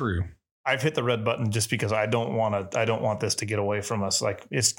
[0.00, 0.24] true.
[0.64, 2.78] I've hit the red button just because I don't want to.
[2.78, 4.22] I don't want this to get away from us.
[4.22, 4.74] Like it's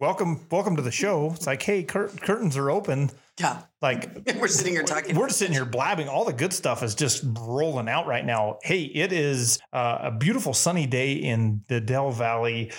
[0.00, 1.32] welcome, welcome to the show.
[1.34, 3.10] It's like, hey, cur- curtains are open.
[3.38, 3.62] Yeah.
[3.82, 5.14] Like We're sitting here talking.
[5.16, 6.08] we're sitting here blabbing.
[6.08, 8.58] All the good stuff is just rolling out right now.
[8.62, 12.72] Hey, it is uh, a beautiful sunny day in the Dell Valley.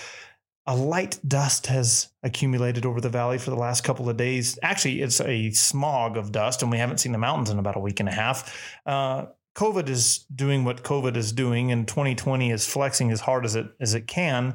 [0.66, 4.58] A light dust has accumulated over the valley for the last couple of days.
[4.62, 7.80] Actually, it's a smog of dust, and we haven't seen the mountains in about a
[7.80, 8.78] week and a half.
[8.84, 9.26] Uh,
[9.58, 13.66] COVID is doing what COVID is doing, and 2020 is flexing as hard as it
[13.80, 14.54] as it can.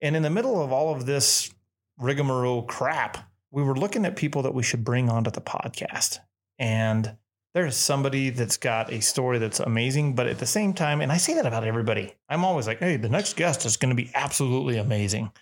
[0.00, 1.52] And in the middle of all of this
[1.98, 6.20] rigmarole crap, we were looking at people that we should bring onto the podcast.
[6.60, 7.16] And
[7.54, 11.16] there's somebody that's got a story that's amazing, but at the same time, and I
[11.16, 14.12] say that about everybody, I'm always like, hey, the next guest is going to be
[14.14, 15.32] absolutely amazing.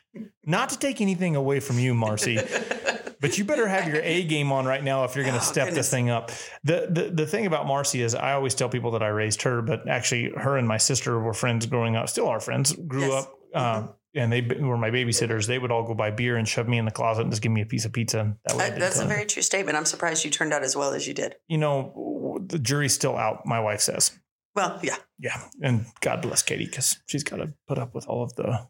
[0.47, 2.37] Not to take anything away from you, Marcy,
[3.29, 5.45] but you better have your A game on right now if you're going to Oh,
[5.45, 5.87] step goodness.
[5.87, 6.31] this thing up.
[6.63, 9.63] The, the the thing about Marcy is I always tell people that I raised her,
[9.63, 13.27] but actually her and my sister were friends growing up, still are friends, grew Yes.
[13.55, 13.57] up.
[13.57, 15.47] Um, and they were my babysitters.
[15.49, 17.51] They would all go buy beer and shove me in the closet and just give
[17.51, 18.37] me a piece of pizza.
[18.47, 19.77] That I that's a very true statement.
[19.77, 21.35] I'm surprised you turned out as well as you did.
[21.49, 24.13] you know, the jury's still out, my wife says.
[24.55, 24.97] Well, yeah.
[25.19, 25.41] Yeah.
[25.63, 28.69] And God bless Katie because she's got to put up with all of the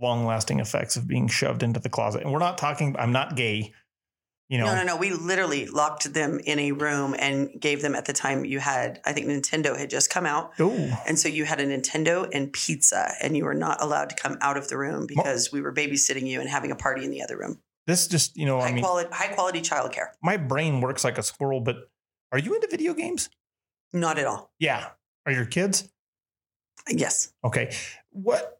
[0.00, 2.22] long lasting effects of being shoved into the closet.
[2.22, 3.72] And we're not talking, I'm not gay.
[4.48, 4.96] You know, No, no, no.
[4.96, 9.00] We literally locked them in a room and gave them at the time you had,
[9.06, 10.52] I think Nintendo had just come out.
[10.60, 14.16] oh, And so you had a Nintendo and pizza, and you were not allowed to
[14.16, 17.10] come out of the room because we were babysitting you and having a party in
[17.10, 17.60] the other room.
[17.86, 20.08] this just, you know, High I mean, quality, high quality childcare.
[20.22, 21.76] my brain works like a squirrel, but
[22.30, 23.30] are you into video games?
[23.92, 24.52] Not at all.
[24.58, 24.88] Yeah.
[25.26, 25.88] Are your kids?
[26.88, 27.32] Yes.
[27.44, 27.74] Okay.
[28.10, 28.58] What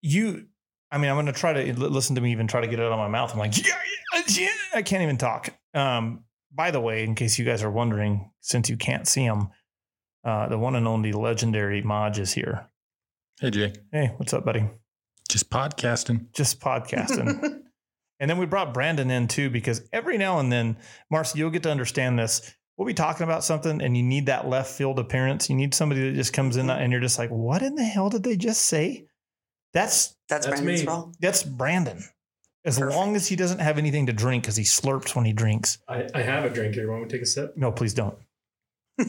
[0.00, 0.46] you,
[0.94, 2.82] I mean, I'm going to try to listen to me even try to get it
[2.84, 3.32] out of my mouth.
[3.32, 3.74] I'm like, yeah,
[4.14, 4.48] yeah, yeah.
[4.74, 5.48] I can't even talk.
[5.74, 6.22] Um,
[6.54, 9.48] by the way, in case you guys are wondering, since you can't see him,
[10.22, 12.70] uh, the one and only legendary Maj is here.
[13.40, 13.72] Hey, Jay.
[13.90, 14.70] Hey, what's up, buddy?
[15.28, 16.32] Just podcasting.
[16.32, 17.42] Just podcasting.
[18.20, 20.76] and then we brought Brandon in too, because every now and then,
[21.10, 22.54] Marcy, you'll get to understand this.
[22.76, 25.50] We'll be talking about something and you need that left field appearance.
[25.50, 28.10] You need somebody that just comes in and you're just like, what in the hell
[28.10, 29.08] did they just say?
[29.74, 30.88] That's That's, That's Brandon's me.
[30.88, 31.12] role.
[31.20, 32.02] That's Brandon.
[32.64, 32.96] As Perfect.
[32.96, 35.76] long as he doesn't have anything to drink because he slurps when he drinks.
[35.86, 36.90] I, I have a drink here.
[36.90, 37.54] Want me to take a sip?
[37.58, 38.16] No, please don't.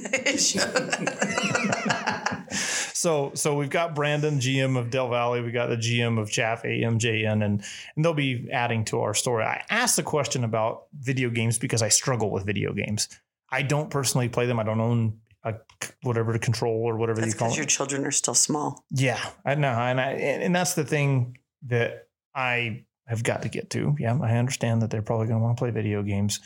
[2.52, 5.42] so so we've got Brandon, GM of Dell Valley.
[5.42, 7.64] We got the GM of Chaff AMJN, and
[7.96, 9.44] and they'll be adding to our story.
[9.46, 13.08] I asked the question about video games because I struggle with video games.
[13.50, 14.60] I don't personally play them.
[14.60, 15.54] I don't own a
[16.02, 17.62] whatever to control or whatever That's you call because it.
[17.62, 18.84] your children are still small.
[18.90, 23.50] Yeah, I know, and I and, and that's the thing that I have got to
[23.50, 23.96] get to.
[24.00, 26.40] Yeah, I understand that they're probably going to want to play video games,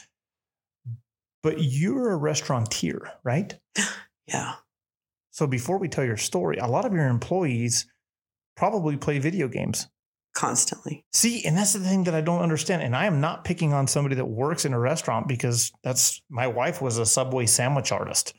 [1.41, 3.57] but you're a restaurateur, right?
[4.27, 4.57] Yeah.
[5.31, 7.87] So before we tell your story, a lot of your employees
[8.55, 9.87] probably play video games.
[10.35, 11.03] Constantly.
[11.11, 12.83] See, and that's the thing that I don't understand.
[12.83, 16.45] And I am not picking on somebody that works in a restaurant because that's my
[16.45, 18.35] wife was a Subway sandwich artist.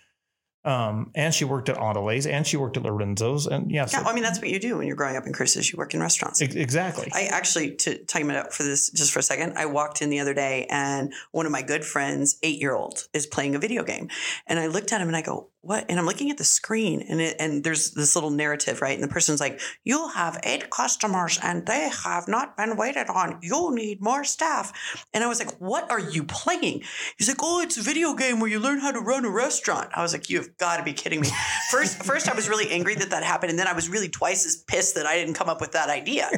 [0.65, 3.47] Um, and she worked at Andele's and she worked at Lorenzo's.
[3.47, 4.09] And yeah, so- Yeah.
[4.09, 5.73] I mean, that's what you do when you're growing up in Cruces.
[5.73, 6.43] You work in restaurants.
[6.43, 7.09] ex- exactly.
[7.15, 10.11] I actually, to time it up for this just for a second, I walked in
[10.11, 13.59] the other day and one of my good friends, eight year old, is playing a
[13.59, 14.09] video game.
[14.47, 15.87] And I looked at him and I go, What?
[15.89, 18.95] And I'm looking at the screen and it, and there's this little narrative, right?
[18.95, 23.39] And the person's like, You have eight customers and they have not been waited on.
[23.43, 24.73] You'll need more staff.
[25.15, 26.83] And I was like, What are you playing?
[27.17, 29.91] He's like, Oh, it's a video game where you learn how to run a restaurant.
[29.95, 30.29] I was like,
[30.59, 31.29] Got to be kidding me.
[31.71, 33.51] First, first I was really angry that that happened.
[33.51, 35.89] And then I was really twice as pissed that I didn't come up with that
[35.89, 36.31] idea.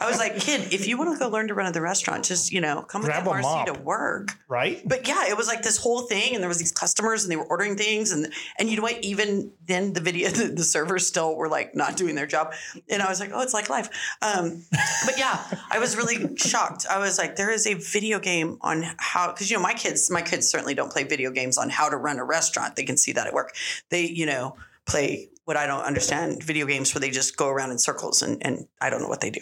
[0.00, 2.24] I was like, kid, if you want to go learn to run at the restaurant,
[2.24, 3.66] just you know, come Grab with Marcy mop.
[3.66, 4.30] to work.
[4.48, 4.80] right?
[4.86, 7.36] But yeah, it was like this whole thing, and there was these customers, and they
[7.36, 9.04] were ordering things, and and you know what?
[9.04, 12.54] Even then, the video, the, the servers still were like not doing their job,
[12.88, 13.90] and I was like, oh, it's like life.
[14.22, 14.64] Um,
[15.04, 15.38] but yeah,
[15.70, 16.86] I was really shocked.
[16.90, 20.10] I was like, there is a video game on how because you know my kids,
[20.10, 22.74] my kids certainly don't play video games on how to run a restaurant.
[22.74, 23.54] They can see that at work.
[23.90, 24.56] They you know
[24.86, 28.44] play what I don't understand video games where they just go around in circles and
[28.46, 29.40] and I don't know what they do.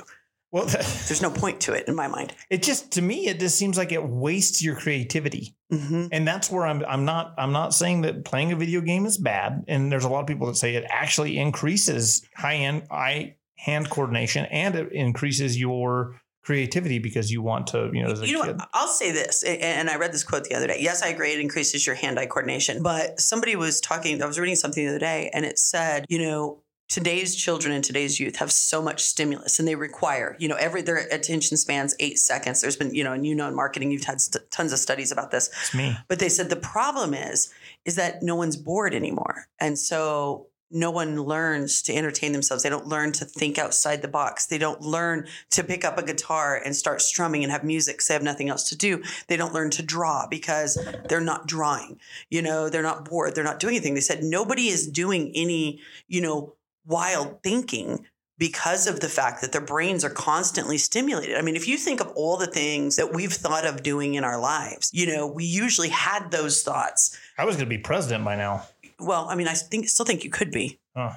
[0.51, 2.35] Well, There's no point to it in my mind.
[2.51, 5.55] it just to me it just seems like it wastes your creativity.
[5.73, 6.07] Mm-hmm.
[6.13, 9.19] And that's where I'm I'm not I'm not saying that playing a video game is
[9.19, 9.65] bad.
[9.69, 13.91] And there's a lot of people that say it actually increases high end eye hand
[13.91, 18.33] coordination and it increases your creativity because you want to, you know, as a You
[18.33, 18.69] know what?
[18.73, 20.79] I'll say this, and I read this quote the other day.
[20.81, 21.33] Yes, I agree.
[21.35, 22.83] It increases your hand-eye coordination.
[22.83, 24.23] But somebody was talking.
[24.23, 27.85] I was reading something the other day, and it said, you know, today's children and
[27.85, 31.95] today's youth have so much stimulus, and they require, you know, every their attention spans
[32.01, 32.61] eight seconds.
[32.61, 35.13] There's been, you know, and you know, in marketing, you've had st- tons of studies
[35.13, 35.49] about this.
[35.49, 35.97] It's me.
[36.09, 37.53] But they said the problem is,
[37.85, 42.63] is that no one's bored anymore, and so no one learns to entertain themselves.
[42.63, 44.47] They don't learn to think outside the box.
[44.47, 48.09] They don't learn to pick up a guitar and start strumming and have music because
[48.09, 49.03] they have nothing else to do.
[49.29, 51.99] They don't learn to draw because they're not drawing.
[52.29, 53.35] You know, they're not bored.
[53.35, 53.95] They're not doing anything.
[53.95, 56.55] They said nobody is doing any, you know,
[56.89, 58.07] wild thinking
[58.39, 61.37] because of the fact that their brains are constantly stimulated.
[61.37, 64.25] I mean, if you think of all the things that we've thought of doing in
[64.25, 67.17] our lives, you know, we usually had those thoughts.
[67.37, 68.65] I was going to be president by now.
[69.01, 70.79] Well, I mean, I think still think you could be.
[70.97, 71.13] Huh.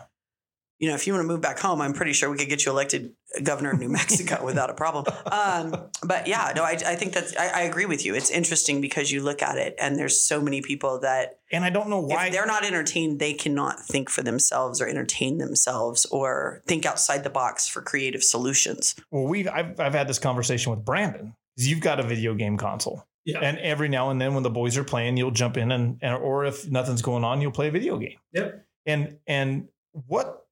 [0.82, 2.66] You know, if you want to move back home, I'm pretty sure we could get
[2.66, 3.14] you elected
[3.44, 5.06] governor of New Mexico without a problem.
[5.32, 8.16] Um, but yeah, no, I, I think that's I, I agree with you.
[8.16, 11.70] It's interesting because you look at it and there's so many people that And I
[11.70, 12.26] don't know why.
[12.28, 17.24] if they're not entertained, they cannot think for themselves or entertain themselves or think outside
[17.24, 18.96] the box for creative solutions.
[19.12, 23.06] Well, we've I've, I've had this conversation with Brandon You've got a video game console,
[23.24, 23.38] Yeah.
[23.40, 26.16] and every now and then when the boys are playing, you'll jump in and, and
[26.16, 28.18] or if nothing's going on, you'll play a video game.
[28.34, 28.66] Yep.
[28.88, 29.68] And and
[30.08, 30.48] what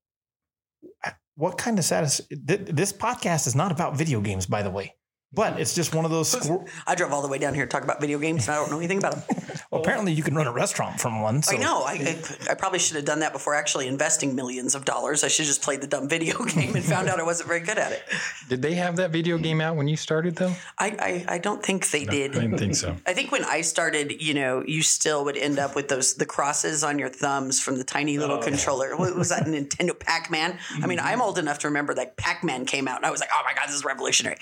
[1.39, 2.19] what kind of status?
[2.29, 4.93] th- This podcast is not about video games, by the way,
[5.31, 6.29] but it's just one of those.
[6.31, 8.59] Squir- I drove all the way down here to talk about video games and I
[8.59, 9.37] don't know anything about them.
[9.71, 11.43] well, apparently, you can run a restaurant from one.
[11.43, 11.55] So.
[11.55, 11.83] I know.
[11.83, 15.23] I, I, I probably should have done that before actually investing millions of dollars.
[15.23, 17.59] I should have just played the dumb video game and found out I wasn't very
[17.59, 18.01] good at it.
[18.47, 20.53] Did they have that video game out when you started though?
[20.79, 22.35] I, I, I don't think they No, did.
[22.35, 22.95] I didn't think so.
[23.05, 26.25] I think when I started, you know, you still would end up with those the
[26.25, 28.41] crosses on your thumbs from the tiny little Oh.
[28.41, 28.97] controller.
[28.97, 30.57] What was that Nintendo Pac-Man?
[30.81, 33.29] I mean, I'm old enough to remember that Pac-Man came out and I was like,
[33.33, 34.37] "Oh my god, this is revolutionary."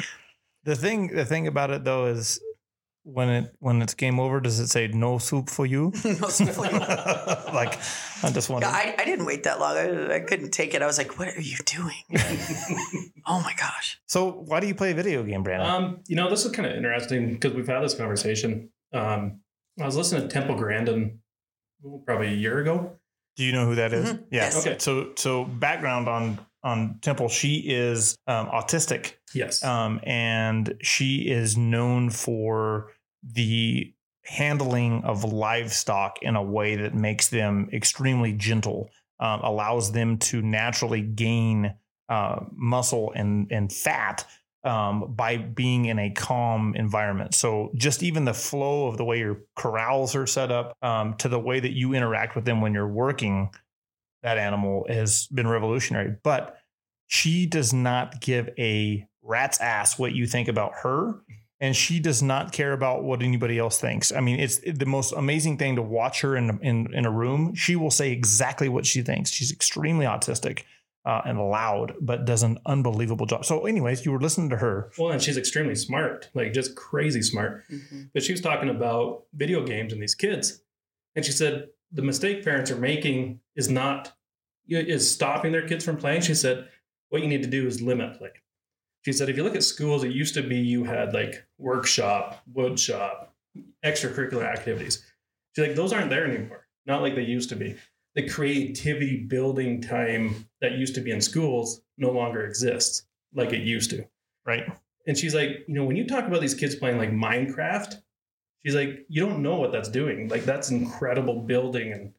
[0.64, 2.40] The thing the thing about it though is
[3.14, 5.94] when it when it's game over, does it say no soup for you?
[6.04, 6.78] No soup for you.
[7.54, 7.80] like
[8.24, 9.78] I just want Yeah, I, I didn't wait that long.
[9.78, 10.82] I, I couldn't take it.
[10.82, 12.04] I was like, "What are you doing?"
[13.26, 14.00] oh my gosh.
[14.08, 15.70] So why do you play a video game, Brandon?
[15.70, 18.70] Um, you know, this is kind of interesting because we've had this conversation.
[18.94, 19.40] Um,
[19.80, 21.20] I was listening to Temple Grandin
[22.06, 22.98] probably a year ago.
[23.38, 24.12] do you know who that is?
[24.14, 24.24] Mhm.
[24.32, 24.44] Yeah.
[24.44, 24.66] Yes.
[24.68, 24.78] Okay.
[24.80, 29.64] So so background on on Temple, she is um, autistic, Yes.
[29.64, 32.92] um, and she is known for
[33.34, 33.94] the
[34.24, 38.90] handling of livestock in a way that makes them extremely gentle,
[39.20, 41.74] um, allows them to naturally gain
[42.10, 44.26] uh, muscle and and fat
[44.64, 47.34] um, by being in a calm environment.
[47.34, 51.30] So just even the flow of the way your corrals are set up um, to
[51.30, 53.50] the way that you interact with them when you're working
[54.24, 56.16] that animal has been revolutionary.
[56.24, 56.58] But
[57.08, 61.16] she does not give a rat's ass what you think about her.
[61.60, 64.12] And she does not care about what anybody else thinks.
[64.12, 67.56] I mean, it's the most amazing thing to watch her in in, in a room.
[67.56, 69.32] She will say exactly what she thinks.
[69.32, 70.64] She's extremely autistic
[71.04, 73.46] uh, and loud, but does an unbelievable job.
[73.46, 74.92] So, anyways, you were listening to her.
[75.00, 77.64] well, and she's extremely smart, like just crazy smart.
[78.14, 80.62] But she was talking about video games and these kids,
[81.16, 84.14] and she said the mistake parents are making is not
[84.68, 86.22] is stopping their kids from playing.
[86.22, 86.68] She said
[87.10, 88.32] what you need to do is limit play.
[89.08, 92.42] She said if you look at schools, it used to be you had like workshop,
[92.54, 93.34] wood shop,
[93.86, 95.02] extracurricular activities.
[95.56, 96.68] She's like those aren't there anymore.
[96.86, 97.78] Not like they used to be.
[98.16, 103.62] The creativity building time that used to be in schools no longer exists like it
[103.62, 104.06] used to.
[104.46, 104.70] Right.
[105.08, 108.02] And she's like, you know, when you talk about these kids playing like Minecraft,
[108.62, 110.28] she's like, you don't know what that's doing.
[110.28, 112.12] Like that's incredible building and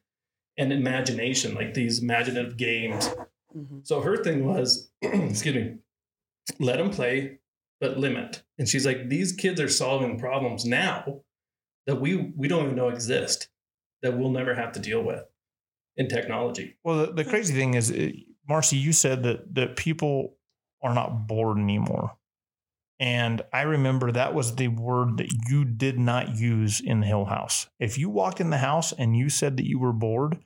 [0.57, 3.11] and imagination, like these imaginative games.
[3.55, 3.85] Mhm.
[3.85, 5.75] So her thing was, excuse me,
[6.59, 7.39] let them play,
[7.79, 8.43] but limit.
[8.57, 11.21] And she's like, these kids are solving problems now
[11.87, 13.49] that we we don't even know exist,
[14.01, 15.23] that we'll never have to deal with
[15.97, 16.77] in technology.
[16.83, 17.93] Well, the, the crazy thing is,
[18.47, 20.35] Marcy, you said that that people
[20.81, 22.15] are not bored anymore,
[22.99, 27.25] and I remember that was the word that you did not use in the Hill
[27.25, 27.67] House.
[27.79, 30.37] If you walked in the house and you said that you were bored,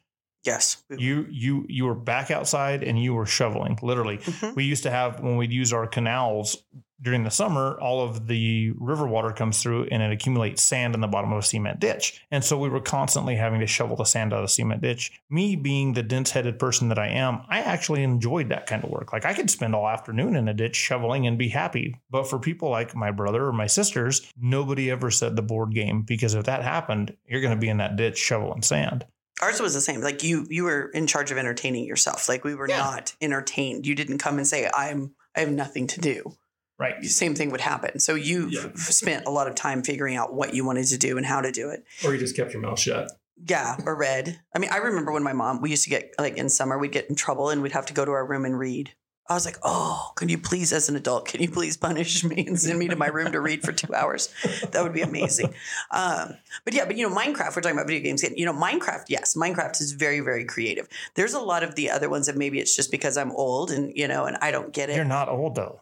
[0.44, 0.84] Yes.
[0.90, 3.78] you you you were back outside and you were shoveling.
[3.82, 4.56] Literally, Mhm.
[4.56, 6.58] we used to have when we'd use our canals
[7.02, 11.02] during the summer, all of the river water comes through and it accumulates sand in
[11.02, 12.22] the bottom of a cement ditch.
[12.32, 15.12] And so we were constantly having to shovel the sand out of the cement ditch.
[15.30, 18.90] Me being the dense headed person that I am, I actually enjoyed that kind of
[18.90, 19.12] work.
[19.12, 21.94] Like I could spend all afternoon in a ditch shoveling and be happy.
[22.10, 26.04] But for people like my brother or my sisters, nobody ever said the board game
[26.04, 29.06] because if that happened, you're going to be in that ditch shoveling sand.
[29.42, 30.02] Ours was the same.
[30.02, 32.30] Like you, you were in charge of entertaining yourself.
[32.30, 32.78] Like we were Yeah.
[32.78, 33.86] not entertained.
[33.88, 36.36] You didn't come and say, "I'm, I have nothing to do."
[36.80, 37.04] Right.
[37.06, 38.00] Same thing would happen.
[38.00, 38.72] So you Yeah.
[38.76, 41.52] spent a lot of time figuring out what you wanted to do and how to
[41.52, 41.84] do it.
[42.06, 43.12] Or you just kept your mouth shut.
[43.48, 44.40] Yeah, or read.
[44.56, 46.92] I mean, I remember when my mom, we used to get like in summer, we'd
[46.92, 48.94] get in trouble and we'd have to go to our room and read.
[49.30, 52.46] I was like, oh, can you please, as an adult, can you please punish me
[52.46, 54.34] and send me to my room to read for two hours?
[54.72, 55.54] That would be amazing.
[55.92, 58.22] Um, but yeah, but you know, Minecraft, we're talking about video games.
[58.24, 60.90] You know, Minecraft, yes, Minecraft is very, very creative.
[61.16, 63.96] There's a lot of the other ones that maybe it's just because I'm old and,
[63.96, 64.98] you know, and I don't get it.
[64.98, 65.80] You're not old though.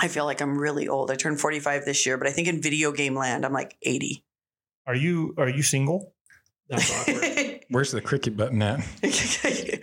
[0.00, 1.10] I feel like I'm really old.
[1.10, 4.24] I turned 45 this year, but I think in video game land, I'm like 80.
[4.86, 6.12] Are you are you single?
[6.68, 7.60] That's awkward.
[7.70, 8.80] Where's the cricket button at?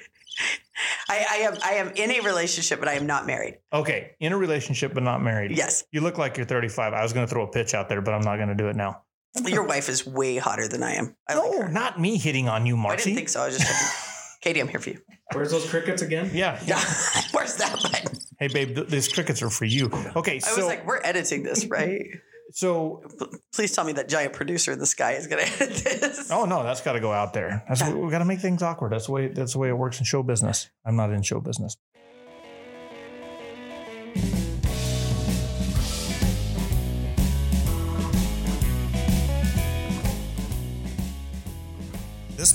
[1.09, 3.59] I, I am I am in a relationship, but I am not married.
[3.73, 5.51] Okay, in a relationship but not married.
[5.55, 6.93] Yes, You look like you're 35.
[6.93, 8.67] I was going to throw a pitch out there, but I'm not going to do
[8.67, 9.03] it now.
[9.45, 11.15] your wife is way hotter than I am.
[11.29, 13.01] I no, like not me hitting on you, Marty.
[13.01, 13.41] I didn't think so.
[13.41, 13.87] I was just checking.
[14.41, 14.99] Katie, I'm here for you.
[15.33, 16.31] Where's those crickets again?
[16.33, 16.59] Yeah.
[16.65, 16.79] Yeah,
[17.31, 18.17] where's that button?
[18.39, 19.89] Hey, babe, th- these crickets are for you.
[20.15, 22.01] Okay, I so was like, we're editing this, right?
[22.53, 23.03] So
[23.53, 26.31] Please tell me that giant producer in the sky is going to edit this.
[26.31, 27.63] oh no, that's got to go out there.
[27.67, 28.91] That's we got to make things awkward.
[28.93, 30.69] That's the way that's the way it works in show business.
[30.85, 31.77] I'm not in show business.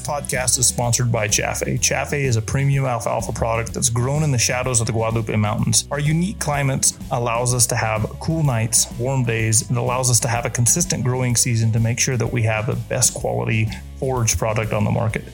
[0.06, 1.78] Podcast is sponsored by Chaffee.
[1.78, 5.88] Chaffee is a premium alfalfa product that's grown in the shadows of the Guadalupe Mountains.
[5.90, 10.28] Our unique climate allows us to have cool nights, warm days, and allows us to
[10.28, 14.38] have a consistent growing season to make sure that we have the best quality forage
[14.38, 15.24] product on the market.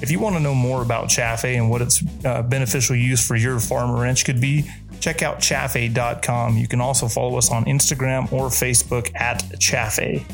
[0.00, 3.36] If you want to know more about Chaffee and what its uh, beneficial use for
[3.36, 4.70] your farm or ranch could be,
[5.00, 6.56] check out chaffee.com.
[6.56, 10.24] You can also follow us on Instagram or Facebook at Chaffee.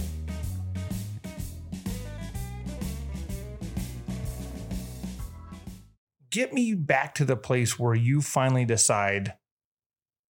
[6.30, 9.34] Get me back to the place where you finally decide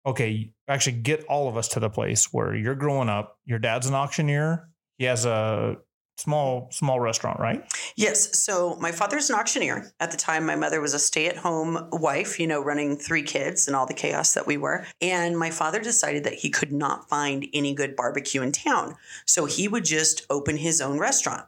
[0.05, 3.87] okay actually get all of us to the place where you're growing up your dad's
[3.87, 5.77] an auctioneer he has a
[6.17, 7.65] small small restaurant right
[7.97, 8.37] Yes.
[8.37, 9.91] So my father's an auctioneer.
[9.99, 13.23] At the time, my mother was a stay at home wife, you know, running three
[13.23, 14.85] kids and all the chaos that we were.
[15.01, 18.95] And my father decided that he could not find any good barbecue in town.
[19.25, 21.45] So he would just open his own restaurant,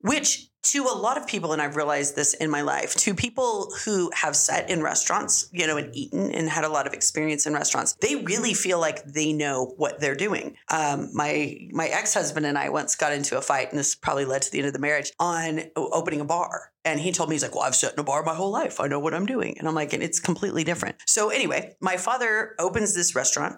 [0.00, 3.72] which to a lot of people, and I've realized this in my life, to people
[3.84, 7.46] who have sat in restaurants, you know, and eaten and had a lot of experience
[7.46, 10.56] in restaurants, they really feel like they know what they're doing.
[10.70, 14.24] Um, my my ex husband and I once got into a fight, and this probably
[14.24, 16.72] led to the end of the marriage on opening a bar.
[16.84, 18.80] And he told me he's like, "Well, I've sat in a bar my whole life.
[18.80, 21.96] I know what I'm doing." And I'm like, "And it's completely different." So anyway, my
[21.96, 23.56] father opens this restaurant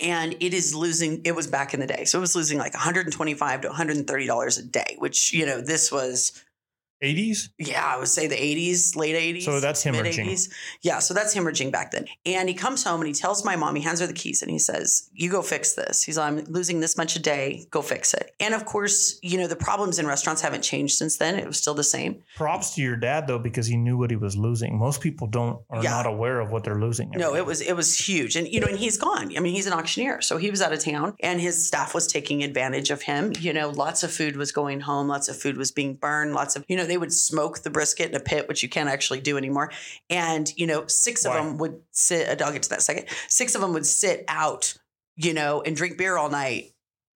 [0.00, 2.04] and it is losing it was back in the day.
[2.04, 5.90] So it was losing like 125 to 130 dollars a day which you know this
[5.92, 6.42] was
[7.02, 10.26] 80s yeah i would say the 80s late 80s So that's hemorrhaging.
[10.26, 10.48] 80s
[10.82, 12.06] yeah so that's hemorrhaging back then.
[12.24, 14.50] And he comes home and he tells my mom he hands her the keys and
[14.50, 16.02] he says you go fix this.
[16.02, 17.66] He's like i'm losing this much a day.
[17.70, 18.34] Go fix it.
[18.40, 21.38] And of course you know the problems in restaurants haven't changed since then.
[21.38, 22.22] It was still the same.
[22.36, 24.78] Props to your dad though because he knew what he was losing.
[24.78, 25.90] Most people don't are Yeah.
[25.90, 28.66] not aware of what they're losing No, it was it was huge, and you know,
[28.68, 29.36] and he's gone.
[29.36, 32.06] I mean, he's an auctioneer, so he was out of town, and his staff was
[32.06, 33.32] taking advantage of him.
[33.40, 36.56] You know, lots of food was going home, lots of food was being burned, lots
[36.56, 39.22] of you know, they would smoke the brisket in a pit, which you can't actually
[39.22, 39.72] do anymore.
[40.10, 41.38] And you know, six Why?
[41.38, 42.42] of them would sit.
[42.42, 43.06] I'll get to that second.
[43.28, 44.74] Six of them would sit out,
[45.16, 46.68] you know, and drink beer all night.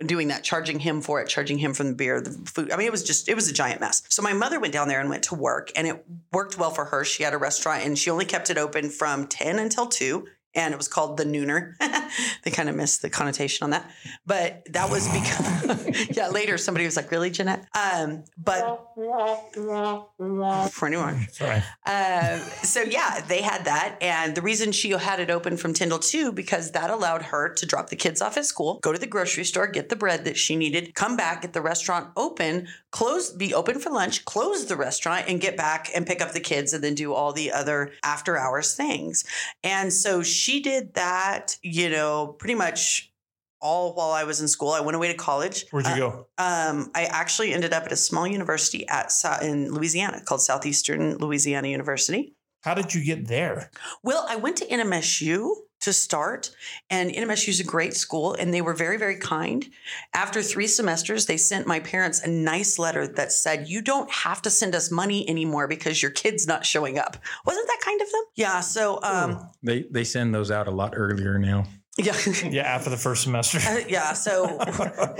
[0.04, 2.70] Doing that, charging him for it, charging him from the beer, the food.
[2.70, 4.02] I mean, it was just, it was a giant mess.
[4.10, 6.04] So my mother went down there and went to work, and it
[6.34, 7.02] worked well for her.
[7.02, 10.72] She had a restaurant, and she only kept it open from ten until two and
[10.72, 11.74] it was called the Nooner.
[12.42, 13.88] they kind of missed the connotation on that,
[14.24, 16.28] but that was because yeah.
[16.28, 18.96] Later, somebody was like, "Really, Jeanette?" Um, but
[20.72, 21.30] pretty much.
[21.32, 25.74] sorry Um, so yeah, they had that, and the reason she had it open from
[25.74, 28.92] ten till two because that allowed her to drop the kids off at school, go
[28.92, 32.08] to the grocery store, get the bread that she needed, come back, get the restaurant
[32.16, 36.32] open, close, be open for lunch, close the restaurant, and get back and pick up
[36.32, 39.24] the kids, and then do all the other after hours things.
[39.62, 43.12] And so she did that, you know, pretty much
[43.60, 44.70] all while I was in school.
[44.70, 45.64] I went away to college.
[45.70, 49.10] where'd you Uh, go um, I actually ended up at a small university at
[49.42, 52.34] in Louisiana called Southeastern Louisiana University.
[52.66, 53.70] how did you get there
[54.02, 56.50] Well, I went to NMSU to start,
[56.90, 59.66] and NMSU is a great school, and they were very, very kind.
[60.14, 64.42] After three semesters, they sent my parents a nice letter that said, "You don't have
[64.42, 68.10] to send us money anymore because your kid's not showing up." Wasn't that kind of
[68.10, 68.22] them?
[68.34, 68.60] Yeah.
[68.60, 71.66] So, um, They they send those out a lot earlier now.
[71.98, 72.14] Yeah.
[72.50, 73.58] Yeah, after the first semester.
[73.66, 74.12] Uh, yeah.
[74.12, 74.58] So,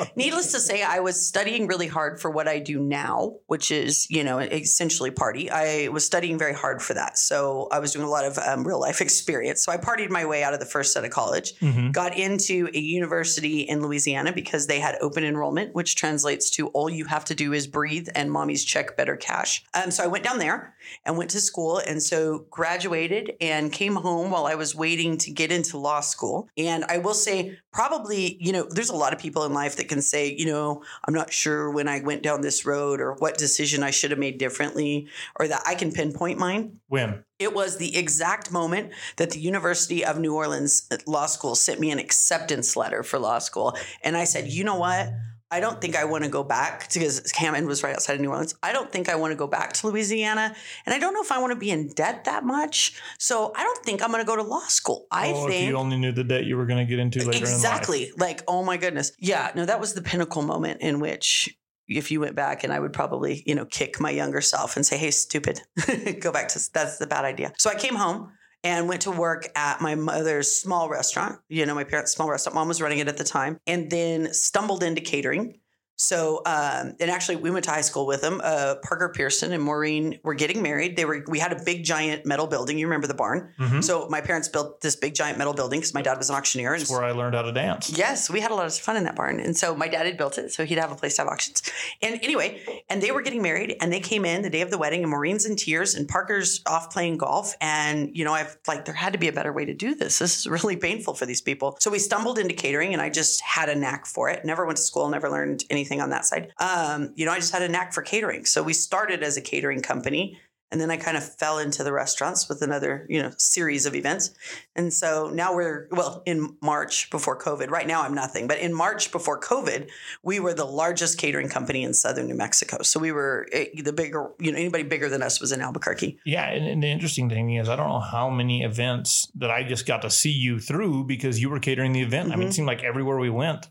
[0.17, 4.07] needless to say, I was studying really hard for what I do now, which is,
[4.11, 5.51] you know, essentially party.
[5.51, 7.17] I was studying very hard for that.
[7.17, 9.65] So, I was doing a lot of um, real life experience.
[9.65, 11.93] So, I partied my way out of the first set of college, Mhm.
[11.93, 16.91] got into a university in Louisiana because they had open enrollment, which translates to all
[16.91, 19.65] you have to do is breathe and mommy's check better cash.
[19.73, 20.75] Um, so, I went down there
[21.07, 21.79] and went to school.
[21.79, 26.49] And so, graduated and came home while I was waiting to get into law school.
[26.59, 29.89] And I will say, probably, you know, there's a lot of people in life that
[29.89, 33.39] can say, you know, I'm not sure when I went down this road or what
[33.39, 35.09] decision I should have made differently
[35.39, 36.81] or that I can pinpoint mine.
[36.89, 37.25] When?
[37.39, 41.81] It was the exact moment that the University of New Orleans uh, Law School sent
[41.81, 43.77] me an acceptance letter for law school.
[44.03, 45.09] And I said, you know what?
[45.51, 48.31] I don't think I want to go back because Hammond was right outside of New
[48.31, 48.55] Orleans.
[48.63, 50.55] I don't think I want to go back to Louisiana.
[50.85, 53.01] And I don't know if I want to be in debt that much.
[53.19, 55.07] So I don't think I'm going to go to law school.
[55.11, 57.39] I oh, think you only knew the debt you were going to get into later
[57.39, 61.57] exactly like oh my goodness yeah no that was the pinnacle moment in which
[61.89, 64.85] if you went back and i would probably you know kick my younger self and
[64.85, 65.61] say hey stupid
[66.21, 68.33] go back to that's the bad idea so i came home
[68.67, 71.39] and went to work at my mother's small restaurant.
[71.49, 72.57] You know my parents small restaurant.
[72.57, 73.59] Mom was running it at the time.
[73.65, 75.61] And then stumbled into catering
[75.97, 78.41] so, um, and actually, we went to high school with them.
[78.45, 80.97] Uh, Parker Pearson and Maureen were getting married.
[80.97, 81.25] They were.
[81.27, 82.79] We had a big, giant metal building.
[82.79, 83.53] You remember the barn?
[83.59, 83.83] Mhm.
[83.83, 86.75] So, my parents built this big, giant metal building because my dad was an auctioneer.
[86.75, 87.91] And That's where I learned how to dance.
[87.97, 89.41] Yes, we had a lot of fun in that barn.
[89.41, 91.63] And so my dad had built it, so he'd have a place to have auctions.
[92.03, 94.79] And anyway, and they were getting married and they came in the day of the
[94.79, 97.55] wedding and Maureen's in tears and Parker's off playing golf.
[97.63, 100.19] And, you know, I've like, there had to be a better way to do this.
[100.19, 101.77] This is really painful for these people.
[101.81, 104.45] So we stumbled into catering and I just had a knack for it.
[104.45, 106.53] Never went to school, never learned anything on that side.
[106.59, 108.45] Um, you know, I just had a knack for catering.
[108.45, 110.39] So we started as a catering company.
[110.73, 113.95] And then I kind of fell into the restaurants with another, you know, series of
[113.95, 114.31] events.
[114.75, 118.75] And so now we're, well, in March before COVID, right now I'm nothing, but in
[118.75, 119.89] March before COVID,
[120.25, 122.83] we were the largest catering company in southern New Mexico.
[122.83, 126.19] So we were eh, the bigger, you know, anybody bigger than us was in Albuquerque.
[126.27, 129.63] Yeah, and, and the interesting thing is, I don't know how many events that I
[129.63, 132.33] just got to see you through because you were catering the event.
[132.33, 132.55] I mean, it Mhm.
[132.55, 133.69] seemed like everywhere we went.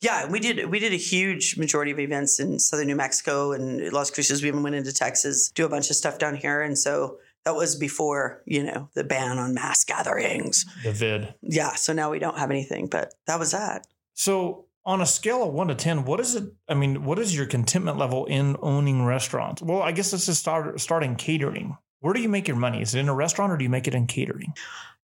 [0.00, 0.70] Yeah, we did.
[0.70, 4.42] We did a huge majority of events in southern New Mexico and Las Cruces.
[4.42, 7.56] We even went into Texas, do a bunch of stuff down here, and so that
[7.56, 10.64] was before you know the ban on mass gatherings.
[10.84, 11.34] The vid.
[11.42, 13.86] Yeah, so now we don't have anything, but that was that.
[14.14, 16.44] So, on a scale of one to ten, what is it?
[16.68, 19.62] I mean, what is your contentment level in owning restaurants?
[19.62, 21.76] Well, I guess let's just start starting catering.
[22.00, 22.82] Where do you make your money?
[22.82, 24.54] Is it in a restaurant or do you make it in catering?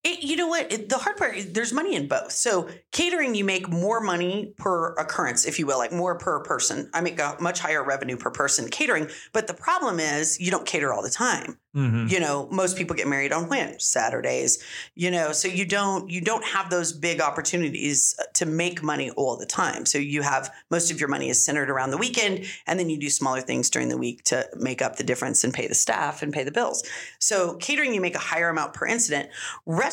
[0.04, 0.70] It, you know what?
[0.70, 2.32] It, the hard part is there's money in both.
[2.32, 6.90] So catering, you make more money per occurrence, if you will, like more per person.
[6.92, 9.08] I make a much higher revenue per person catering.
[9.32, 11.58] But the problem is you don't cater all the time.
[11.74, 12.06] Mm-hmm.
[12.08, 14.62] You know, most people get married on when Saturdays.
[14.94, 19.36] You know, so you don't you don't have those big opportunities to make money all
[19.36, 19.84] the time.
[19.84, 22.98] So you have most of your money is centered around the weekend, and then you
[22.98, 26.22] do smaller things during the week to make up the difference and pay the staff
[26.22, 26.86] and pay the bills.
[27.18, 29.30] So catering, you make a higher amount per incident.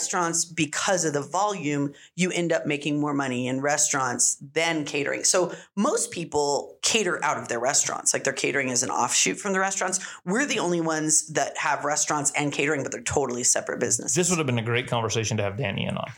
[0.02, 5.24] Restaurants, because of the volume, you end up making more money in restaurants than catering.
[5.24, 9.54] So most people cater out of their restaurants, like their catering is an offshoot from
[9.54, 10.00] the restaurants.
[10.26, 14.16] We're the only ones that have restaurants and catering, but they're totally separate businesses.
[14.16, 16.12] This would have been a great conversation to have Danny in on.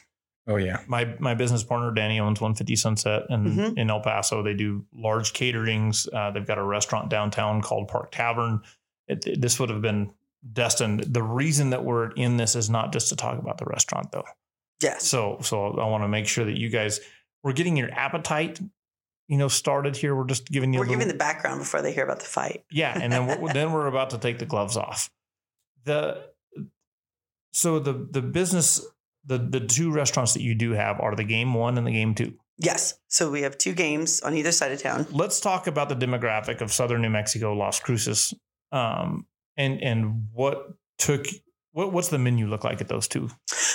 [0.47, 0.79] Oh yeah.
[0.87, 3.77] My my business partner Danny owns 150 Sunset, and Mhm.
[3.77, 6.07] in El Paso they do large caterings.
[6.13, 8.61] Uh, they've got a restaurant downtown called Park Tavern.
[9.09, 10.13] It, it- this would have been
[10.51, 11.01] destined.
[11.01, 14.25] The reason that we're in this is not just to talk about the restaurant, though.
[14.81, 15.05] yes.
[15.05, 16.99] So so I want to make sure that you guys
[17.43, 18.59] we're getting your appetite,
[19.27, 20.15] you know, started here.
[20.15, 20.79] We're just giving you.
[20.79, 22.63] We're little, giving the background before they hear about the fight.
[22.71, 25.09] yeah, and then we're, then we're about to take the gloves off.
[25.85, 26.25] The
[27.51, 28.85] so the the business
[29.25, 32.15] the the two restaurants that you do have are the game one and the game
[32.15, 32.33] two.
[32.57, 32.99] Yes.
[33.07, 35.07] So we have two games on either side of town.
[35.11, 38.33] Let's talk about the demographic of Southern New Mexico, Las Cruces,
[38.71, 39.25] um,
[39.57, 41.27] and and what took
[41.71, 43.29] what what's the menu look like at those two?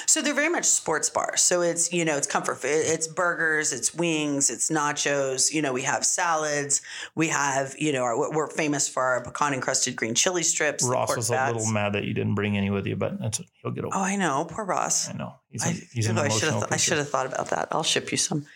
[0.06, 1.42] So they're very much sports bars.
[1.42, 2.70] So it's, you know, it's comfort food.
[2.70, 5.52] It's burgers, it's wings, it's nachos.
[5.52, 6.80] You know, we have salads.
[7.14, 10.82] We have, you know, our, we're famous for our pecan encrusted green chili strips.
[10.82, 11.56] Ross was a bats.
[11.56, 13.94] little mad that you didn't bring any with you, but that's he'll get over.
[13.94, 14.46] Oh, I know.
[14.48, 15.10] Poor Ross.
[15.10, 16.68] I know he's a, I, he's an I should emotional.
[16.70, 17.68] I should have thought about that.
[17.70, 18.46] I'll ship you some.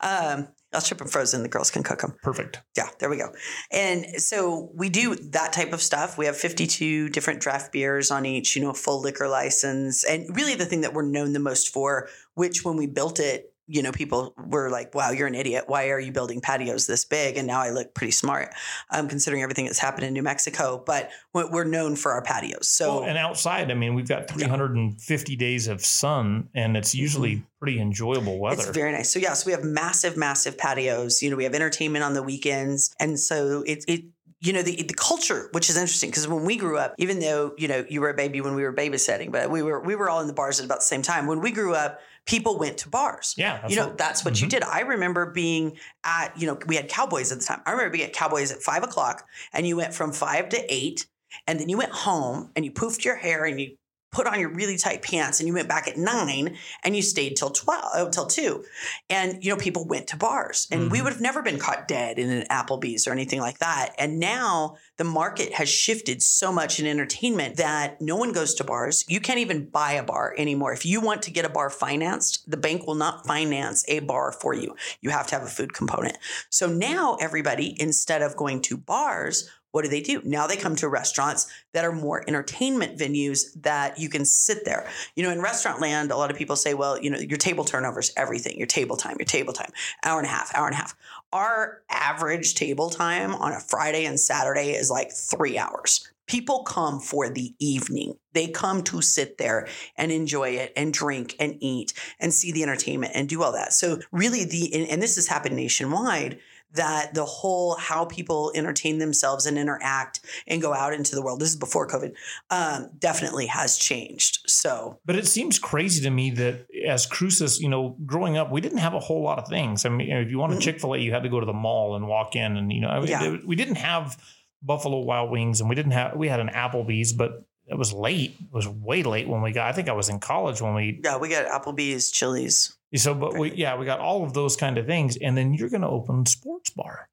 [0.00, 1.42] Um, I'll ship them frozen.
[1.42, 2.14] The girls can cook them.
[2.22, 2.60] Perfect.
[2.76, 3.32] Yeah, there we go.
[3.70, 6.16] And so we do that type of stuff.
[6.16, 10.04] We have 52 different draft beers on each, you know, full liquor license.
[10.04, 13.51] And really the thing that we're known the most for, which when we built it,
[13.72, 15.64] you know, people were like, wow, you're an idiot.
[15.66, 17.38] Why are you building patios this big?
[17.38, 18.50] And now I look pretty smart,
[18.90, 20.82] um, considering everything that's happened in New Mexico.
[20.84, 22.68] But we're we're known for our patios.
[22.68, 27.44] So, Well, and outside, I mean, we've got 350 days of sun, and it's usually
[27.58, 28.60] pretty enjoyable weather.
[28.60, 29.10] It's very nice.
[29.10, 31.22] So yes, we have massive, massive patios.
[31.22, 34.04] You know, we have entertainment on the weekends, and so it it
[34.42, 37.54] you know the the culture, which is interesting because when we grew up, even though
[37.56, 40.10] you know you were a baby when we were babysitting, but we were we were
[40.10, 41.26] all in the bars at about the same time.
[41.26, 43.34] When we grew up, people went to bars.
[43.36, 44.50] yeah, that's you know that's what you Mhm.
[44.50, 44.62] did.
[44.64, 47.62] I remember being at you know we had Cowboys at the time.
[47.66, 51.06] I remember being at Cowboys at five o'clock, and you went from five to eight,
[51.46, 53.76] and then you went home and you poofed your hair and you
[54.12, 57.34] put on your really tight pants and you went back at nine and you stayed
[57.34, 58.62] till 12 oh, till 2
[59.08, 61.04] and you know people went to bars and we Mhm.
[61.04, 63.94] would have never been caught dead in an applebee's or anything like that.
[63.98, 68.64] And now the market has shifted so much in entertainment that no one goes to
[68.64, 69.04] bars.
[69.08, 70.72] You can't even buy a bar anymore.
[70.74, 74.30] If you want to get a bar financed the bank will not finance a bar
[74.32, 74.76] for you.
[75.00, 76.18] You have to have a food component.
[76.50, 80.22] So now everybody instead of going to bars what do they do?
[80.24, 84.88] Now they come to restaurants that are more entertainment venues that you can sit there.
[85.16, 87.64] You know, in restaurant land, a lot of people say, well, you know, your table
[87.64, 89.72] turnover is everything, your table time, your table time,
[90.04, 90.94] hour and a half, hour and a half.
[91.32, 96.08] Our average table time on a Friday and Saturday is like three hours.
[96.26, 98.14] People come for the evening.
[98.32, 102.62] They come to sit there and enjoy it and drink and eat and see the
[102.62, 103.72] entertainment and do all that.
[103.72, 106.38] So, really, the, and, and this has happened nationwide
[106.74, 111.40] that the whole how people entertain themselves and interact and go out into the world
[111.40, 112.14] this is before covid
[112.50, 117.68] um, definitely has changed so But it seems crazy to me that as Cruces, you
[117.68, 119.84] know, growing up, we didn't have a whole lot of things.
[119.84, 120.62] I mean, if you wanted Mm-mm.
[120.62, 122.80] Chick fil A, you had to go to the mall and walk in, and you
[122.80, 123.36] know, Yeah.
[123.46, 124.16] we didn't have
[124.62, 128.32] Buffalo Wild Wings, and we didn't have we had an Applebee's, but it was late.
[128.40, 129.68] It was way late when we got.
[129.68, 131.00] I think I was in college when we.
[131.04, 134.78] yeah we got applebee's chili's So, but we yeah, we got all of those kind
[134.78, 137.08] of things, and then you're going to open sports bar.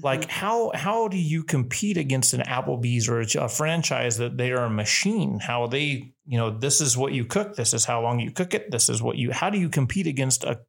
[0.00, 0.30] Like Mm-hmm.
[0.30, 4.64] how how do you compete against an Applebee's or a, a franchise that they are
[4.64, 5.40] a machine?
[5.40, 8.54] How they you know this is what you cook, this is how long you cook
[8.54, 9.32] it, this is what you.
[9.32, 10.60] How do you compete against a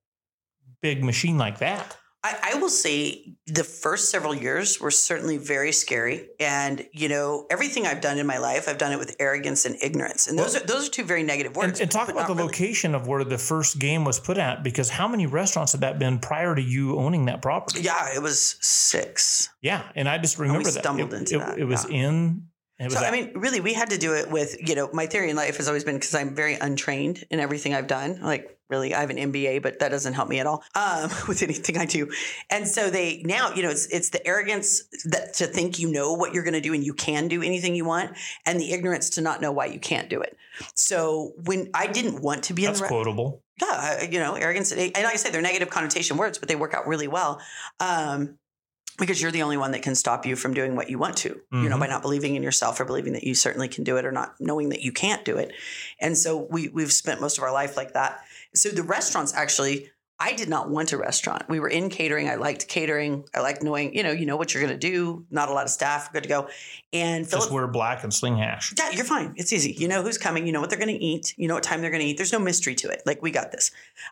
[0.82, 1.96] big machine like that?
[2.22, 7.46] I, I will say the first several years were certainly very scary, and you know
[7.50, 10.54] everything I've done in my life, I've done it with arrogance and ignorance, and those
[10.56, 11.80] are those are two very negative words.
[11.80, 12.48] and talk about the really.
[12.48, 15.98] location of where the first game was put at, because how many restaurants had that
[15.98, 17.82] been prior to you owning that property?
[17.82, 19.50] Yeah, it was six.
[19.62, 22.08] Yeah, and I just remember that stumbled it, into it- that, it was yeah.
[22.08, 22.49] in.
[22.88, 25.36] So I mean, really, we had to do it with you know my theory in
[25.36, 28.22] life has always been because I'm very untrained in everything I've done.
[28.22, 31.44] Like really, I have an MBA, but that doesn't help me at all um, with
[31.44, 32.10] anything I do.
[32.50, 36.14] And so they now you know it's it's the arrogance that to think you know
[36.14, 38.12] what you're going to do and you can do anything you want,
[38.46, 40.38] and the ignorance to not know why you can't do it.
[40.74, 43.44] So when I didn't want to be in that's the re- quotable.
[43.62, 44.72] yeah, you know, arrogance.
[44.72, 47.42] And like I say, they're negative connotation words, but they work out really well.
[47.82, 48.39] Um,
[49.00, 51.30] because you're the only one that can stop you from doing what you want to,
[51.52, 51.80] you know, Mhm.
[51.80, 54.36] by not believing in yourself or believing that you certainly can do it or not
[54.40, 55.52] knowing that you can't do it.
[56.00, 58.20] And so we, we've spent most of our life like that.
[58.54, 59.90] So the restaurants actually,
[60.22, 61.44] I did not want a restaurant.
[61.48, 62.28] We were in catering.
[62.30, 63.24] I liked catering.
[63.34, 65.26] I liked knowing, you know, you know what you're going to do.
[65.32, 66.50] Not a lot of staff, good to go.
[66.92, 68.74] And Just wear black and sling hash.
[68.78, 69.34] yeah, you're fine.
[69.38, 69.72] It's easy.
[69.72, 70.46] You know who's coming.
[70.46, 71.34] You know what they're going to eat.
[71.38, 72.18] You know what time they're going to eat.
[72.18, 73.02] There's no mystery to it.
[73.06, 73.72] Like we got this.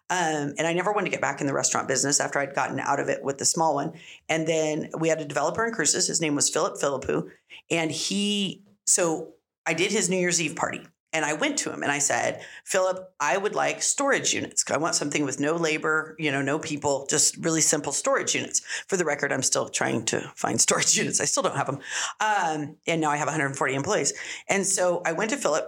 [0.09, 2.79] Um, and I never wanted to get back in the restaurant business after I'd gotten
[2.79, 3.91] out of it with the small one.
[4.29, 6.07] And then we had a developer in Cruces.
[6.07, 7.29] His name was Philip Philippou,
[7.69, 8.63] and he.
[8.85, 9.33] So
[9.65, 10.81] I did his New Year's Eve party.
[11.17, 14.63] And I went to him and I said, Philip, I would like storage units.
[14.69, 18.59] I want something with no labor, you know, no people, just really simple storage units.
[18.87, 21.19] For the record, I'm still trying to find storage units.
[21.19, 21.79] I still don't have them.
[22.19, 24.13] Um, and now I have 140 employees.
[24.47, 25.65] And so I went to Philip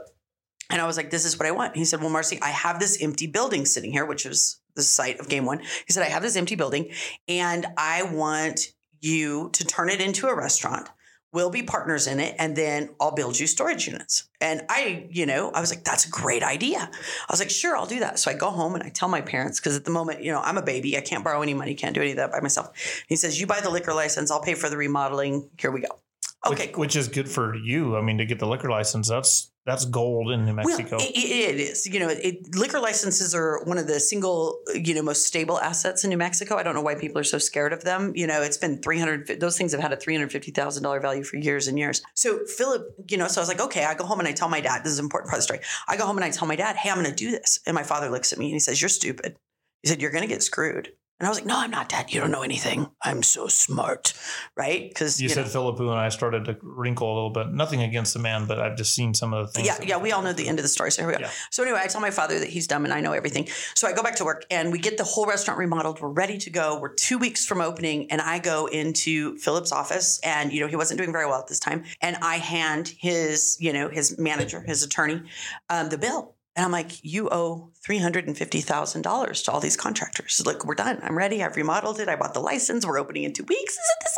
[0.70, 1.76] and I was like, this is what I want.
[1.76, 5.20] He said, well, Marcy, I have this empty building sitting here, which is the site
[5.20, 5.62] of game one.
[5.88, 6.92] He said, I have this empty building
[7.28, 8.68] and I want
[9.02, 10.90] you to turn it into a restaurant.
[11.32, 14.28] We'll be partners in it and then I'll build you storage units.
[14.42, 16.80] And I, you know, I was like, that's a great idea.
[16.80, 18.18] I was like, sure, I'll do that.
[18.18, 20.42] So I go home and I tell my parents, because at the moment, you know,
[20.42, 20.98] I'm a baby.
[20.98, 22.72] I can't borrow any money, can't do any of that by myself.
[23.08, 25.50] He says, you buy the liquor license, I'll pay for the remodeling.
[25.60, 26.00] Here we go.
[26.48, 27.96] Okay, which, which is good for you.
[27.96, 30.98] I mean, to get the liquor license, that's that's gold in New Mexico.
[30.98, 31.86] Well, it, it is.
[31.86, 36.04] You know, it, liquor licenses are one of the single, you know, most stable assets
[36.04, 36.56] in New Mexico.
[36.58, 38.14] I don't know why people are so scared of them.
[38.16, 41.78] You know, it's been 300, those things have had a $350,000 value for years and
[41.78, 42.02] years.
[42.16, 44.50] So Philip, you know, so I was like, okay, I go home and I tell
[44.50, 45.60] my dad, this is an important part of the story.
[45.88, 47.60] I go home and I tell my dad, hey, I'm going to do this.
[47.68, 49.36] And my father looks at me and he says, you're stupid.
[49.84, 50.94] He said, you're going to get screwed.
[51.20, 52.14] And I was like, no, I'm not dad.
[52.14, 52.90] You don't know anything.
[53.02, 54.14] I'm so smart.
[54.56, 54.88] Right.
[54.88, 57.50] Because You, said Philippou, and I started to wrinkle a little bit.
[57.50, 59.68] Nothing against the man, but I've just seen some of the things.
[59.68, 60.92] Yeah, yeah, we all know the end of the story.
[60.92, 61.22] So here we go.
[61.22, 61.32] Yeah.
[61.52, 63.50] So anyway, I tell my father that he's dumb and I know everything.
[63.76, 66.00] So I go back to work and we get the whole restaurant remodeled.
[66.00, 66.80] We're ready to go.
[66.80, 70.76] We're two weeks from opening, and I go into Philip's office, and you know he
[70.78, 74.62] wasn't doing very well at this time, and I hand his, you know, his manager,
[74.62, 75.22] his attorney,
[75.70, 76.36] um, the bill.
[76.60, 80.42] And I'm like, you owe three hundred and fifty thousand dollars to all these contractors.
[80.46, 81.00] Look, we're done.
[81.02, 81.42] I'm ready.
[81.42, 82.10] I've remodeled it.
[82.10, 82.86] I bought the license.
[82.86, 83.78] We're opening in two weeks.
[83.78, 84.18] Isn't this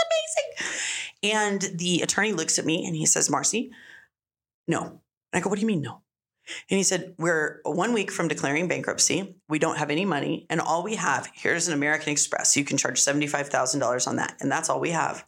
[1.21, 1.35] amazing?
[1.35, 3.69] And the attorney looks at me and he says, Marcy,
[4.67, 4.81] no.
[4.81, 4.99] And
[5.33, 6.01] I go, what do you mean no?
[6.71, 9.35] And he said, We're one week from declaring bankruptcy.
[9.47, 10.47] We don't have any money.
[10.49, 12.57] And all we have here's an American Express.
[12.57, 14.37] You can charge $75,000 on that.
[14.39, 15.23] And that's all we have.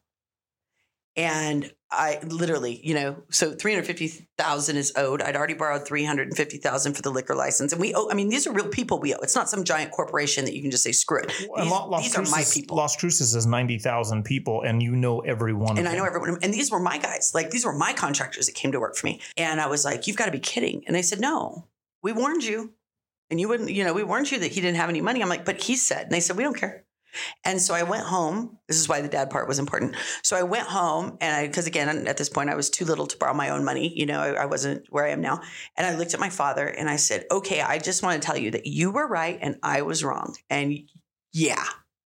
[1.16, 3.52] And I literally, you know, so
[3.98, 5.22] 350,000 is owed.
[5.22, 7.72] I'd already borrowed 350,000 for the liquor license.
[7.72, 9.20] And we owe, I mean, these are real people we owe.
[9.22, 11.28] It's not some giant corporation that you can just say, screw it.
[11.28, 12.78] These, Las these are my Cruces- people.
[12.78, 15.78] Las Cruces is ninety thousand people, and you know every one.
[15.78, 16.40] and I know everyone.
[16.42, 17.32] And these were my guys.
[17.36, 19.22] Like these were my contractors that came to work for me.
[19.38, 21.68] And I was like, "You've got to be kidding!" And they said, "No,
[22.02, 22.74] we warned you,
[23.30, 23.70] and you wouldn't.
[23.70, 25.76] You know, we warned you that he didn't have any money." I'm like, "But he
[25.76, 26.83] said." And they said, "We don't care."
[27.46, 28.58] And so I went home.
[28.68, 29.96] This is why the dad part was important.
[30.24, 33.08] So I went home, and I because again at this point I was too little
[33.08, 33.94] to borrow my own money.
[33.96, 35.42] You know, I, I wasn't where I am now.
[35.78, 38.38] And I looked at my father and I said, "Okay, I just want to tell
[38.38, 40.78] you that you were right and I was wrong." And
[41.32, 41.66] yeah.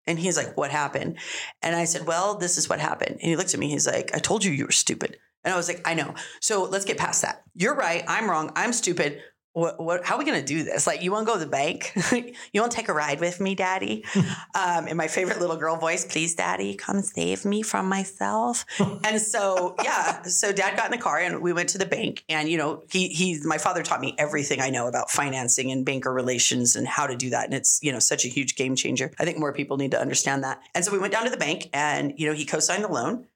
[0.08, 1.18] And he's like, "What happened?"
[1.62, 3.12] And I said, Well, this is what happened.
[3.12, 3.68] And he looked at me.
[3.68, 5.18] He's like, I told you you were stupid.
[5.44, 6.14] And I was like, I know.
[6.40, 7.42] So let's get past that.
[7.54, 8.04] You're right.
[8.08, 8.50] I'm wrong.
[8.56, 9.20] I'm stupid.
[9.56, 10.86] What, what, how are we going to do this?
[10.86, 11.90] Like, you want to go to the bank?
[12.52, 14.04] you want to take a ride with me, daddy?
[14.54, 18.66] um, in my favorite little girl voice, please, daddy, come save me from myself.
[18.78, 20.20] and so, yeah.
[20.24, 22.22] So dad got in the car and we went to the bank.
[22.28, 25.86] And, you know, he, he, my father taught me everything I know about financing and
[25.86, 27.46] banker relations and how to do that.
[27.46, 29.10] And it's, you know, such a huge game changer.
[29.18, 30.60] I think more people need to understand that.
[30.74, 32.88] And so we went down to the bank and, you know, he co signed the
[32.88, 33.26] loan.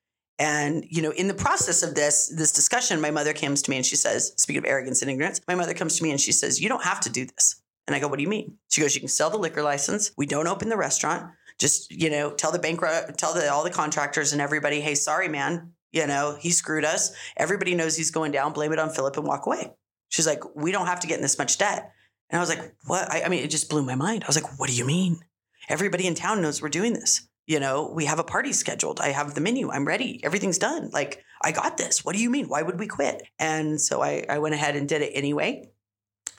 [0.41, 3.77] And you know, in the process of this this discussion, my mother comes to me
[3.77, 6.33] and she says, speaking of arrogance and ignorance, my mother comes to me and she
[6.33, 8.81] says, "You don't have to do this." And I go, "What do you mean?" She
[8.81, 10.13] goes, "You can sell the liquor license.
[10.17, 11.31] We don't open the restaurant.
[11.59, 15.29] Just you know, tell the bankrupt, tell the, all the contractors and everybody, hey, sorry,
[15.29, 15.73] man.
[15.93, 17.13] You know, he screwed us.
[17.37, 18.55] Everybody knows he's going down.
[18.55, 19.75] Blame it on Philip and walk away."
[20.09, 21.93] She's like, "We don't have to get in this much debt."
[22.31, 24.25] And I was like, "What?" I, I mean, it just blew my mind.
[24.25, 25.21] I was like, "What do you mean?"
[25.69, 29.01] Everybody in town knows we're doing this you know, we have a party scheduled.
[29.01, 29.71] I have the menu.
[29.71, 30.21] I'm ready.
[30.23, 30.91] Everything's done.
[30.93, 32.05] Like, I got this.
[32.05, 32.47] What do you mean?
[32.47, 33.23] Why would we quit?
[33.39, 35.71] And so I, I went ahead and did it anyway.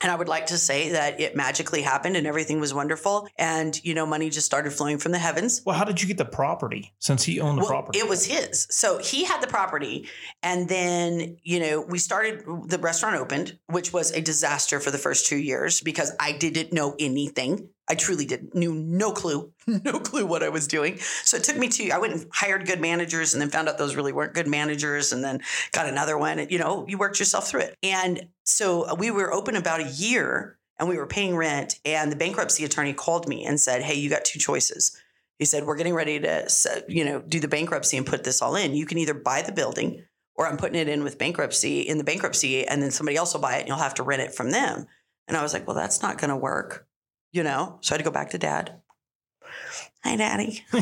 [0.02, 3.28] And I would like to say that it magically happened and everything was wonderful.
[3.38, 5.62] And, you know, money just started flowing from the heavens.
[5.64, 6.92] Well, how did you get the property?
[6.98, 8.66] Since he owned the Well, property, it was his.
[8.70, 10.08] So he had the property.
[10.42, 14.98] And then, you know, we started, the restaurant opened, which was a disaster for the
[14.98, 17.68] first two years because I didn't know anything.
[17.88, 20.98] I truly did knew no clue, no clue what I was doing.
[20.98, 23.78] So it took me to I went and hired good managers and then found out
[23.78, 25.40] those really weren't good managers and then
[25.72, 26.46] got another one.
[26.48, 27.76] You know, you worked yourself through it.
[27.82, 31.80] And so uh, we were open about a year and we were paying rent.
[31.84, 34.96] And the bankruptcy attorney called me and said, Hey, you got two choices.
[35.38, 36.48] He said, We're getting ready to,
[36.88, 38.74] you know, do the bankruptcy and put this all in.
[38.74, 40.04] You can either buy the building
[40.36, 43.40] or I'm putting it in with bankruptcy in the bankruptcy and then somebody else will
[43.40, 44.86] buy it and you'll have to rent it from them.
[45.26, 46.86] And I was like, Well, that's not going to work
[47.32, 47.78] you know.
[47.80, 48.80] So I had to go back to dad.
[50.04, 50.64] Hi, daddy.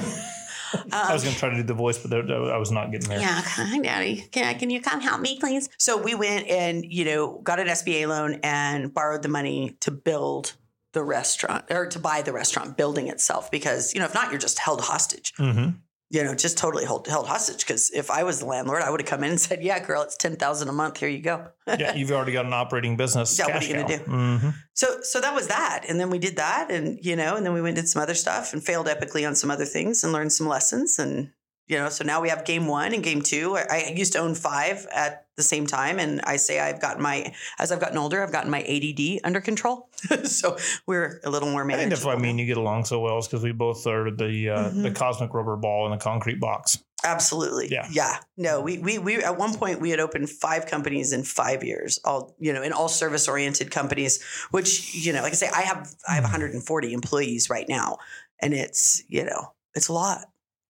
[0.93, 3.09] I was going to try to do the voice, but there, I was not getting
[3.09, 3.21] there.
[3.21, 4.25] Yeah, hi, daddy.
[4.31, 5.69] Can, can you come help me, please?
[5.79, 9.91] So we went and, you know, got an SBA loan and borrowed the money to
[9.91, 10.55] build
[10.93, 14.41] the restaurant or to buy the restaurant building itself because, you know, if not, you're
[14.41, 15.33] just held hostage.
[15.37, 15.71] hmm
[16.13, 17.59] You know, just totally hold, held hostage.
[17.65, 20.03] Because if I was the landlord, I would have come in and said, "Yeah, girl,
[20.03, 20.99] it's ten thousand a month.
[20.99, 23.39] Here you go." yeah, you've already got an operating business.
[23.39, 24.05] Yeah, what are you gonna cow.
[24.05, 24.11] do?
[24.11, 24.55] Mhm.
[24.75, 25.85] So so that was that.
[25.89, 28.03] And then we did that and you know, and then we went and did some
[28.03, 31.31] other stuff and failed epically on some other things and learned some lessons and
[31.71, 33.57] you know, so now we have game one and game two.
[33.57, 37.01] I, I used to own five at the same time, and I say I've gotten
[37.03, 39.89] my as I've gotten older, I've gotten my ADD under control.
[40.25, 40.57] so
[40.87, 41.91] we're a little more I think manageable.
[41.91, 44.51] that's why me and you get along so well, is because we both are the
[44.51, 44.95] uh, the Mhm.
[44.97, 46.79] cosmic rubber ball in the concrete box.
[47.03, 47.69] Absolutely.
[47.71, 47.87] Yeah.
[47.91, 48.19] Yeah.
[48.37, 51.99] No, we, we, we, at one point we had opened five companies in five years,
[52.05, 55.63] all, you know, in all service oriented companies, which, you know, like I say, I
[55.63, 57.97] have, I have 140 employees right now
[58.43, 60.27] and it's, you know, it's a lot.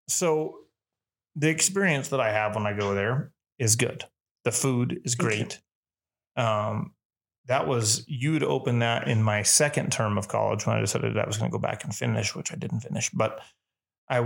[0.08, 0.54] So
[1.36, 4.04] the experience that I have when I go there is good.
[4.44, 5.60] The food is great.
[6.36, 6.92] Um,
[7.46, 11.24] that was you'd open that in my second term of college when I decided that
[11.24, 13.10] I was going to go back and finish, which I didn't finish.
[13.10, 13.40] But
[14.08, 14.20] I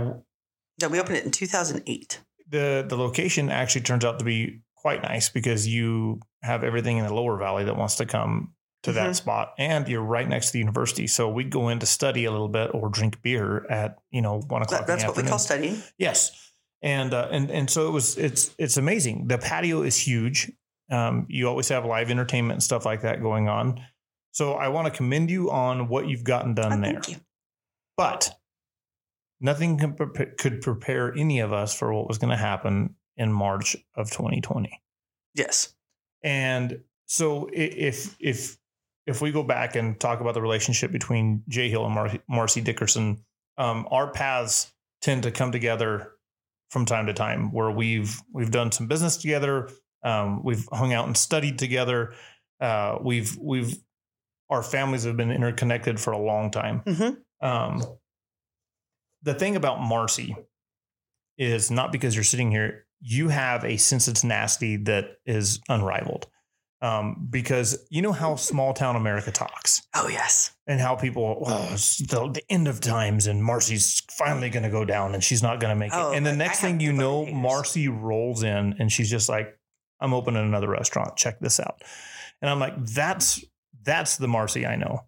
[0.81, 0.87] Yeah.
[0.89, 2.21] We opened it in 2008.
[2.47, 7.05] the the location actually turns out to be quite nice because you have everything in
[7.05, 8.93] the lower valley that wants to come to Mhm.
[8.93, 11.07] that spot, and you're right next to the university.
[11.07, 14.41] So we'd go in to study a little bit or drink beer at you know
[14.41, 14.81] one o'clock.
[14.81, 15.39] That- that's what we call afternoon.
[15.77, 15.83] studying.
[15.97, 16.44] Yes,
[16.85, 18.17] and uh, and and so it was.
[18.17, 19.27] It's it's amazing.
[19.27, 20.51] The patio is huge.
[20.89, 23.81] Um, you always have live entertainment and stuff like that going on.
[24.31, 26.93] So I want to commend you on what you've gotten done Oh, there.
[26.93, 27.17] thank you.
[27.97, 28.29] But
[29.41, 29.77] nothing
[30.37, 34.81] could prepare any of us for what was going to happen in March of 2020.
[35.33, 35.73] Yes.
[36.21, 38.57] And so if if
[39.07, 42.61] if we go back and talk about the relationship between Jay Hill and Mar- Marcy
[42.61, 43.23] Dickerson,
[43.57, 44.71] um, our paths
[45.01, 46.11] tend to come together
[46.75, 49.69] from time to time where we've we've done some business together,
[50.03, 52.13] um, we've hung out and studied together,
[52.59, 53.77] uh, we've we've
[54.49, 56.81] our families have been interconnected for a long time.
[56.81, 57.17] Mhm.
[57.41, 57.81] Um,
[59.23, 60.35] the thing about Marcy
[61.37, 66.27] is not because you're sitting here, you have a sense of tenacity that is unrivaled.
[66.85, 70.51] Um, because you know how small town America talks Oh yes.
[70.67, 74.69] and how people, oh, it's the, the end of times and Marcy's finally going to
[74.69, 76.17] go down and she's not going to make Oh, it.
[76.17, 77.25] And the next I thing you know.
[77.25, 79.57] Marcy rolls in and she's just like,
[79.99, 81.15] I'm opening another restaurant.
[81.15, 81.81] Check this out.
[82.41, 83.43] And I'm like, that's,
[83.81, 85.05] that's the Marcy I know.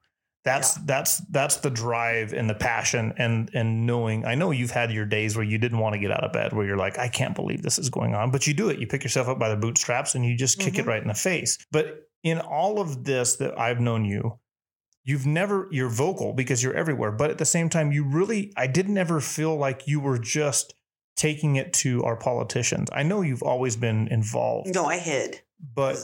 [0.48, 4.26] That's that's that's the drive and the passion and and knowing.
[4.26, 6.54] I know you've had your days where you didn't want to get out of bed,
[6.54, 8.80] where you're like, I can't believe this is going on, but you do it.
[8.80, 10.88] You pick yourself up by the bootstraps and you just kick it Mhm.
[10.88, 11.58] right in the face.
[11.72, 14.40] But in all of this that I've known you,
[15.04, 17.12] you've never you're vocal because you're everywhere.
[17.12, 20.74] But at the same time, you really I didn't ever feel like you were just
[21.18, 22.88] taking it to our politicians.
[22.94, 25.42] I know you've always been involved, No, I hid.
[25.76, 25.98] but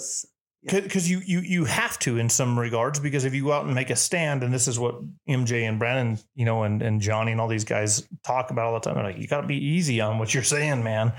[0.69, 3.65] 'Cause- because you you you have to in some regards because if you go out
[3.65, 4.95] and make a stand and this is what
[5.28, 8.73] MJ and Brandon you know and and Johnny and all these guys talk about all
[8.73, 11.12] the time they're like you got to be easy on what you're saying man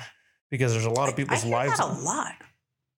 [0.51, 2.33] because there's a lot of people's I hear lives a lot.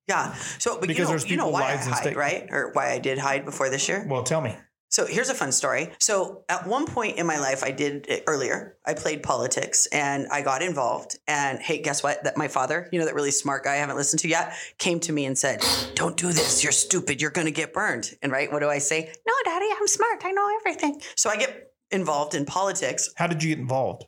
[0.08, 0.34] Yeah.
[0.58, 2.46] So, but Because you know, there's you know why I hide, right?
[2.52, 4.06] Or why I did hide before this year.
[4.08, 4.54] well tell me
[4.88, 5.90] So here's a fun story.
[5.98, 8.76] So at one point in my life, I did it earlier.
[8.84, 11.18] I played politics and I got involved.
[11.26, 12.24] And hey, guess what?
[12.24, 15.00] That my father, you know, that really smart guy I haven't listened to yet, came
[15.00, 15.62] to me and said,
[15.94, 16.62] "Don't do this.
[16.62, 17.20] You're stupid.
[17.20, 19.12] You're going to get burned." And right, what do I say?
[19.26, 20.24] No, Daddy, I'm smart.
[20.24, 21.00] I know everything.
[21.16, 23.10] So I get involved in politics.
[23.16, 24.06] how did you get involved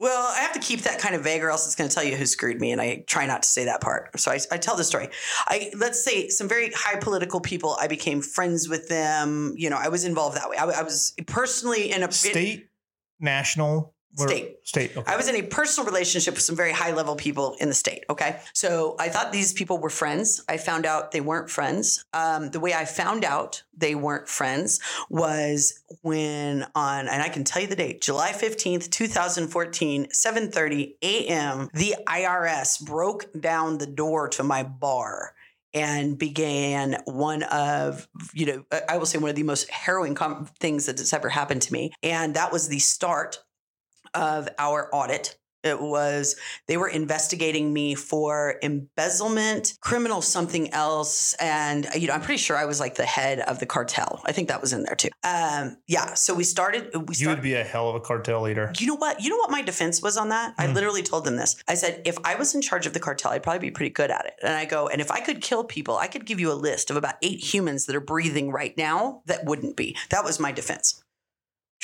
[0.00, 2.02] Well, I have to keep that kind of vague, or else it's going to tell
[2.02, 4.18] you who screwed me, and I try not to say that part.
[4.18, 5.08] So I, I tell the story.
[5.46, 7.76] I let's say some very high political people.
[7.80, 9.54] I became friends with them.
[9.56, 10.56] You know, I was involved that way.
[10.56, 12.68] I, I was personally in a state
[13.20, 14.58] national where- State.
[14.62, 15.12] state okay.
[15.12, 18.04] I was in a personal relationship with some very high level people in the state.
[18.08, 18.40] Okay.
[18.52, 20.42] So I thought these people were friends.
[20.48, 22.04] I found out they weren't friends.
[22.12, 27.44] Um, the way I found out they weren't friends was when on, and I can
[27.44, 34.28] tell you the date, July 15th, 2014, 7.30 a.m., the IRS broke down the door
[34.28, 35.34] to my bar
[35.72, 40.14] and began one of, you know, I- I will say one of the most harrowing
[40.14, 41.92] com- things that has ever happened to me.
[42.02, 43.40] And that was the start
[44.14, 45.36] of our audit.
[45.62, 46.36] It was
[46.68, 52.54] they were investigating me for embezzlement, criminal something else, and you know I'm pretty sure
[52.54, 54.20] I was like the head of the cartel.
[54.26, 55.08] I think that was in there too.
[55.22, 56.12] Um, yeah.
[56.14, 56.90] So we started.
[56.94, 59.22] We started, you would be a hell of a cartel leader You know what?
[59.22, 60.54] You know what my defense was on that?
[60.58, 60.74] I Hmm.
[60.74, 61.56] literally told them this.
[61.66, 64.10] I said, if I was in charge of the cartel, I'd probably be pretty good
[64.10, 64.34] at it.
[64.42, 66.90] And I go, and if I could kill people, I could give you a list
[66.90, 69.96] of about eight humans that are breathing right now that wouldn't be.
[70.10, 71.02] That was my defense.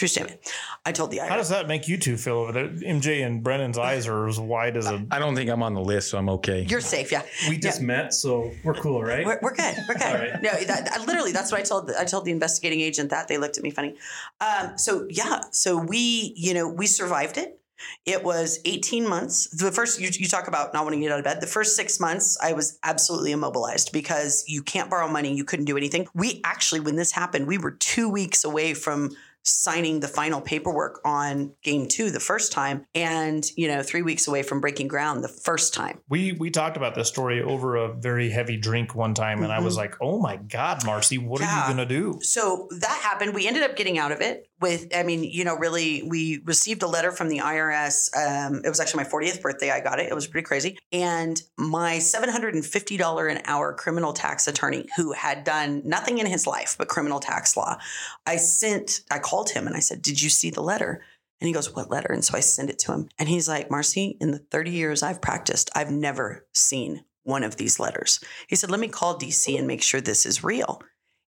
[0.00, 0.40] True statement.
[0.86, 1.28] I told the IRS.
[1.28, 4.40] how does that make you two feel over there MJ and Brennan's eyes are as
[4.40, 6.64] wide as a I don't think I'm on the list, so I'm okay.
[6.70, 7.20] You're safe, yeah.
[7.50, 9.26] We just met, so we're cool, right?
[9.26, 9.74] We're, we're good.
[9.86, 10.02] We're good.
[10.06, 10.40] All right.
[10.40, 11.90] No, that, I- literally, that's what I told.
[11.90, 13.94] I told the investigating agent that they looked at me funny.
[14.40, 17.60] Um, so yeah, so we, you know, we survived it.
[18.06, 19.48] It was 18 months.
[19.48, 21.42] The first, you, you talk about not wanting to get out of bed.
[21.42, 25.34] The first six months, I was absolutely immobilized because you can't borrow money.
[25.34, 26.06] You couldn't do anything.
[26.14, 29.10] We actually, when this happened, we were two weeks away from
[29.42, 34.28] signing the final paperwork on game two the first time and you know three weeks
[34.28, 37.92] away from breaking ground the first time we we talked about this story over a
[37.94, 39.78] very heavy drink one time and I was Mhm.
[39.78, 43.34] like oh my god Marcy what are you gonna do so that happened.
[43.34, 46.82] We ended up getting out of it with, I mean, you know, really, we received
[46.82, 48.10] a letter from the IRS.
[48.16, 49.70] Um, it was actually my 40th birthday.
[49.70, 50.08] I got it.
[50.10, 50.78] It was pretty crazy.
[50.92, 56.76] And my $750 an hour criminal tax attorney, who had done nothing in his life
[56.78, 57.78] but criminal tax law,
[58.26, 61.02] I sent, I called him and I said, Did you see the letter?
[61.40, 62.12] And he goes, What letter?
[62.12, 63.08] And so I send it to him.
[63.18, 67.56] And he's like, Marcy, in the 30 years I've practiced, I've never seen one of
[67.56, 68.20] these letters.
[68.48, 70.82] He said, Let me call DC and make sure this is real.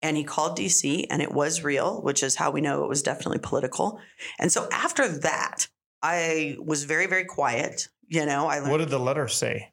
[0.03, 3.03] And he called DC and it was real, which is how we know it was
[3.03, 3.99] definitely political.
[4.39, 5.69] And so after that,
[6.03, 7.89] I was very, very quiet.
[8.09, 9.73] You know, I learned what did the letter say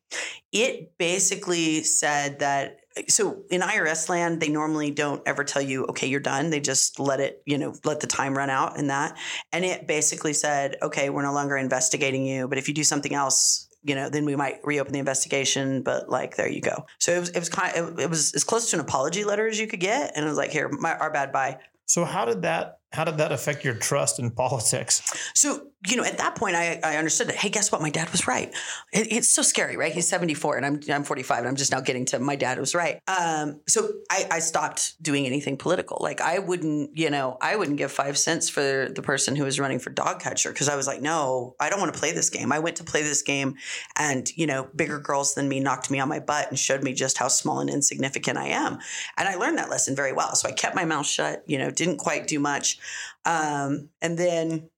[0.54, 6.06] it basically said that so in IRS land, they normally don't ever tell you, okay,
[6.06, 6.52] you're done.
[6.52, 9.18] They just let it, you know, let the time run out and that.
[9.52, 13.16] And it basically said, okay, we're no longer investigating you, but if you do something
[13.16, 15.82] else, you know, then we might reopen the investigation.
[15.84, 16.86] But like, there you go.
[17.00, 19.48] So it was, it was kind of, it was as close to an apology letter
[19.48, 20.14] as you could get.
[20.16, 21.60] And it was like, here, my, our bad, bye.
[21.86, 25.02] So how did that how did that affect your trust in politics?
[25.34, 27.82] So, you know, at that point, I, I understood that, hey, guess what?
[27.82, 28.54] My dad was right.
[28.94, 29.92] It, it's so scary, right?
[29.92, 32.74] He's 74 and I'm, I'm 45 and I'm just now getting to my dad was
[32.74, 33.02] right.
[33.08, 35.98] Um, so I, I stopped doing anything political.
[36.00, 39.60] Like I wouldn't, you know, I wouldn't give five cents for the person who was
[39.60, 42.30] running for dog catcher because I was like, no, I don't want to play this
[42.30, 42.54] game.
[42.54, 43.56] I went to play this game
[43.98, 46.94] and, you know, bigger girls than me knocked me on my butt and showed me
[46.94, 48.80] just how small and insignificant I am.
[49.18, 50.34] And I learned that lesson very well.
[50.36, 52.80] So I kept my mouth shut, you know, didn't quite do much.
[53.26, 54.70] Um, and then,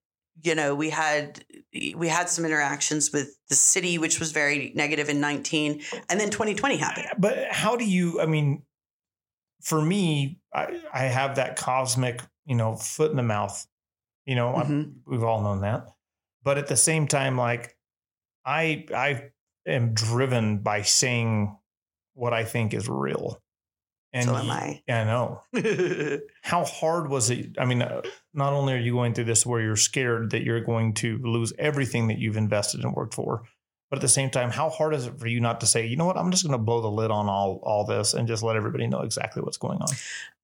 [0.45, 1.43] you know, we had
[1.95, 6.29] we had some interactions with the city, which was very negative in 19, and then
[6.29, 7.07] 2020 happened.
[7.17, 8.21] But how do you?
[8.21, 8.63] I mean,
[9.61, 13.65] for me, I, I have that cosmic, you know, foot in the mouth.
[14.25, 14.93] You know, Mhm.
[15.05, 15.87] we've all known that.
[16.43, 17.75] But at the same time, like
[18.45, 19.31] I I
[19.65, 21.57] am driven by saying
[22.13, 23.41] what I think is real.
[24.15, 24.81] And so am I.
[24.87, 25.41] I know.
[26.41, 27.57] How hard was it?
[27.59, 28.01] I mean, uh,
[28.33, 31.51] not only are you going through this where you're scared that you're going to lose
[31.59, 33.43] everything that you've invested and worked for,
[33.89, 35.95] but at the same time, how hard is it for you not to say, you
[35.95, 38.43] know what, I'm just going to blow the lid on all all this and just
[38.43, 39.87] let everybody know exactly what's going on?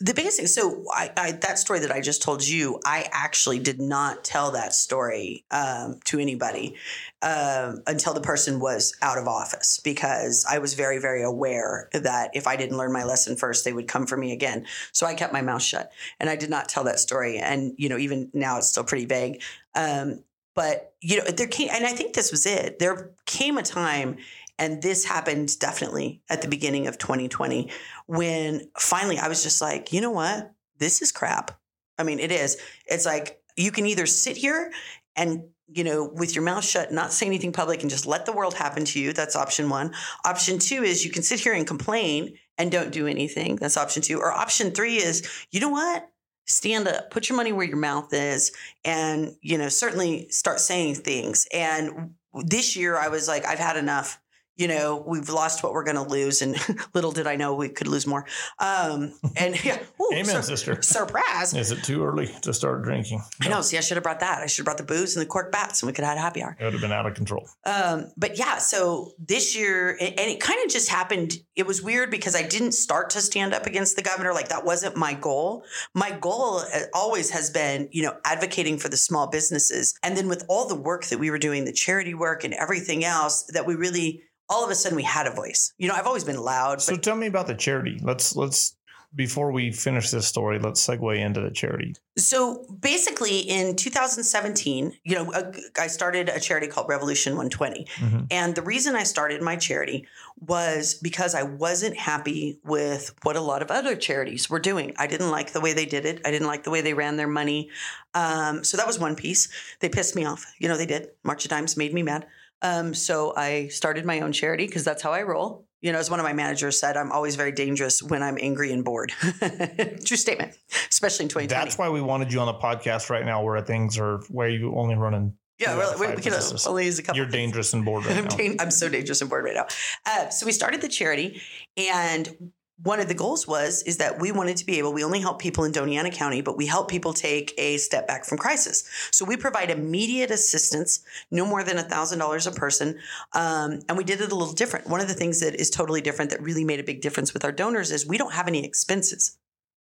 [0.02, 3.60] the biggest thing so I, I that story that i just told you i actually
[3.60, 6.76] did not tell that story um, to anybody
[7.22, 12.32] um, until the person was out of office because i was very very aware that
[12.34, 14.66] if i didn't learn my lesson first they would come for me again.
[14.92, 17.38] So i kept my mouth shut and i did not tell that story.
[17.38, 19.42] And you know even now it's still pretty vague.
[19.76, 20.24] Um,
[20.62, 24.18] but you know there came and i think this was it there came a time
[24.62, 27.72] and this happened definitely at the beginning of 2020
[28.06, 30.52] when finally I was just like, you know what?
[30.78, 31.60] This is crap.
[31.98, 32.58] I mean, it is.
[32.86, 34.72] It's like you can either sit here
[35.16, 38.34] and, you know, with your mouth shut, not say anything public and just let the
[38.34, 39.14] world happen to you.
[39.14, 39.96] That's option one.
[40.26, 43.56] Option two is you can sit here and complain and don't do anything.
[43.56, 44.20] That's option two.
[44.20, 46.08] Or option three is, you know what?
[46.46, 48.52] Stand up, put your money where your mouth is,
[48.86, 51.48] and, you know, certainly start saying things.
[51.54, 54.21] And this year I was like, I've had enough
[54.62, 56.56] you know, we've lost what we're going to lose, and
[56.94, 58.28] little did I know we could lose more.
[58.60, 60.82] Um, and yeah, ooh, Amen, sur- sister.
[60.84, 61.54] surprise.
[61.56, 63.24] Is it too early to start drinking?
[63.42, 63.62] I know.
[63.62, 64.44] See, I should have brought that.
[64.44, 66.20] I should have brought the booze and the cork bats, and we could have had
[66.20, 66.56] a happy hour.
[66.60, 67.48] It would have been out of control.
[67.66, 71.34] Um, but yeah, so this year, and and it kind of just happened.
[71.56, 74.32] It was weird because I didn't start to stand up against the governor.
[74.32, 75.64] Like that wasn't my goal.
[75.96, 79.96] My goal uh, always has been, you know, advocating for the small businesses.
[80.04, 83.04] And then with all the work that we were doing, the charity work and everything
[83.04, 84.22] else, that we really,
[84.52, 85.74] all of a sudden, we had a voice.
[85.78, 88.00] You know, I've always been loud, So tell me about the charity.
[88.04, 88.76] Let's let's
[89.14, 91.96] before we finish this story, let's segue into the charity.
[92.18, 97.88] So basically, in 2017, you know, I started a charity called Revolution 120.
[97.98, 98.28] Mhm.
[98.32, 100.08] And the reason I started my charity
[100.40, 104.94] was because I wasn't happy with what a lot of other charities were doing.
[104.98, 107.18] I didn't like the way they did it, I didn't like the way they ran
[107.18, 107.70] their money.
[108.14, 109.50] Um, so that was one piece.
[109.82, 110.46] They pissed me off.
[110.58, 111.10] You know, they did.
[111.24, 112.28] March of Dimes made me mad.
[112.62, 115.66] Um, so I started my own charity because that's how I roll.
[115.82, 118.72] You know, as one of my managers said, I'm always very dangerous when I'm angry
[118.72, 119.12] and bored.
[120.06, 120.56] True statement,
[120.90, 121.48] especially in 2020.
[121.48, 124.76] That's why we wanted you on the podcast right now, where things are where you
[124.76, 125.34] only running.
[125.58, 126.34] Yeah, Yeah, well, we, we can
[126.68, 127.18] only use a couple.
[127.18, 129.66] You're dangerous and bored right I'm, dan- I'm so dangerous and bored right now.
[130.06, 131.42] Uh, so we started the charity,
[131.78, 132.52] and
[132.84, 134.94] one of the goals was is that we wanted to be able.
[134.94, 138.08] We only help people in Doña Ana County, but we help people take a step
[138.08, 138.84] back from crisis.
[139.12, 143.00] So we provide immediate assistance, no more than thousand dollars a person,
[143.34, 144.88] um, and we did it a little different.
[144.88, 147.44] One of the things that is totally different that really made a big difference with
[147.44, 149.38] our donors is we don't have any expenses,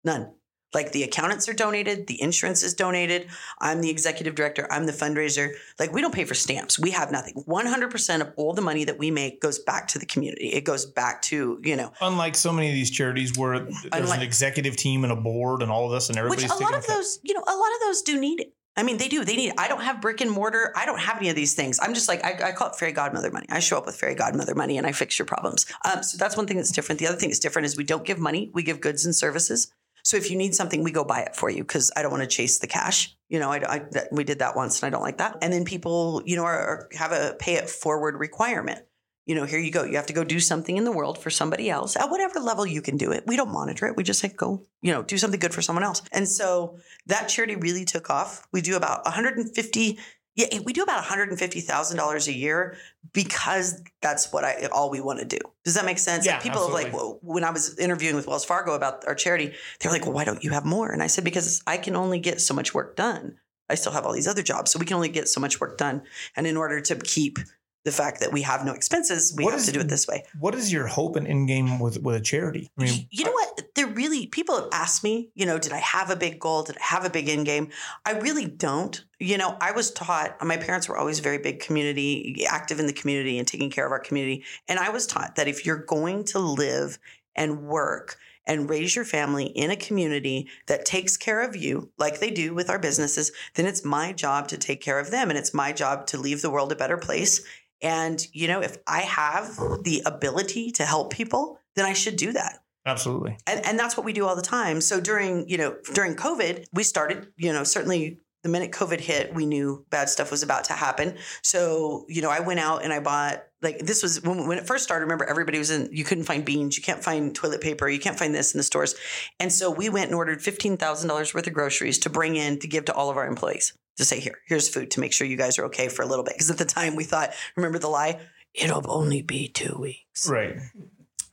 [0.04, 0.32] none.
[0.74, 3.28] Like the accountants are donated, the insurance is donated.
[3.60, 4.66] I'm the executive director.
[4.70, 5.52] I'm the fundraiser.
[5.78, 6.78] Like we don't pay for stamps.
[6.78, 7.34] We have nothing.
[7.48, 10.48] 100% of all the money that we make goes back to the community.
[10.48, 14.18] It goes back to, you know, Unlike so many of these charities where there's Unlike-
[14.18, 16.74] an executive team and a board and all of this, and which everybody's a lot
[16.74, 18.52] of those, you know, a lot of those do need it.
[18.76, 19.24] I mean, they do.
[19.24, 19.54] They need.
[19.58, 20.72] I don't have brick and mortar.
[20.76, 21.80] I don't have any of these things.
[21.82, 23.46] I'm just like I, I call it fairy godmother money.
[23.50, 25.66] I show up with fairy godmother money and I fix your problems.
[25.84, 27.00] Um, so that's one thing that's different.
[27.00, 28.52] The other thing that's different is we don't give money.
[28.54, 29.72] We give goods and services.
[30.04, 32.22] So if you need something, we go buy it for you because I don't want
[32.22, 33.14] to chase the cash.
[33.28, 35.38] You know, I, I that, we did that once and I don't like that.
[35.42, 38.80] And then people, you know, are, are, have a pay it forward requirement.
[39.26, 39.84] You know, here you go.
[39.84, 42.66] You have to go do something in the world for somebody else at whatever level
[42.66, 43.24] you can do it.
[43.26, 43.94] We don't monitor it.
[43.94, 46.00] We just say go, you know, do something good for someone else.
[46.12, 48.46] And so that charity really took off.
[48.52, 49.98] We do about 150
[50.38, 52.76] Yeah, we do about $150,000 a year
[53.12, 55.38] because that's what I all we want to do.
[55.64, 56.24] Does that make sense?
[56.24, 59.16] Yeah, like people have like well, when I was interviewing with Wells Fargo about our
[59.16, 61.96] charity, they're like, "Well, why don't you have more?" And I said because I can
[61.96, 63.38] only get so much work done.
[63.68, 65.76] I still have all these other jobs, so we can only get so much work
[65.76, 66.02] done.
[66.36, 67.40] And in order to keep
[67.84, 70.06] the fact that we have no expenses, we What have is- to do it this
[70.06, 70.24] way.
[70.38, 72.70] What is your hope and end game with with a charity?
[72.78, 73.62] I mean, you know what?
[73.74, 76.64] They're really people have asked me, you know, did I have a big goal?
[76.64, 77.70] Did I have a big end game?
[78.04, 79.02] I really don't.
[79.20, 82.92] You know, I was taught, my parents were always very big community, active in the
[82.92, 84.44] community and taking care of our community.
[84.68, 86.98] And I was taught that if you're going to live
[87.36, 88.16] and work
[88.46, 92.54] and raise your family in a community that takes care of you, like they do
[92.54, 95.28] with our businesses, then it's my job to take care of them.
[95.30, 97.44] And it's my job to leave the world a better place.
[97.82, 102.32] And, you know, if I have the ability to help people, then I should do
[102.32, 102.58] that
[102.88, 103.36] absolutely.
[103.46, 104.80] and, and that's what we do all the time.
[104.80, 109.34] So during, you know, during COVID, we started, you know, certainly the minute COVID hit,
[109.34, 111.16] we knew bad stuff was about to happen.
[111.42, 114.66] So, you know, I went out and I bought like this was when, when it
[114.66, 115.04] first started.
[115.04, 115.88] Remember, everybody was in.
[115.92, 116.76] You couldn't find beans.
[116.76, 117.88] You can't find toilet paper.
[117.88, 118.94] You can't find this in the stores.
[119.40, 122.60] And so we went and ordered fifteen thousand dollars worth of groceries to bring in
[122.60, 123.72] to give to all of our employees.
[123.98, 126.24] To say here, here's food to make sure you guys are okay for a little
[126.24, 126.34] bit.
[126.34, 128.20] Because at the time we thought, remember the lie,
[128.54, 130.28] it'll only be two weeks.
[130.28, 130.56] Right.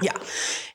[0.01, 0.17] Yeah.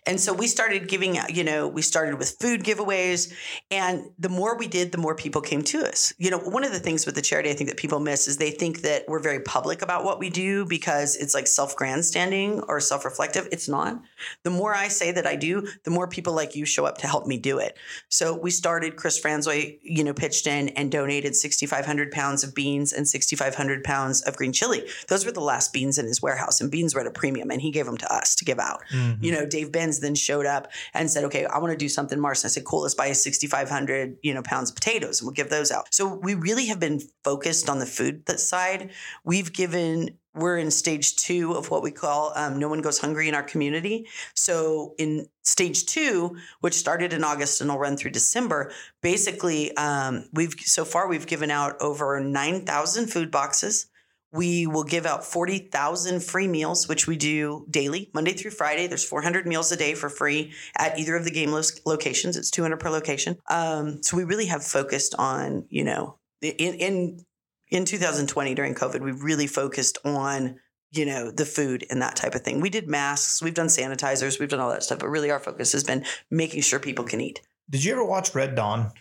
[0.06, 3.32] And so we started giving you know, we started with food giveaways.
[3.70, 6.14] And the more we did, the more people came to us.
[6.16, 8.38] You know, one of the things with the charity I think that people miss is
[8.38, 12.60] they think that we're very public about what we do because it's like self grandstanding
[12.62, 13.46] or self reflective.
[13.52, 14.00] It's not.
[14.42, 17.06] The more I say that I do, the more people like you show up to
[17.06, 17.76] help me do it.
[18.08, 22.92] So we started, Chris Franzoy, you know, pitched in and donated 6,500 pounds of beans
[22.94, 24.86] and 6,500 pounds of green chili.
[25.08, 27.60] Those were the last beans in his warehouse, and beans were at a premium, and
[27.60, 28.82] he gave them to us to give out.
[28.92, 29.09] Mm.
[29.10, 29.24] Mm-hmm.
[29.24, 32.18] You know, Dave Benz then showed up and said, "Okay, I want to do something,
[32.18, 35.34] Mars." I said, "Cool, let's buy a 6,500 you know pounds of potatoes, and we'll
[35.34, 38.90] give those out." So we really have been focused on the food side.
[39.24, 40.16] We've given.
[40.32, 43.42] We're in stage two of what we call um, "No One Goes Hungry" in our
[43.42, 44.06] community.
[44.34, 48.70] So in stage two, which started in August and will run through December,
[49.02, 53.89] basically um, we've so far we've given out over 9,000 food boxes.
[54.32, 58.86] We will give out 40,000 free meals, which we do daily, Monday through Friday.
[58.86, 62.36] There's 400 meals a day for free at either of the game lo- locations.
[62.36, 63.38] It's 200 per location.
[63.48, 67.24] Um, so we really have focused on, you know, in, in,
[67.70, 70.60] in 2020 during COVID, we really focused on,
[70.92, 72.60] you know, the food and that type of thing.
[72.60, 75.72] We did masks, we've done sanitizers, we've done all that stuff, but really our focus
[75.72, 77.40] has been making sure people can eat.
[77.68, 78.92] Did you ever watch Red Dawn?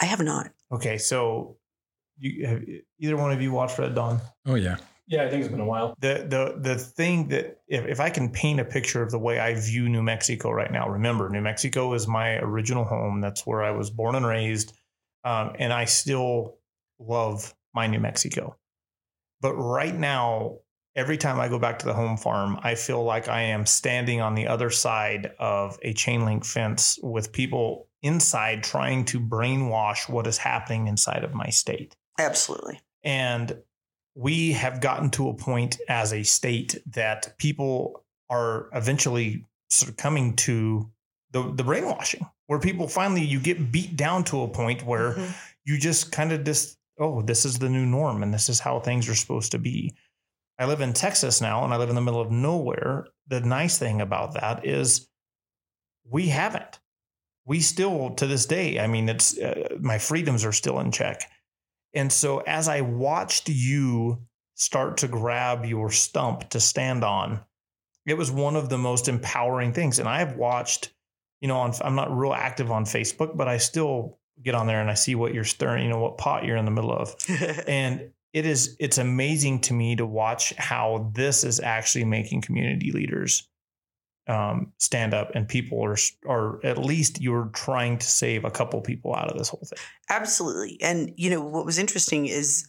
[0.00, 0.50] I have not.
[0.72, 1.57] Okay, so
[2.18, 2.62] you have
[2.98, 4.20] either one of you watched Red Dawn?
[4.46, 4.76] Oh yeah.
[5.06, 5.94] Yeah, I think it's been a while.
[6.00, 9.40] The the the thing that if, if I can paint a picture of the way
[9.40, 13.22] I view New Mexico right now, remember New Mexico is my original home.
[13.22, 14.74] That's where I was born and raised,
[15.24, 16.58] um, and I still
[16.98, 18.56] love my New Mexico.
[19.40, 20.58] But right now,
[20.94, 24.20] every time I go back to the home farm, I feel like I am standing
[24.20, 30.08] on the other side of a chain link fence with people inside trying to brainwash
[30.08, 31.96] what is happening inside of my state.
[32.18, 32.80] Absolutely.
[33.04, 33.62] And
[34.14, 39.96] we have gotten to a point as a state that people are eventually sort of
[39.96, 40.90] coming to
[41.30, 45.34] the, the brainwashing, where people finally you get beat down to a point where Mhm.
[45.64, 48.80] you just kind of just, oh, this is the new norm and this is how
[48.80, 49.94] things are supposed to be.
[50.58, 53.06] I live in Texas now and I live in the middle of nowhere.
[53.28, 55.08] The nice thing about that is
[56.04, 56.80] we haven't.
[57.44, 61.30] We still, to this day, I mean, it's uh, my freedoms are still in check.
[61.94, 64.22] And so as I watched you
[64.54, 67.40] start to grab your stump to stand on,
[68.06, 69.98] it was one of the most empowering things.
[69.98, 70.92] And I have watched,
[71.40, 74.80] you know, on, I'm not real active on Facebook, but I still get on there
[74.80, 77.14] and I see what you're stirring, you know, what pot you're in the middle of.
[77.66, 82.92] And it is, it's amazing to me to watch how this is actually making community
[82.92, 83.48] leaders
[84.28, 85.96] um, stand up and people are,
[86.28, 89.78] are at least you're trying to save a couple people out of this whole thing.
[90.10, 90.78] Absolutely.
[90.82, 92.66] And you know what was interesting is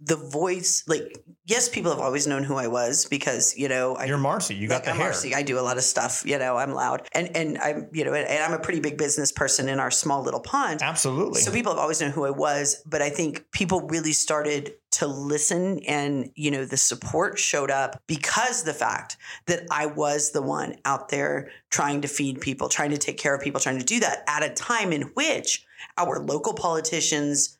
[0.00, 0.84] the voice.
[0.86, 4.54] Like, yes, people have always known who I was because you know I, You're Marcy.
[4.54, 5.06] You got like, the I'm hair.
[5.06, 5.34] Marcy.
[5.34, 6.22] I do a lot of stuff.
[6.24, 8.96] You know, I'm loud, and and I'm you know, and, and I'm a pretty big
[8.96, 10.82] business person in our small little pond.
[10.82, 11.40] Absolutely.
[11.40, 15.06] So people have always known who I was, but I think people really started to
[15.06, 20.42] listen and you know the support showed up because the fact that I was the
[20.42, 23.84] one out there trying to feed people, trying to take care of people, trying to
[23.84, 27.57] do that at a time in which our local politicians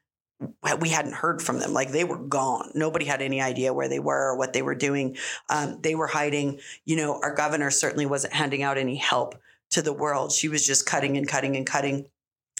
[0.80, 1.72] we hadn't heard from them.
[1.72, 2.70] Like they were gone.
[2.74, 5.16] Nobody had any idea where they were or what they were doing.
[5.50, 6.60] Um, they were hiding.
[6.84, 9.34] You know our governor certainly wasn't handing out any help
[9.70, 10.32] to the world.
[10.32, 12.06] She was just cutting and cutting and cutting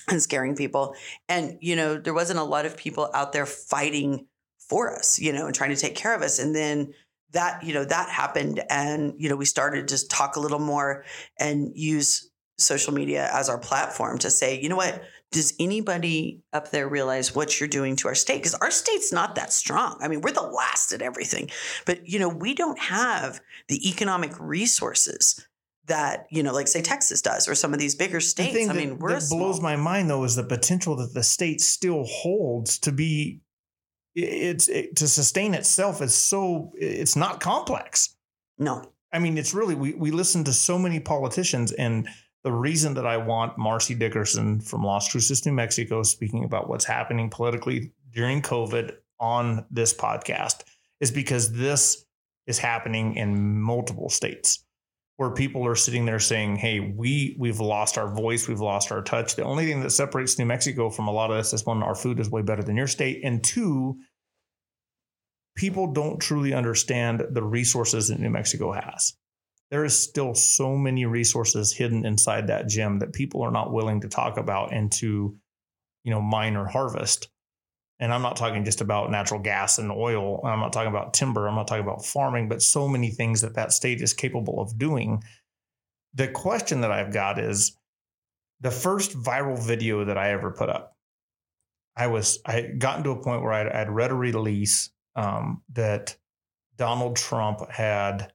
[0.09, 0.95] and scaring people.
[1.29, 4.27] And you know there wasn't a lot of people out there fighting
[4.69, 6.39] for us, you know, and trying to take care of us.
[6.39, 6.93] And then
[7.33, 8.63] that, you know, that happened.
[8.71, 11.05] And, you know, we started to talk a little more
[11.39, 16.71] and use social media as our platform to say, you know what, does anybody up
[16.71, 18.39] there realize what you're doing to our state?
[18.39, 19.99] Because our state's not that strong.
[20.01, 21.51] I mean, we're the last at everything,
[21.85, 25.47] but you know, we don't have the economic resources
[25.87, 28.53] that you know, like say Texas does, or some of these bigger states.
[28.53, 29.63] The thing I that, mean, we're that blows small.
[29.63, 33.41] my mind though is the potential that the state still holds to be
[34.15, 38.17] it's it, to sustain itself is so it's not complex.
[38.59, 38.83] no.
[39.11, 42.07] I mean, it's really we we listen to so many politicians, and
[42.45, 46.85] the reason that I want Marcy Dickerson from Las Cruces, New Mexico, speaking about what's
[46.85, 50.63] happening politically during COVID on this podcast
[51.01, 52.05] is because this
[52.47, 54.65] is happening in multiple states
[55.17, 59.03] where people are sitting there saying, "Hey, we we've lost our voice, we've lost our
[59.03, 61.83] touch." The only thing that separates New Mexico from a lot of this is one,
[61.83, 63.99] our food is way better than your state, and two,
[65.57, 69.15] people don't truly understand the resources that New Mexico has.
[69.71, 74.01] There is still so many resources hidden inside that gem that people are not willing
[74.01, 75.37] to talk about and to,
[76.05, 77.29] you know, mine or harvest.
[78.01, 80.41] And I'm not talking just about natural gas and oil.
[80.45, 81.47] I'm not talking about timber.
[81.47, 84.79] I'm not talking about farming, but so many things that that state is capable of
[84.79, 85.23] doing.
[86.15, 87.77] The question that I've got is
[88.61, 90.97] the first viral video that I ever put up.
[91.97, 95.63] I was I had gotten to a point where I'd, I'd read a release um,
[95.73, 96.17] that
[96.77, 98.33] Donald Trump had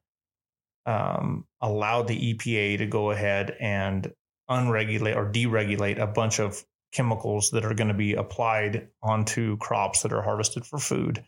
[0.86, 4.12] um, allowed the EPA to go ahead and
[4.50, 10.02] unregulate or deregulate a bunch of chemicals that are going to be applied onto crops
[10.02, 11.24] that are harvested for food.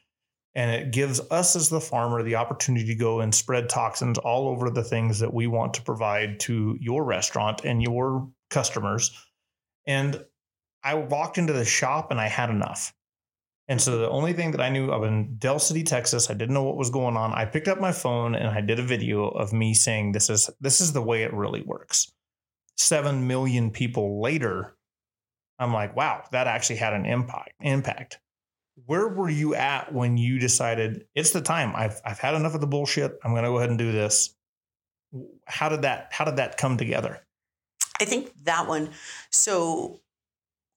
[0.53, 4.47] And it gives us as the farmer the opportunity to go and spread toxins all
[4.47, 9.11] over the things that we want to provide to your restaurant and your customers.
[9.85, 10.23] And
[10.81, 12.94] I walked into the shop and I had enough.
[13.67, 16.53] And so the only thing that I knew of in Dell City, Texas, I didn't
[16.53, 17.33] know what was going on.
[17.33, 20.49] I picked up my phone and I did a video of me saying this is
[20.61, 22.11] this is the way it really works.
[22.77, 24.75] 7 million people later,
[25.57, 28.19] I'm like, wow, that actually had an impact impact.
[28.85, 31.73] Where were you at when you decided it's the time?
[31.75, 33.17] I've I've had enough of the bullshit.
[33.23, 34.35] I'm going to go ahead and do this.
[35.45, 37.25] How did that how did that come together?
[37.99, 38.89] I think that one.
[39.31, 40.01] So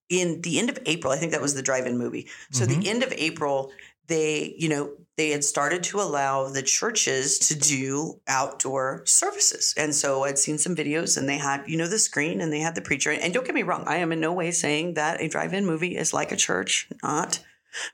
[0.09, 2.27] in the end of April, I think that was the drive-in movie.
[2.51, 2.81] So Mhm.
[2.81, 3.71] the end of April,
[4.07, 9.73] they, you know, they had started to allow the churches to do outdoor services.
[9.77, 12.59] And so I'd seen some videos and they had, you know, the screen and they
[12.59, 13.11] had the preacher.
[13.11, 15.95] And don't get me wrong, I am in no way saying that a drive-in movie
[15.95, 17.39] is like a church, not.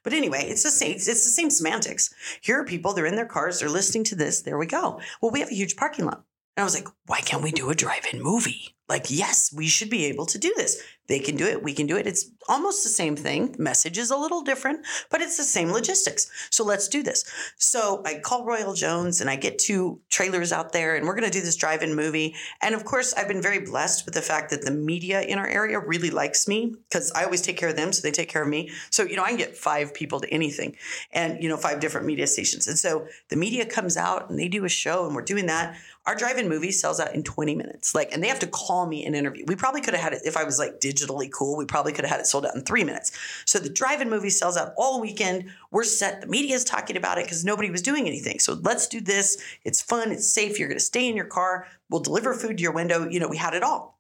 [0.03, 0.93] But anyway, it's the same.
[0.93, 2.13] It's the same semantics.
[2.39, 2.93] Here are people.
[2.93, 3.59] They're in their cars.
[3.59, 4.41] They're listening to this.
[4.41, 5.01] There we go.
[5.22, 6.24] Well, we have a huge parking lot.
[6.55, 8.74] And I was like, why can't we do a drive-in movie?
[8.88, 10.81] Like, yes, we should be able to do this.
[11.07, 11.61] They can do it.
[11.61, 12.07] We can do it.
[12.07, 13.55] It's almost the same thing.
[13.59, 16.29] Message is a little different, but it's the same logistics.
[16.49, 17.25] So let's do this.
[17.57, 21.29] So I call Royal Jones and I get two trailers out there and we're going
[21.29, 22.33] to do this drive-in movie.
[22.61, 25.47] And of course, I've been very blessed with the fact that the media in our
[25.47, 27.93] area really likes me because I always take care of them.
[27.93, 28.71] So they take care of me.
[28.89, 30.75] So, you know, I can get five people to anything
[31.11, 32.67] and, you know, five different media stations.
[32.67, 35.77] And so the media comes out and they do a show and we're doing that.
[36.08, 37.95] Our drive-in movie sells out in 20 minutes.
[37.95, 39.43] Like, and they have to call me and interview.
[39.47, 41.58] We probably could have had it if I was like digitally cool.
[41.58, 43.12] We probably could have had it sold out in three minutes.
[43.45, 45.45] So the drive-in movie sells out all weekend.
[45.72, 46.22] We're set.
[46.22, 48.39] The media is talking about it because nobody was doing anything.
[48.39, 49.41] So let's do this.
[49.64, 50.12] It's fun.
[50.12, 50.60] It's safe.
[50.60, 51.68] You're going to stay in your car.
[51.89, 53.08] We'll deliver food to your window.
[53.10, 53.99] You know, we had it all.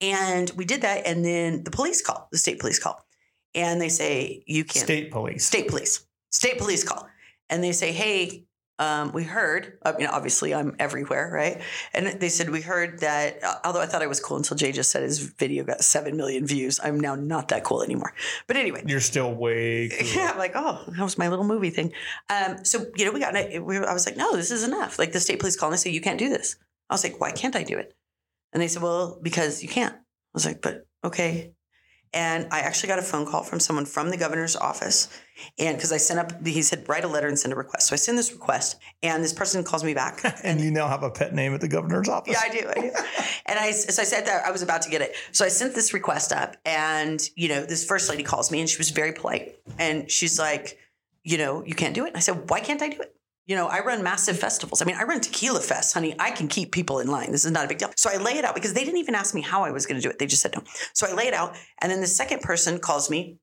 [0.00, 1.06] And we did that.
[1.06, 3.04] And then the police call, the state police call.
[3.54, 4.84] And they say, you can't.
[4.84, 5.46] State police.
[5.46, 6.06] State police.
[6.30, 7.08] State police call.
[7.48, 8.45] And they say, hey,
[8.78, 11.62] um, we heard, I mean, obviously I'm everywhere, right?
[11.94, 14.70] And they said, we heard that, uh, although I thought I was cool until Jay
[14.72, 16.78] just said his video got 7 million views.
[16.82, 18.12] I'm now not that cool anymore.
[18.46, 18.82] But anyway.
[18.86, 20.08] You're still way cool.
[20.14, 21.92] Yeah, I'm like, oh, that was my little movie thing.
[22.28, 24.98] Um, so, you know, we got, we, I was like, no, this is enough.
[24.98, 26.56] Like the state police called and they say, you can't do this.
[26.90, 27.94] I was like, why can't I do it?
[28.52, 29.94] And they said, well, because you can't.
[29.94, 29.98] I
[30.34, 31.52] was like, but okay.
[32.16, 35.08] And I actually got a phone call from someone from the governor's office.
[35.58, 37.88] And because I sent up, he said, write a letter and send a request.
[37.88, 40.22] So I send this request, and this person calls me back.
[40.42, 42.32] and you now have a pet name at the governor's office.
[42.32, 42.68] Yeah, I do.
[42.70, 42.90] I do.
[43.44, 45.14] and I, so I said that I was about to get it.
[45.32, 48.68] So I sent this request up, and you know, this first lady calls me, and
[48.68, 50.78] she was very polite, and she's like,
[51.22, 52.08] you know, you can't do it.
[52.08, 53.15] And I said, why can't I do it?
[53.46, 54.82] You know, I run massive festivals.
[54.82, 56.14] I mean, I run tequila fest, honey.
[56.18, 57.30] I can keep people in line.
[57.30, 57.92] This is not a big deal.
[57.96, 60.00] So I lay it out because they didn't even ask me how I was going
[60.00, 60.18] to do it.
[60.18, 60.62] They just said no.
[60.94, 63.38] So I lay it out, and then the second person calls me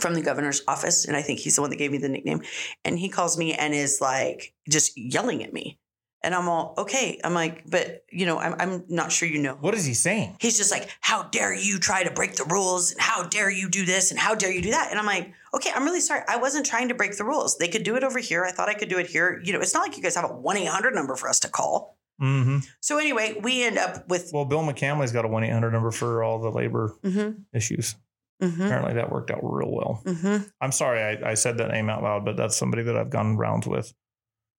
[0.00, 2.42] from the governor's office, and I think he's the one that gave me the nickname.
[2.84, 5.78] And he calls me and is like just yelling at me
[6.24, 7.20] And I'm all, okay.
[7.22, 9.58] I'm like, but you know, I'm, I'm not sure you know.
[9.60, 10.36] What is he saying?
[10.40, 12.92] He's just like, how dare you try to break the rules?
[12.92, 14.10] And how dare you do this?
[14.10, 14.88] And how dare you do that?
[14.88, 16.22] And I'm like, okay, I'm really sorry.
[16.28, 17.58] I wasn't trying to break the rules.
[17.58, 18.44] They could do it over here.
[18.44, 19.40] I thought I could do it here.
[19.44, 21.48] You know, it's not like you guys have a 1 800 number for us to
[21.48, 21.96] call.
[22.22, 22.58] Mm-hmm.
[22.80, 26.22] So anyway, we end up with, Well, Bill McCamley's got a 1 800 number for
[26.22, 27.96] all the labor mm-hmm, issues.
[28.42, 30.02] mm-hmm, Apparently that worked out real well.
[30.04, 30.44] mm-hmm.
[30.60, 33.36] I'm sorry I, I said that name out loud, but that's somebody that I've gone
[33.36, 33.92] rounds with.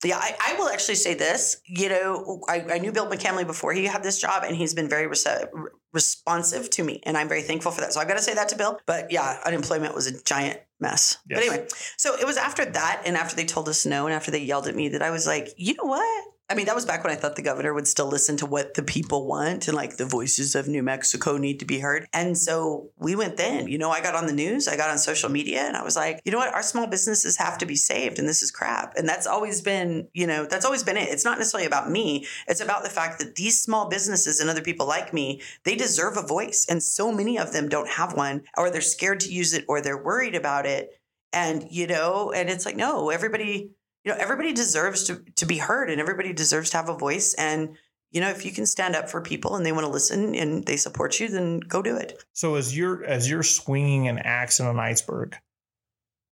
[0.06, 1.62] Yeah, I, I will actually say this.
[1.66, 4.90] You know, I, I knew Bill McCamley before he had this job, and he's been
[4.90, 5.48] very rece-
[5.94, 7.94] responsive to me, and I'm very thankful for that.
[7.94, 8.80] So I've got to say that to Bill.
[8.86, 11.18] But yeah, unemployment was a giant mess.
[11.28, 14.32] But anyway, so it was after that, and after they told us no, and after
[14.32, 16.26] they yelled at me, that I was like, you know what?
[16.48, 18.76] I mean, that was back when I thought the governor would still listen to what
[18.76, 22.06] the people want and like the voices of New Mexico need to be heard.
[22.14, 23.68] And so we went then.
[23.68, 25.96] You know, I got on the news, I got on social media, and I was
[25.96, 26.54] like, you know what?
[26.54, 28.94] Our small businesses have to be saved, and this is crap.
[28.96, 31.10] And that's always been, you know, that's always been it.
[31.10, 34.62] It's not necessarily about me, it's about the fact that these small businesses and other
[34.62, 36.68] people like me, they deserve a voice.
[36.70, 39.82] And so many of them don't have one, or they're scared to use it, or
[39.82, 40.92] they're worried about it.
[41.34, 43.72] And, you know, and it's like, no, everybody,
[44.06, 47.34] you know, everybody deserves to, to be heard and everybody deserves to have a voice.
[47.34, 47.76] And,
[48.12, 50.64] you know, if you can stand up for people and they want to listen and
[50.66, 52.24] they support you, then go do it.
[52.34, 55.36] So as you're as you're swinging an axe in an iceberg,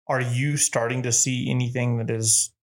[0.07, 2.53] are you starting to see anything that is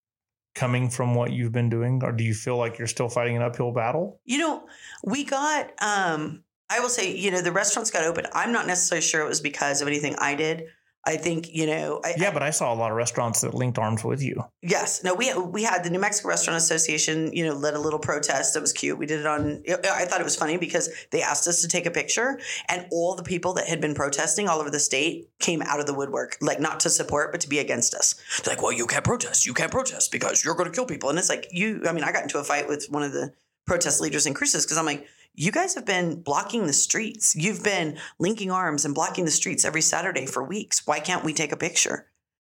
[0.54, 3.42] coming from what you've been doing, or do you feel like you're still fighting an
[3.42, 4.20] uphill battle?
[4.24, 4.66] You know,
[5.04, 8.26] we got, um, I will say, you know, the restaurants got open.
[8.32, 10.64] I'm not necessarily sure it was because of anything I did.
[11.04, 13.78] I think, you know, I, Yeah, but I saw a lot of restaurants that linked
[13.78, 14.44] arms with you.
[14.62, 15.02] Yes.
[15.02, 18.56] No, we we had the New Mexico Restaurant Association, you know, led a little protest.
[18.56, 18.98] It was cute.
[18.98, 21.86] We did it on I thought it was funny because they asked us to take
[21.86, 22.38] a picture
[22.68, 25.86] and all the people that had been protesting all over the state came out of
[25.86, 28.14] the woodwork, like not to support, but to be against us.
[28.44, 29.46] They're like, well, you can't protest.
[29.46, 31.10] You can't protest because you're going to kill people.
[31.10, 33.32] And it's like, you, I mean, I got into a fight with one of the
[33.66, 35.06] protest leaders in Cruces because I'm like,
[35.38, 37.36] you guys have been blocking the streets.
[37.36, 40.84] You've been linking arms and blocking the streets every Saturday for weeks.
[40.84, 41.94] Why can't we take a picture?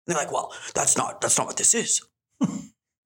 [0.06, 2.02] And they're like, well, that's not that's not what this is.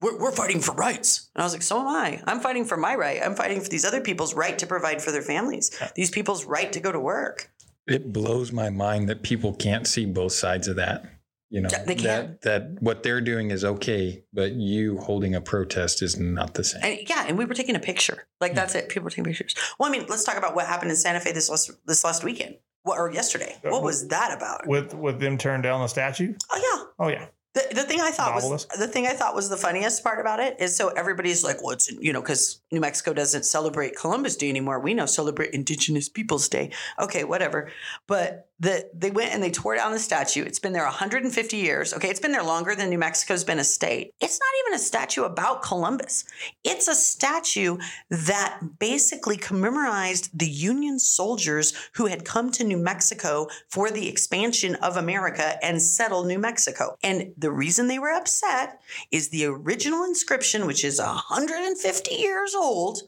[0.00, 1.28] we're, we're fighting for rights.
[1.34, 2.22] And I was like, so am I.
[2.26, 3.20] I'm fighting for my right.
[3.22, 6.72] I'm fighting for these other people's right to provide for their families, these people's right
[6.72, 7.50] to go to work.
[7.86, 11.04] It blows my mind that people can't see both sides of that.
[11.52, 12.04] You know, they can.
[12.04, 16.64] that that what they're doing is okay, but you holding a protest is not the
[16.64, 16.80] same.
[16.82, 18.26] And yeah, and we were taking a picture.
[18.40, 18.56] Like hmm.
[18.56, 18.88] that's it.
[18.88, 19.54] People were taking pictures.
[19.78, 22.24] Well, I mean, let's talk about what happened in Santa Fe this last this last
[22.24, 22.56] weekend.
[22.84, 23.54] What or yesterday.
[23.64, 24.66] What was that about?
[24.66, 26.34] With with them tearing down the statue?
[26.50, 27.04] Oh yeah.
[27.04, 27.26] Oh yeah.
[27.54, 30.40] The, the thing I thought was the thing I thought was the funniest part about
[30.40, 34.36] it is so everybody's like, well, it's you know because New Mexico doesn't celebrate Columbus
[34.36, 34.80] Day anymore.
[34.80, 36.70] We now celebrate Indigenous Peoples Day.
[36.98, 37.70] Okay, whatever.
[38.06, 40.44] But the they went and they tore down the statue.
[40.44, 41.92] It's been there 150 years.
[41.92, 44.14] Okay, it's been there longer than New Mexico's been a state.
[44.20, 46.24] It's not even a statue about Columbus.
[46.62, 53.48] It's a statue that basically commemorized the Union soldiers who had come to New Mexico
[53.68, 56.96] for the expansion of America and settle New Mexico.
[57.02, 63.02] And the reason they were upset is the original inscription, which is 150 years old,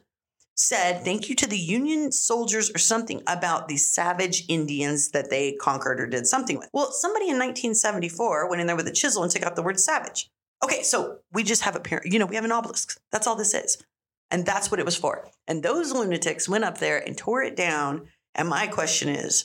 [0.56, 5.52] said thank you to the Union soldiers or something about the savage Indians that they
[5.52, 6.70] conquered or did something with.
[6.72, 9.80] Well, somebody in 1974 went in there with a chisel and took out the word
[9.80, 10.30] savage.
[10.62, 12.98] Okay, so we just have a parent, you know, we have an obelisk.
[13.10, 13.82] That's all this is.
[14.30, 15.28] And that's what it was for.
[15.46, 18.08] And those lunatics went up there and tore it down.
[18.34, 19.44] And my question is,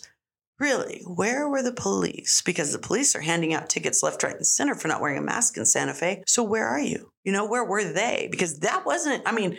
[0.60, 2.41] really, where were the police?
[2.41, 5.22] Because the police are handing out tickets left, right, and center for not wearing a
[5.22, 6.24] mask in Santa Fe.
[6.28, 7.12] So where are you?
[7.24, 8.28] You know, where were they?
[8.32, 9.57] Because that wasn't, I mean,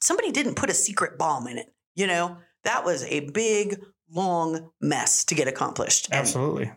[0.00, 1.72] somebody didn't put a secret bomb in it.
[1.94, 3.80] You know, that was a big,
[4.10, 6.08] long mess to get accomplished.
[6.10, 6.72] And- Absolutely.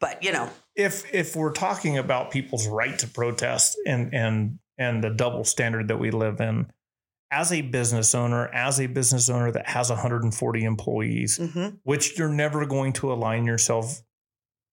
[0.00, 5.02] but, you know, if if we're talking about people's right to protest and and and
[5.02, 6.70] the double standard that we live in
[7.30, 12.28] as a business owner as a business owner that has 140 employees mhm, which you're
[12.28, 14.02] never going to align yourself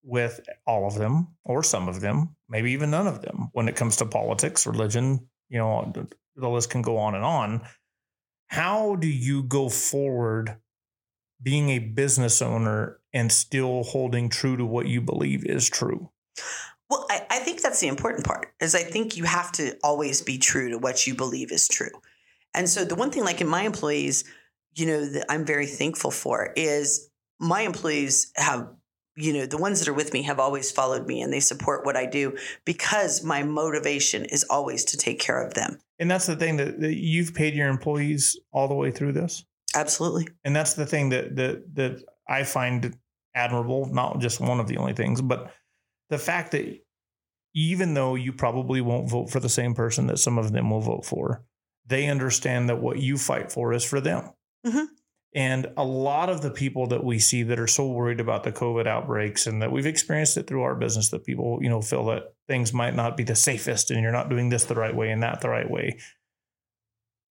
[0.02, 3.76] with all of them or some of them maybe even none of them when it
[3.76, 7.62] comes to politics religion you know the, the list can go on and on
[8.48, 10.56] how do you go forward
[11.42, 16.10] being a business owner and still holding true to what you believe is true
[16.90, 18.52] Well, I, I think that's the important part.
[18.60, 21.90] Is I think you have to always be true to what you believe is true.
[22.54, 24.24] And so the one thing, like in my employees,
[24.74, 28.68] you know, that I'm very thankful for is my employees have,
[29.16, 31.84] you know, the ones that are with me have always followed me and they support
[31.84, 35.78] what I do because my motivation is always to take care of them.
[35.98, 39.44] And that's the thing that, that you've paid your employees all the way through this.
[39.74, 40.28] Absolutely.
[40.44, 42.96] And that's the thing that that that I find
[43.34, 45.52] admirable, not just one of the only things, but
[46.10, 46.80] the fact that
[47.54, 50.80] even though you probably won't vote for the same person that some of them will
[50.80, 51.44] vote for,
[51.86, 54.30] they understand that what you fight for is for them.
[54.66, 54.88] Mhm.
[55.34, 58.52] And a lot of the people that we see that are so worried about the
[58.52, 62.04] COVID outbreaks and that we've experienced it through our business that people, you know, feel
[62.06, 65.10] that things might not be the safest and you're not doing this the right way
[65.10, 65.98] and that the right way.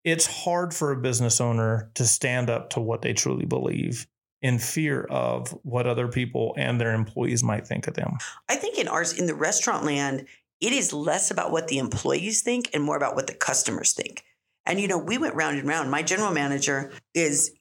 [0.03, 4.05] It's hard for a business owner to stand up to what they truly believe
[4.41, 8.17] in fear of what other people and their employees might think of them.
[8.49, 10.27] I think in ours, in the restaurant land,
[10.59, 14.25] it is less about what the employees think and more about what the customers think.
[14.65, 15.91] And, you know, we went round and round.
[15.91, 17.51] My general manager is,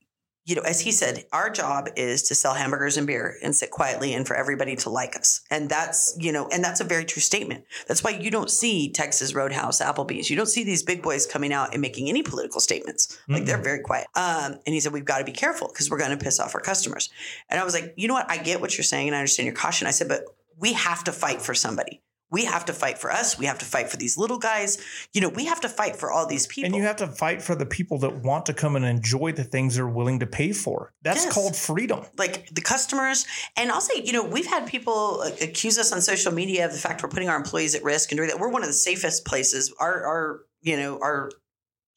[0.44, 3.70] you know, as he said, our job is to sell hamburgers and beer and sit
[3.70, 5.40] quietly and for everybody to like us.
[5.50, 7.64] And that's, you know, and that's a very true statement.
[7.86, 10.30] That's why you don't see Texas Roadhouse, Applebee's.
[10.30, 13.18] You don't see these big boys coming out and making any political statements.
[13.28, 14.08] Like they're very quiet.
[14.16, 16.56] Um, and he said, we've got to be careful because we're going to piss off
[16.56, 17.08] our customers.
[17.48, 18.28] And I was like, you know what?
[18.28, 19.86] I get what you're saying and I understand your caution.
[19.86, 20.24] I said, but
[20.58, 22.00] we have to fight for somebody.
[22.32, 23.38] We have to fight for us.
[23.38, 24.78] We have to fight for these little guys.
[25.12, 26.66] You know, we have to fight for all these people.
[26.66, 29.44] And you have to fight for the people that want to come and enjoy the
[29.44, 30.92] things they're willing to pay for.
[31.02, 31.34] That's Yes.
[31.34, 32.06] called freedom.
[32.16, 33.26] like the customers.
[33.56, 36.72] And I'll say, you know, we've had people uh, accuse us on social media of
[36.72, 38.40] the fact we're putting our employees at risk and doing that.
[38.40, 39.72] We're one of the safest places.
[39.78, 41.30] Our, our, you know, our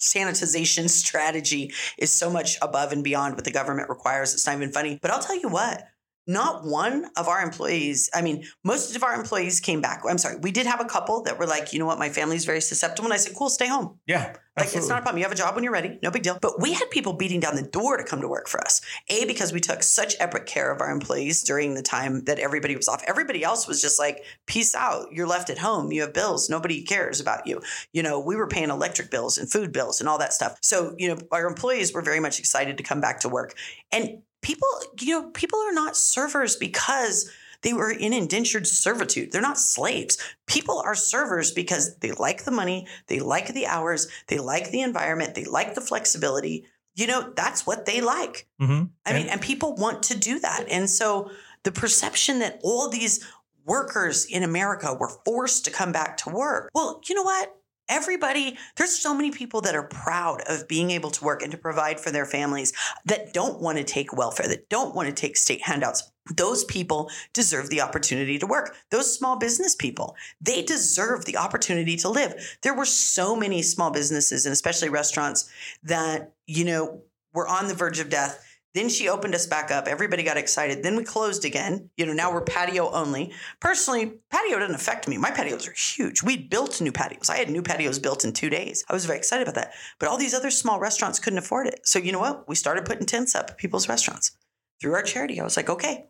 [0.02, 4.34] sanitization strategy is so much above and beyond what the government requires.
[4.34, 5.00] It's not even funny.
[5.02, 5.82] But I'll tell you what.
[6.28, 10.02] Not one of our employees, I mean, most of our employees came back.
[10.08, 12.46] I'm sorry, we did have a couple that were like, you know what, my family's
[12.46, 13.06] very susceptible.
[13.06, 14.00] And I said, cool, stay home.
[14.08, 14.36] Yeah.
[14.58, 15.18] Like it's not a problem.
[15.18, 16.00] You have a job when you're ready.
[16.02, 16.38] No big deal.
[16.42, 18.80] But we had people beating down the door to come to work for us.
[19.10, 22.74] A, because we took such epic care of our employees during the time that everybody
[22.74, 23.04] was off.
[23.06, 25.08] Everybody else was just like, peace out.
[25.12, 25.92] You're left at home.
[25.92, 26.50] You have bills.
[26.50, 27.62] Nobody cares about you.
[27.92, 30.58] You know, we were paying electric bills and food bills and all that stuff.
[30.62, 33.56] So, you know, our employees were very much excited to come back to work.
[33.92, 34.68] And people,
[35.00, 37.32] you know, people are not servers because
[37.64, 39.32] they were in indentured servitude.
[39.32, 40.20] They're not slaves.
[40.46, 44.82] People are servers because they like the money, they like the hours, they like the
[44.82, 46.68] environment, they like the flexibility.
[46.94, 48.48] You know, that's what they like.
[48.60, 50.66] hmm I mean, and people want to do that.
[50.70, 51.32] And so
[51.64, 53.26] the perception that all these
[53.66, 56.70] workers in America were forced to come back to work.
[56.76, 57.58] Well, you know what?
[57.88, 61.58] Everybody, there's so many people that are proud of being able to work and to
[61.58, 62.74] provide for their families
[63.06, 66.12] that don't want to take welfare, that don't want to take state handouts.
[66.36, 68.76] Those people deserve the opportunity to work.
[68.90, 72.58] Those small business people, they deserve the opportunity to live.
[72.64, 75.48] There were so many small businesses and especially restaurants
[75.84, 77.02] that, you know,
[77.34, 78.55] were on the verge of death.
[78.76, 79.88] Then she opened us back up.
[79.88, 80.84] Everybody got excited.
[80.84, 81.90] Then we closed again.
[81.96, 83.32] You know, now we're patio only.
[83.62, 85.18] Personally, patio doesn't affect me.
[85.18, 86.22] My patios are huge.
[86.22, 87.30] We built new patios.
[87.30, 88.84] I had new patios built in two days.
[88.90, 89.74] I was very excited about that.
[89.98, 91.88] But all these other small restaurants couldn't afford it.
[91.88, 92.50] So you know what?
[92.50, 94.38] We started putting tents up at people's restaurants
[94.82, 95.40] through our charity.
[95.40, 96.08] I was like, okay,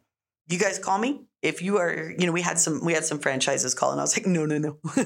[0.48, 2.16] you guys call me if you are.
[2.18, 4.48] You know, we had some we had some franchises call, and I was like, no,
[4.48, 4.78] no, no.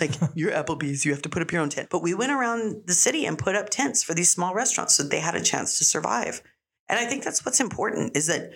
[0.00, 1.88] like you're Applebee's, you have to put up your own tent.
[1.90, 5.02] But we went around the city and put up tents for these small restaurants so
[5.02, 6.42] they had a chance to survive.
[6.88, 8.50] And I think that's what's important is that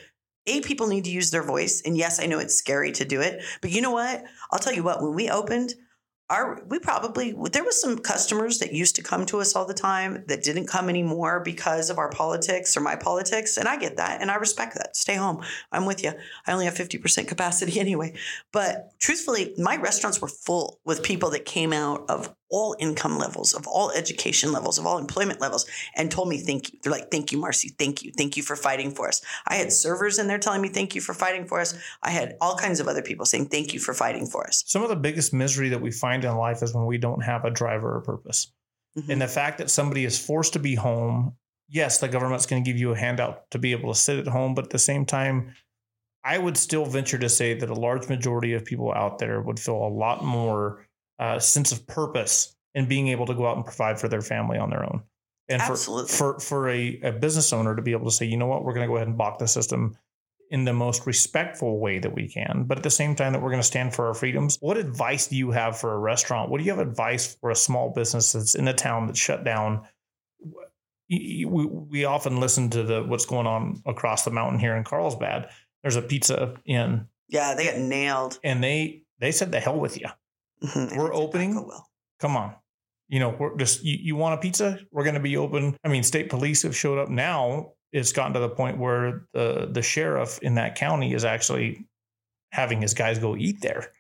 [0.46, 1.82] a people need to use their voice.
[1.84, 4.24] And yes, I know it's scary to do it, but you know what?
[4.50, 5.02] I'll tell you what.
[5.02, 5.74] When we opened,
[6.30, 9.74] our we probably there was some customers that used to come to us all the
[9.74, 13.98] time that didn't come anymore because of our politics or my politics, and I get
[13.98, 14.96] that and I respect that.
[14.96, 15.44] Stay home.
[15.70, 16.12] I'm with you.
[16.46, 18.14] I only have fifty percent capacity anyway.
[18.50, 23.54] But truthfully, my restaurants were full with people that came out of all income levels,
[23.54, 26.78] of all education levels, of all employment levels, and told me thank you.
[26.82, 27.70] They're like, thank you, Marcy.
[27.78, 28.12] Thank you.
[28.16, 29.22] Thank you for fighting for us.
[29.48, 31.74] I had servers in there telling me thank you for fighting for us.
[32.02, 34.62] I had all kinds of other people saying thank you for fighting for us.
[34.66, 37.44] Some of the biggest misery that we find in life is when we don't have
[37.44, 38.52] a driver or purpose.
[38.96, 39.08] Mhm.
[39.08, 41.36] And the fact that somebody is forced to be home,
[41.68, 44.28] yes, the government's going to give you a handout to be able to sit at
[44.28, 45.54] home, but at the same time,
[46.22, 49.58] I would still venture to say that a large majority of people out there would
[49.58, 50.86] feel a lot more
[51.22, 54.58] uh, sense of purpose in being able to go out and provide for their family
[54.58, 55.02] on their own.
[55.48, 56.08] And for, Absolutely.
[56.12, 58.74] for for a, a business owner to be able to say, you know what, we're
[58.74, 59.96] going to go ahead and block the system
[60.50, 63.50] in the most respectful way that we can, but at the same time that we're
[63.50, 64.58] going to stand for our freedoms.
[64.60, 66.50] What advice do you have for a restaurant?
[66.50, 69.44] What do you have advice for a small business that's in a town that's shut
[69.44, 69.82] down?
[71.10, 75.48] We, we often listen to the what's going on across the mountain here in Carlsbad.
[75.82, 78.38] There's a pizza inn, Yeah, they got nailed.
[78.42, 80.08] and they they said the hell with you.
[80.62, 80.96] Mhm.
[80.96, 81.54] We're opening.
[81.54, 81.86] will.
[82.20, 82.54] Come on,
[83.08, 84.78] you know we're just you, you want a pizza?
[84.92, 85.76] We're going to be open.
[85.84, 87.72] I mean, state police have showed up now.
[87.92, 91.86] It's gotten to the point where the the sheriff in that county is actually
[92.52, 93.92] having his guys go eat there.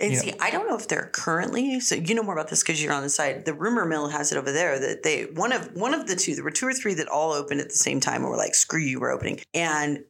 [0.00, 1.80] And you see, I don't know if they're currently.
[1.80, 3.44] So you know more about this because you're on the side.
[3.44, 6.34] The rumor mill has it over there that they one of one of the two.
[6.36, 8.54] There were two or three that all opened at the same time and were like,
[8.54, 10.04] "Screw you, we're opening." And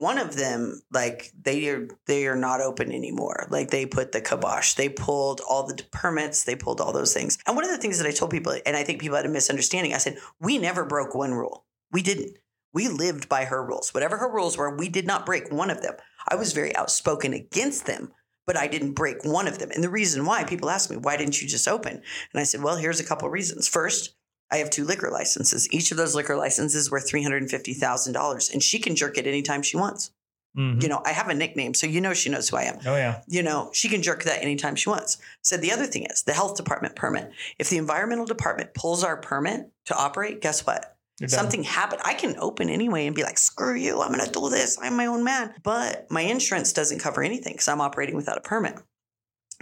[0.00, 3.46] one of them, like they are they are not open anymore.
[3.50, 4.72] Like they put the kibosh.
[4.72, 6.44] They pulled all the permits.
[6.44, 7.36] They pulled all those things.
[7.46, 9.28] And one of the things that I told people, and I think people had a
[9.28, 11.66] misunderstanding, I said we never broke one rule.
[11.92, 12.38] We didn't.
[12.72, 13.92] We lived by her rules.
[13.92, 15.96] Whatever her rules were, we did not break one of them.
[16.26, 18.10] I was very outspoken against them,
[18.46, 19.70] but I didn't break one of them.
[19.70, 21.92] And the reason why people ask me, why didn't you just open?
[21.92, 23.68] And I said, well, here's a couple of reasons.
[23.68, 24.14] First,
[24.52, 25.68] I have two liquor licenses.
[25.72, 28.96] Each of those liquor licenses worth three hundred and fifty thousand dollars, and she can
[28.96, 30.10] jerk it anytime she wants.
[30.58, 30.82] Mhm.
[30.82, 32.78] You know, I have a nickname, so you know she knows who I am.
[32.84, 33.22] Oh yeah.
[33.28, 35.18] You know, she can jerk that anytime she wants.
[35.42, 37.30] So the other thing is the health department permit.
[37.58, 40.96] If the environmental department pulls our permit to operate, guess what?
[41.28, 42.00] Something happened.
[42.02, 44.78] I can open anyway and be like, screw you, I'm going to do this.
[44.80, 45.52] I'm my own man.
[45.62, 48.76] But my insurance doesn't cover anything because I'm operating without a permit.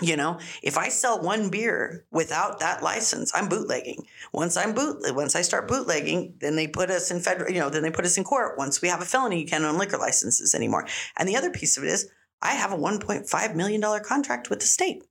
[0.00, 4.06] You know, if I sell one beer without that license, I'm bootlegging.
[4.32, 7.50] Once I'm boot, once I start bootlegging, then they put us in federal.
[7.50, 8.56] You know, then they put us in court.
[8.56, 10.86] Once we have a felony, you can't own liquor licenses anymore.
[11.16, 12.08] And the other piece of it is,
[12.40, 15.02] I have a 1.5 million dollar contract with the state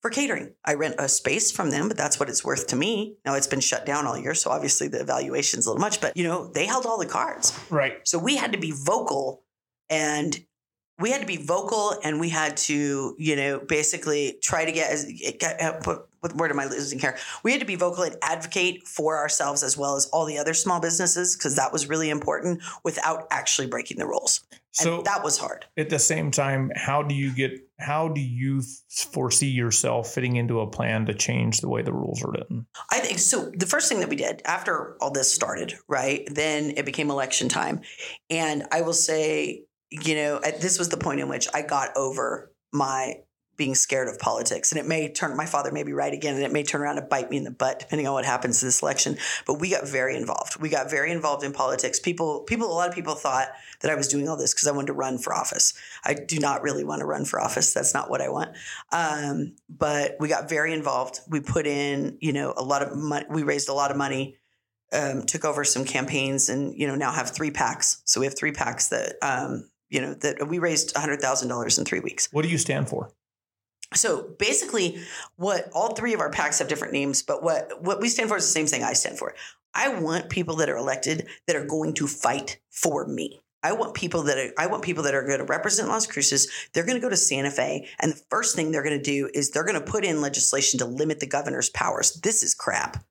[0.00, 0.54] for catering.
[0.64, 3.16] I rent a space from them, but that's what it's worth to me.
[3.24, 6.00] Now it's been shut down all year, so obviously the evaluation's a little much.
[6.00, 7.58] But you know, they held all the cards.
[7.70, 8.06] Right.
[8.06, 9.42] So we had to be vocal
[9.90, 10.38] and
[11.00, 14.90] we had to be vocal and we had to, you know, basically try to get
[14.90, 17.16] as get, what, what word am I losing here?
[17.44, 20.54] We had to be vocal and advocate for ourselves as well as all the other
[20.54, 24.40] small businesses because that was really important without actually breaking the rules.
[24.80, 25.66] And So that was hard.
[25.76, 27.64] at the same time, how do you get?
[27.78, 28.62] How do you
[29.12, 32.66] foresee yourself fitting into a plan to change the way the rules are written?
[32.90, 33.50] I think so.
[33.54, 36.28] The first thing that we did after all this started, right?
[36.30, 37.82] Then it became election time.
[38.30, 41.96] And I will say, you know, at- this was the point in which I got
[41.96, 43.22] over my
[43.58, 44.70] being scared of politics.
[44.72, 46.96] And it may turn, my father may be right again, and it may turn around
[46.98, 49.18] and bite me in the butt, depending on what happens to this election.
[49.46, 50.60] But we got very involved.
[50.60, 51.98] We got very involved in politics.
[51.98, 53.48] People, people, a lot of people thought
[53.80, 55.74] that I was doing all this because I wanted to run for office.
[56.04, 57.74] I do not really want to run for office.
[57.74, 58.56] That's not what I want.
[58.92, 61.20] Um, but we got very involved.
[61.28, 63.26] We put in, you know, a lot of money.
[63.28, 64.36] We raised a lot of money.
[64.90, 68.00] Um, took over some campaigns, and you know now have three PACs.
[68.06, 71.78] So we have three PACs that um, you know that we raised hundred thousand dollars
[71.78, 72.28] in three weeks.
[72.32, 73.12] What do you stand for?
[73.94, 75.00] So basically,
[75.36, 78.36] what all three of our PACs have different names, but what what we stand for
[78.36, 79.34] is the same thing I stand for.
[79.74, 83.40] I want people that are elected that are going to fight for me.
[83.62, 86.48] I want people that are, I want people that are going to represent Las Cruces.
[86.72, 89.28] They're going to go to Santa Fe, and the first thing they're going to do
[89.34, 92.20] is they're going to put in legislation to limit the governor's powers.
[92.22, 93.04] This is crap.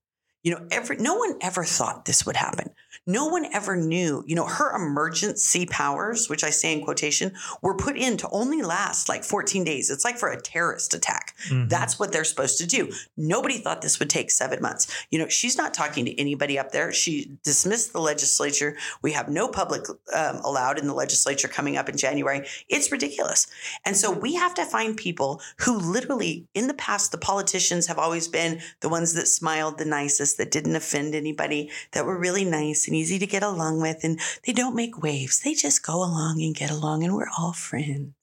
[0.44, 2.70] You know, every no one ever thought this would happen.
[3.06, 4.24] No one ever knew.
[4.28, 7.32] You know, her emergency powers, which I say in quotation,
[7.62, 9.90] were put in to only last like 14 days.
[9.90, 11.36] It's like for a terrorist attack.
[11.50, 11.70] Mhm.
[11.70, 12.92] That's what they're supposed to do.
[13.16, 14.88] Nobody thought this would take seven months.
[15.10, 16.92] You know, she's not talking to anybody up there.
[16.92, 18.76] She dismissed the legislature.
[19.02, 22.46] We have no public um, allowed in the legislature coming up in January.
[22.68, 23.48] It's ridiculous.
[23.86, 27.98] And so we have to find people who literally, in the past, the politicians have
[28.00, 32.46] always been the ones that smiled the nicest, that didn't offend anybody, that were really
[32.46, 34.04] nice and easy to get along with.
[34.04, 37.54] And they don't make waves, they just go along and get along, and we're all
[37.54, 38.14] friends.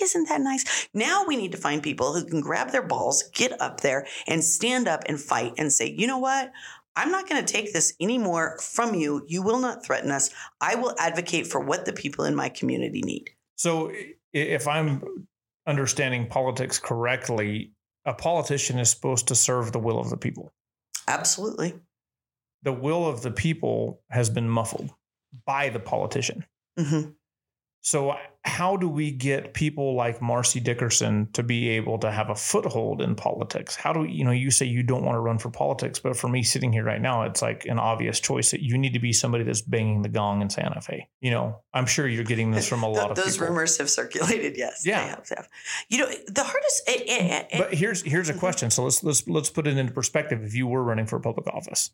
[0.00, 0.88] Isn't that nice?
[0.94, 4.42] Now we need to find people who can grab their balls, get up there, and
[4.42, 6.52] stand up and fight and say, you know what?
[6.96, 9.24] I'm not going to take this anymore from you.
[9.26, 10.30] You will not threaten us.
[10.60, 13.30] I will advocate for what the people in my community need.
[13.56, 13.92] So,
[14.32, 15.26] if I'm
[15.66, 17.72] understanding politics correctly,
[18.04, 20.52] a politician is supposed to serve the will of the people.
[21.06, 21.74] Absolutely.
[22.62, 24.90] The will of the people has been muffled
[25.46, 26.44] by the politician.
[26.78, 27.10] hmm
[27.82, 28.16] So,
[28.46, 33.00] how do we get people like Marcy Dickerson to be able to have a foothold
[33.00, 33.74] in politics?
[33.74, 36.28] How do you know, you say you don't want to run for politics, but for
[36.28, 39.14] me sitting here right now, it's like an obvious choice that you need to be
[39.14, 41.08] somebody that's banging the gong in Santa Fe.
[41.22, 43.46] You know, I'm sure you're getting this from a lot of those people.
[43.48, 44.58] rumors have circulated.
[44.58, 45.02] Yes, Yeah.
[45.02, 45.48] they have, they have.
[45.88, 46.82] You know, the hardest.
[46.86, 48.40] It, it, it, But here's here's a Mhm.
[48.40, 48.70] question.
[48.70, 50.42] So let's let's let's put it into perspective.
[50.42, 51.92] If you were running for public office,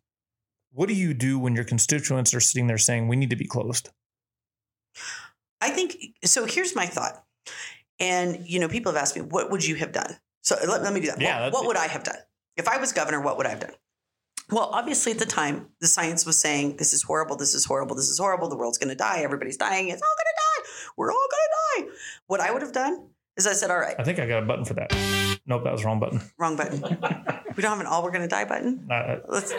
[0.72, 3.46] what do you do when your constituents are sitting there saying we need to be
[3.46, 3.90] closed?
[5.60, 6.46] I think so.
[6.46, 7.24] Here's my thought.
[7.98, 10.92] And you know, people have asked me, "What would you have done?" So let, let
[10.92, 11.20] me do that.
[11.20, 12.16] Yeah, what, what would I have done
[12.56, 13.20] if I was governor?
[13.20, 13.74] What would I have done?
[14.50, 17.36] Well, obviously, at the time, the science was saying, "This is horrible.
[17.36, 17.94] This is horrible.
[17.94, 18.48] This is horrible.
[18.48, 19.20] The world's going to die.
[19.20, 19.88] Everybody's dying.
[19.88, 20.92] It's all going to die.
[20.96, 23.06] We're all going to die." What I would have done
[23.36, 24.90] is I said, "All right, I think I got a button for that.
[25.46, 26.20] Nope, that was wrong button.
[26.38, 26.80] wrong button.
[27.56, 28.88] we don't have an all we're going to die button.
[28.90, 29.52] Uh, Let's."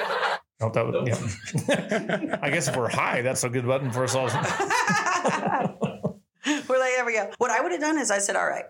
[0.60, 1.38] nope, that was,
[1.68, 2.40] yeah.
[2.42, 4.30] I guess if we're high, that's a good button for us all.
[7.02, 7.32] There we go.
[7.40, 8.66] What I would have done is I said, all right,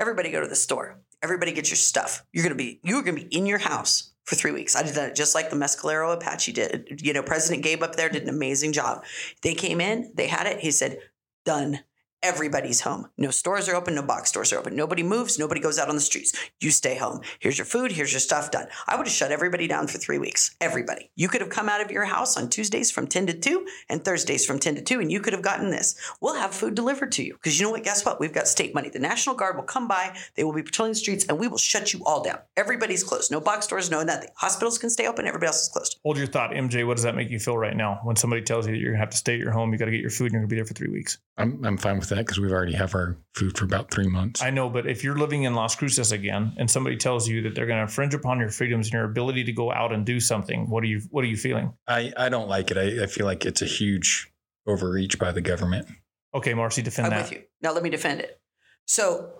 [0.00, 0.98] everybody go to the store.
[1.22, 2.26] Everybody get your stuff.
[2.32, 4.74] You're gonna be you're gonna be in your house for three weeks.
[4.74, 7.00] I did that just like the Mescalero Apache did.
[7.04, 9.04] You know, President Gabe up there did an amazing job.
[9.42, 10.58] They came in, they had it.
[10.58, 10.98] He said,
[11.44, 11.78] done.
[12.20, 13.08] Everybody's home.
[13.16, 14.74] No stores are open, no box stores are open.
[14.74, 16.36] Nobody moves, nobody goes out on the streets.
[16.60, 17.20] You stay home.
[17.38, 18.66] Here's your food, here's your stuff done.
[18.88, 20.56] I would have shut everybody down for three weeks.
[20.60, 21.12] Everybody.
[21.14, 24.04] You could have come out of your house on Tuesdays from 10 to 2 and
[24.04, 25.94] Thursdays from 10 to 2, and you could have gotten this.
[26.20, 27.34] We'll have food delivered to you.
[27.34, 27.84] Because you know what?
[27.84, 28.18] Guess what?
[28.18, 28.88] We've got state money.
[28.88, 31.56] The National Guard will come by, they will be patrolling the streets, and we will
[31.56, 32.40] shut you all down.
[32.56, 33.30] Everybody's closed.
[33.30, 34.30] No box stores, no nothing.
[34.34, 36.00] Hospitals can stay open, everybody else is closed.
[36.02, 36.84] Hold your thought, MJ.
[36.84, 39.02] What does that make you feel right now when somebody tells you that you're gonna
[39.04, 40.48] have to stay at your home, you got to get your food, and you're gonna
[40.48, 41.18] be there for three weeks?
[41.36, 44.42] I'm, I'm fine with that because we've already have our food for about three months.
[44.42, 47.54] I know, but if you're living in Las Cruces again, and somebody tells you that
[47.54, 50.68] they're gonna infringe upon your freedoms and your ability to go out and do something,
[50.68, 51.72] what are you what are you feeling?
[51.86, 52.76] I, I don't like it.
[52.76, 54.30] I, I feel like it's a huge
[54.66, 55.88] overreach by the government.
[56.34, 57.22] Okay, Marcy, defend I'm that.
[57.22, 57.42] with you.
[57.62, 58.40] Now let me defend it.
[58.86, 59.30] So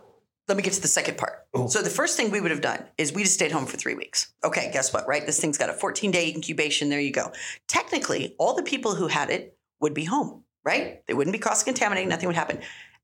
[0.49, 1.47] let me get to the second part.
[1.55, 1.69] Oh.
[1.69, 3.95] So the first thing we would have done is we'd have stayed home for three
[3.95, 4.33] weeks.
[4.43, 5.07] Okay, guess what?
[5.07, 6.89] Right, this thing's got a 14 day incubation.
[6.89, 7.33] There you go.
[7.69, 10.45] Technically, all the people who had it would be home.
[10.69, 11.01] Right?
[11.07, 12.11] They wouldn't be cross contaminating.
[12.11, 12.59] Nothing would happen.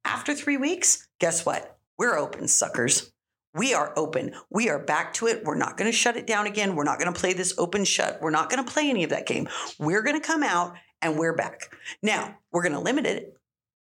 [0.05, 1.79] After three weeks, guess what?
[1.97, 3.11] We're open, suckers.
[3.55, 4.35] We are open.
[4.51, 5.45] We are back to it.
[5.45, 6.77] We're not going to shut it down again.
[6.77, 8.19] We're not going to play this open shut.
[8.21, 9.49] We're not going to play any of that game.
[9.79, 11.75] We're going to come out and we're back.
[12.03, 13.35] Now, we're going to limit it.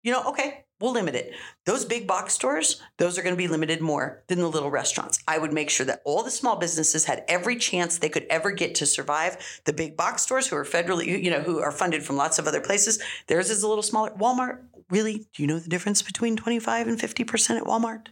[0.05, 1.33] You know, okay, we'll limit it.
[1.65, 5.23] Those big box stores, those are going to be limited more than the little restaurants.
[5.29, 8.51] I would make sure that all the small businesses had every chance they could ever
[8.51, 9.37] get to survive.
[9.65, 12.47] The big box stores who are federally, you know, who are funded from lots of
[12.47, 14.11] other places, theirs is a little smaller.
[14.19, 14.59] Walmart,
[14.91, 15.19] really?
[15.33, 18.09] Do you know the difference between 25 and 50% at Walmart?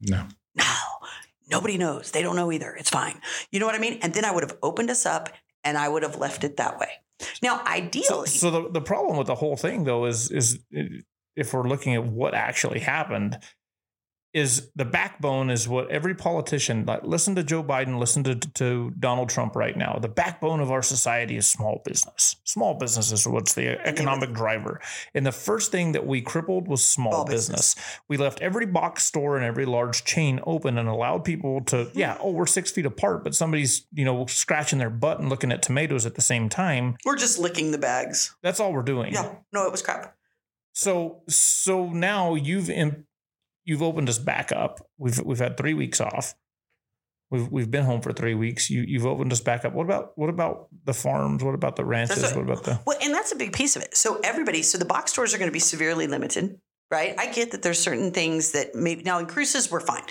[0.00, 0.26] No.
[0.54, 0.64] No,
[1.48, 2.10] nobody knows.
[2.10, 2.74] They don't know either.
[2.74, 3.20] It's fine.
[3.50, 3.98] You know what I mean?
[4.02, 5.30] And then I would have opened us up
[5.64, 6.88] and I would have left it that way.
[7.42, 10.58] Now, So, ideally, so the, the problem with the whole thing though is is
[11.40, 13.38] if we're looking at what actually happened
[14.32, 18.92] is the backbone is what every politician like listen to Joe Biden listen to, to
[18.98, 23.26] Donald Trump right now the backbone of our society is small business small business is
[23.26, 23.88] what's the mm-hmm.
[23.88, 24.80] economic driver
[25.14, 27.74] and the first thing that we crippled was small, Small business.
[27.74, 28.00] business.
[28.08, 31.98] we left every box store and every large chain open and allowed people to mm-hmm.
[31.98, 35.50] yeah oh we're six feet apart but somebody's you know scratching their butt and looking
[35.50, 38.36] at tomatoes at the same time we're just licking the bags.
[38.44, 40.14] that's all we're doing Yeah, no, it was crap.
[40.72, 43.04] So so now you've in,
[43.64, 44.80] you've opened us back up.
[44.98, 46.34] We've we've had three weeks off.
[47.30, 48.70] We've we've been home for three weeks.
[48.70, 49.72] You you've opened us back up.
[49.72, 51.44] What about what about the farms?
[51.44, 52.20] What about the ranches?
[52.22, 53.96] That's What about the Well, and that's a big piece of it.
[53.96, 56.60] So everybody, so the box stores are going to be severely limited,
[56.90, 57.14] right?
[57.18, 60.02] I get that there's certain things that maybe now in Cruces we're fine.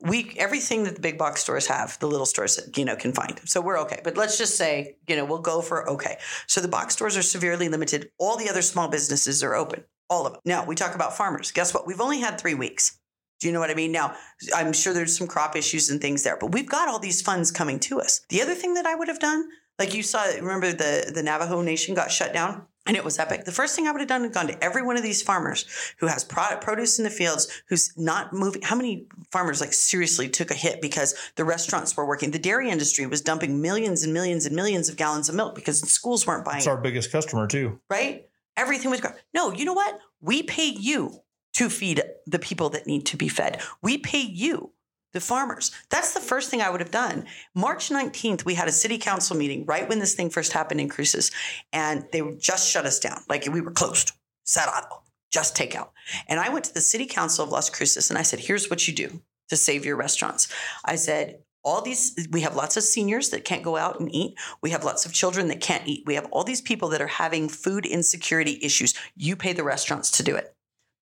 [0.00, 3.40] We everything that the big box stores have, the little stores you know can find.
[3.44, 4.00] So we're okay.
[4.02, 6.18] But let's just say you know we'll go for okay.
[6.48, 8.10] So the box stores are severely limited.
[8.18, 9.84] All the other small businesses are open.
[10.10, 10.42] All of them.
[10.44, 11.50] Now we talk about farmers.
[11.50, 11.86] Guess what?
[11.86, 12.98] We've only had three weeks.
[13.40, 13.92] Do you know what I mean?
[13.92, 14.14] Now,
[14.54, 17.50] I'm sure there's some crop issues and things there, but we've got all these funds
[17.50, 18.20] coming to us.
[18.28, 19.48] The other thing that I would have done,
[19.78, 22.66] like you saw, remember the, the Navajo Nation got shut down?
[22.86, 23.44] And it was epic.
[23.44, 25.64] The first thing I would have done is gone to every one of these farmers
[25.98, 28.60] who has product, produce in the fields, who's not moving.
[28.60, 32.30] How many farmers like seriously took a hit because the restaurants were working?
[32.30, 35.80] The dairy industry was dumping millions and millions and millions of gallons of milk because
[35.80, 37.80] the schools weren't buying it's our biggest customer too.
[37.88, 38.26] right?
[38.56, 39.14] Everything was gone.
[39.32, 39.98] No, you know what?
[40.20, 41.20] We pay you
[41.54, 43.60] to feed the people that need to be fed.
[43.82, 44.72] We pay you,
[45.12, 45.70] the farmers.
[45.90, 47.26] That's the first thing I would have done.
[47.54, 50.88] March 19th, we had a city council meeting right when this thing first happened in
[50.88, 51.30] Cruces,
[51.72, 53.20] and they just shut us down.
[53.28, 54.12] Like we were closed,
[54.44, 55.02] cerrado,
[55.32, 55.90] just takeout.
[56.28, 58.86] And I went to the city council of Las Cruces and I said, here's what
[58.88, 60.48] you do to save your restaurants.
[60.84, 64.38] I said, all these we have lots of seniors that can't go out and eat.
[64.60, 66.04] We have lots of children that can't eat.
[66.06, 68.94] We have all these people that are having food insecurity issues.
[69.16, 70.54] You pay the restaurants to do it.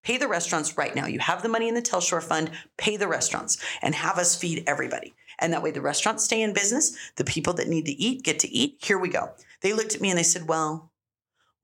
[0.05, 1.07] Pay the restaurants right now.
[1.07, 2.51] You have the money in the Telshor fund.
[2.77, 5.15] Pay the restaurants and have us feed everybody.
[5.39, 6.97] And that way the restaurants stay in business.
[7.17, 8.77] The people that need to eat get to eat.
[8.81, 9.31] Here we go.
[9.61, 10.91] They looked at me and they said well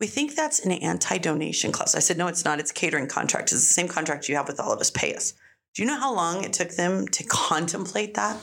[0.01, 1.97] we think that's an anti-donation clause.
[1.97, 2.61] I said no it's not.
[2.61, 3.53] It's catering contract.
[3.53, 4.91] It's the same contract you have with all of us.
[4.91, 5.35] Pay us.
[5.75, 8.37] Do you know how long it took them to contemplate that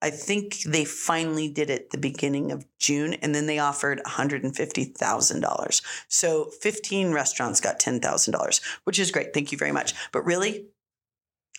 [0.00, 5.82] I think they finally did it the beginning of June, and then they offered $150,000.
[6.08, 9.34] So 15 restaurants got $10,000, which is great.
[9.34, 9.94] Thank you very much.
[10.12, 10.66] But really,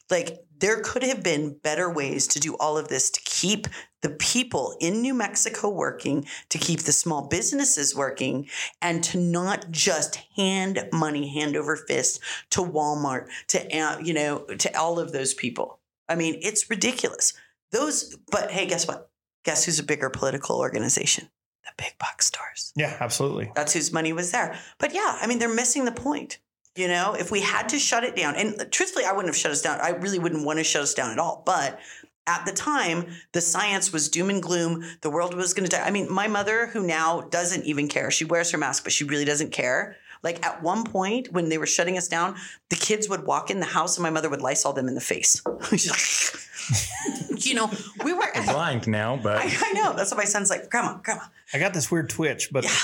[0.10, 3.68] like, there could have been better ways to do all of this to keep
[4.02, 8.48] the people in New Mexico working, to keep the small businesses working,
[8.82, 12.22] and to not just hand money hand over fist
[12.52, 15.80] to Walmart, to, uh, you know, to all of those people.
[16.08, 17.34] I mean, it's ridiculous.
[17.72, 19.10] Those, but hey, guess what?
[19.46, 21.30] Guess who's a bigger political organization?
[21.64, 22.74] The big box stores.
[22.76, 23.52] Yeah, absolutely.
[23.56, 24.58] That's whose money was there.
[24.80, 26.40] But yeah, I mean, they're missing the point.
[26.76, 29.52] You know, if we had to shut it down, and truthfully, I wouldn't have shut
[29.52, 29.80] us down.
[29.82, 31.44] I really wouldn't want to shut us down at all.
[31.46, 31.80] But
[32.26, 34.86] at the time, the science was doom and gloom.
[35.02, 35.86] The world was going to die.
[35.86, 39.04] I mean, my mother, who now doesn't even care, she wears her mask, but she
[39.04, 39.98] really doesn't care.
[40.22, 42.36] Like at one point when they were shutting us down,
[42.70, 45.02] the kids would walk in the house and my mother would Lysol them in the
[45.02, 45.42] face.
[47.46, 47.72] you know,
[48.04, 48.26] we were.
[48.36, 49.94] We're blind now, but I, I know.
[49.94, 51.24] That's what my son's like, Grandma, Grandma.
[51.54, 52.76] I got this weird twitch, but Yeah,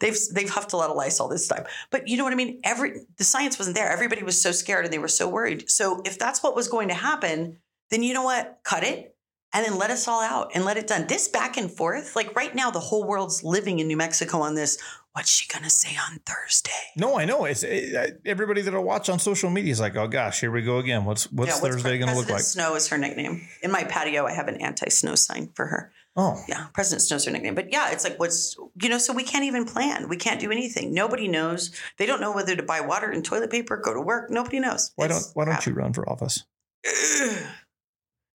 [0.00, 1.64] they've they've huffed a lot of Lysol this time.
[1.90, 2.60] But you know what I mean?
[2.64, 3.90] Every the science wasn't there.
[3.90, 5.70] Everybody was so scared and they were so worried.
[5.70, 7.58] So if that's what was going to happen,
[7.90, 8.60] then you know what?
[8.64, 9.14] Cut it
[9.52, 11.06] and then let us all out and let it done.
[11.06, 14.54] This back and forth, like right now, the whole world's living in New Mexico on
[14.54, 14.78] this.
[15.12, 16.70] What's she gonna say on Thursday?
[16.96, 20.38] no, I know it's it, everybody that'll watch on social media is like, oh gosh,
[20.40, 21.04] here we go again.
[21.04, 22.36] What's what's Thursday Pre- going to look like?
[22.36, 22.66] President?
[22.68, 23.48] Snow is her nickname.
[23.64, 25.92] In my patio, I have an anti-snow sign for her.
[26.16, 27.54] Oh, Yeah, President Snow's her nickname.
[27.56, 30.08] But yeah, it's like what's you know, so we can't even plan.
[30.08, 30.94] We can't do anything.
[30.94, 31.72] Nobody knows.
[31.98, 34.30] They don't know whether to buy water and toilet paper, go to work.
[34.30, 34.92] Nobody knows.
[34.94, 35.66] why don't It's why don't crap.
[35.66, 36.44] you run for office?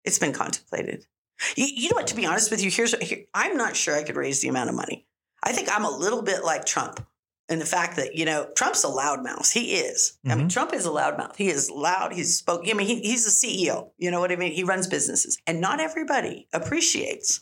[0.05, 1.05] It's been contemplated.
[1.55, 2.07] You, you know what?
[2.07, 4.69] To be honest with you, here's here, I'm not sure I could raise the amount
[4.69, 5.05] of money.
[5.43, 7.05] I think I'm a little bit like Trump
[7.49, 9.51] in the fact that you know Trump's a loudmouth.
[9.51, 10.17] He is.
[10.25, 10.53] I mean, Mhm.
[10.53, 11.35] Trump is a loudmouth.
[11.35, 12.13] He is loud.
[12.13, 12.63] He's spoke.
[12.69, 13.91] I mean, he, he's a CEO.
[13.97, 14.53] You know what I mean?
[14.53, 17.41] He runs businesses, and not everybody appreciates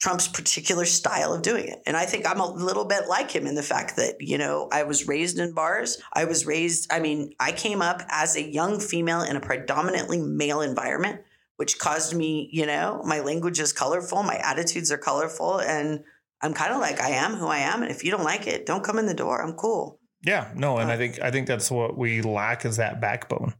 [0.00, 1.80] Trump's particular style of doing it.
[1.86, 4.68] And I think I'm a little bit like him in the fact that, you know,
[4.70, 5.98] I was raised in bars.
[6.12, 10.20] I was raised, I mean, I came up as a young female in a predominantly
[10.20, 11.22] male environment,
[11.58, 15.60] which caused me, you know, my language is colorful, my attitudes are colorful.
[15.60, 16.04] And
[16.40, 17.82] I'm kind of like, I am who I am.
[17.82, 19.42] And if you don't like it, don't come in the door.
[19.42, 19.98] I'm cool.
[20.22, 23.54] Yeah, no, and Uh, I think I think that's what we lack is that backbone.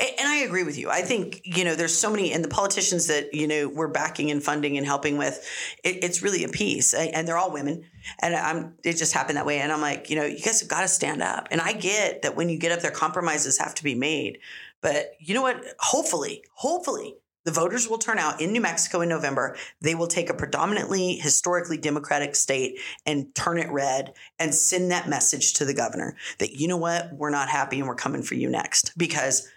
[0.00, 0.90] And I agree with you.
[0.90, 4.30] I think, you know, there's so many, and the politicians that, you know, we're backing
[4.32, 5.44] and funding and helping with,
[5.84, 6.92] it, it's really a piece.
[6.94, 7.84] And they're all women.
[8.20, 9.60] And I'm, it just happened that way.
[9.60, 11.48] And I'm like, you know, you guys have got to stand up.
[11.52, 14.38] And I get that when you get up there, compromises have to be made.
[14.82, 15.64] But you know what?
[15.78, 17.14] Hopefully, hopefully,
[17.48, 19.56] the voters will turn out in New Mexico in November.
[19.80, 25.08] They will take a predominantly historically Democratic state and turn it red and send that
[25.08, 28.34] message to the governor that, you know what, we're not happy and we're coming for
[28.34, 28.92] you next.
[28.98, 29.48] Because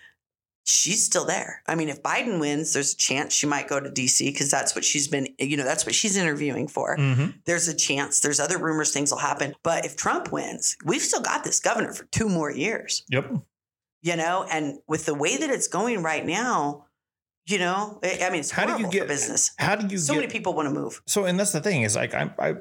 [0.63, 1.63] she's still there.
[1.68, 4.73] I mean, if Biden wins, there's a chance she might go to DC because that's
[4.73, 6.95] what she's been, you know, that's what she's interviewing for.
[6.95, 7.31] Mm-hmm.
[7.43, 8.22] There's a chance.
[8.22, 9.53] There's other rumors things will happen.
[9.63, 13.34] But if Trump wins, we've still got this governor for two more years, Yep.
[14.01, 16.85] you know, and with the way that it's going right now,
[17.47, 19.51] you know, I mean, it's How do you get- business.
[19.57, 21.01] How do you So get, many people want to move.
[21.07, 22.55] So, and that's the thing is like I I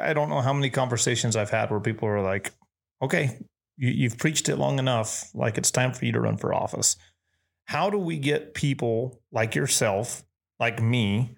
[0.00, 2.52] I don't know how many conversations I've had where people are like,
[3.00, 3.38] okay,
[3.76, 6.96] you, you've preached it long enough, like it's time for you to run for office.
[7.66, 10.22] How do we get people like yourself,
[10.60, 11.36] like me?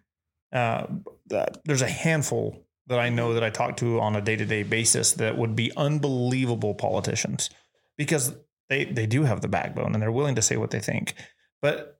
[0.52, 0.86] Uh,
[1.26, 4.46] that there's a handful that I know that I talk to on a day to
[4.46, 7.50] day basis that would be unbelievable politicians
[7.98, 8.34] because
[8.68, 11.14] they they do have the backbone and they're willing to say what they think.
[11.60, 11.95] But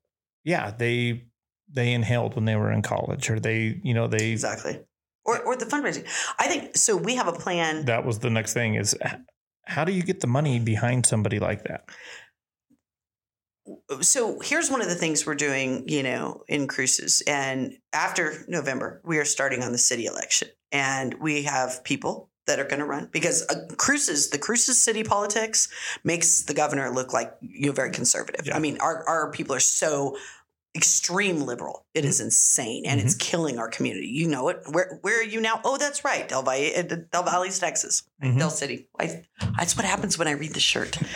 [0.46, 1.24] yeah, they
[1.68, 4.80] they inhaled when they were in college or they you know they Exactly.
[5.24, 6.06] Or, or the fundraising.
[6.38, 6.96] I think so.
[6.96, 7.84] We have a plan.
[7.86, 8.96] that was the next thing is
[9.64, 11.88] how do you get the money behind somebody like that
[14.00, 17.22] so here's one of the things we're doing, you know, in Cruces.
[17.26, 20.48] And after November, we are starting on the city election.
[20.72, 25.02] And we have people that are going to run because uh, Cruces, the Cruces city
[25.02, 25.68] politics
[26.04, 28.46] makes the governor look like you know very conservative.
[28.46, 28.56] Yeah.
[28.56, 30.16] I mean, our our people are so
[30.76, 31.84] extreme liberal.
[31.94, 34.06] It is insane, and it's killing our community.
[34.08, 34.60] You know it.
[34.70, 35.60] Where where are you now?
[35.64, 38.38] Oh, that's right, Dell Valley, uh, Dell Valley's, Texas, Mhm.
[38.38, 38.88] Dell City.
[39.00, 39.24] I,
[39.56, 40.98] that's what happens when I read the shirt.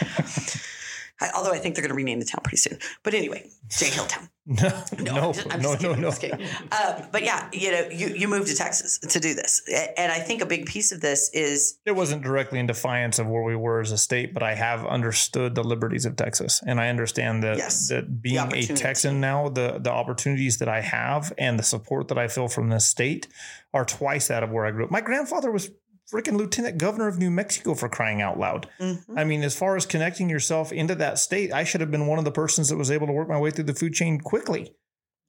[1.20, 2.78] I, although I think they're going to rename the town pretty soon.
[3.02, 4.28] But anyway, Jay Hilltown.
[4.46, 4.68] No
[4.98, 6.44] No, no I'm just- I'm no just no no.
[6.72, 9.62] Uh, but yeah, you know, you, you moved to Texas to do this.
[9.96, 13.28] And I think a big piece of this is it wasn't directly in defiance of
[13.28, 16.80] where we were as a state but i have understood the liberties of texas and
[16.80, 17.88] i understand that Yes.
[17.88, 22.18] that being a texan now the the opportunities that i have and the support that
[22.18, 23.28] i feel from this state
[23.72, 25.70] are twice that of where i grew up my grandfather was
[26.12, 29.04] freaking lieutenant governor of new mexico for crying out loud Mhm.
[29.16, 32.18] I mean, as far as connecting yourself into that state, I should have been one
[32.18, 34.74] of the persons that was able to work my way through the food chain quickly.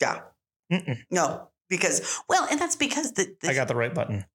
[0.02, 0.22] yeah,
[0.72, 0.98] Mm-mm.
[1.12, 4.26] no, because well, and that's because the, the I got the right button.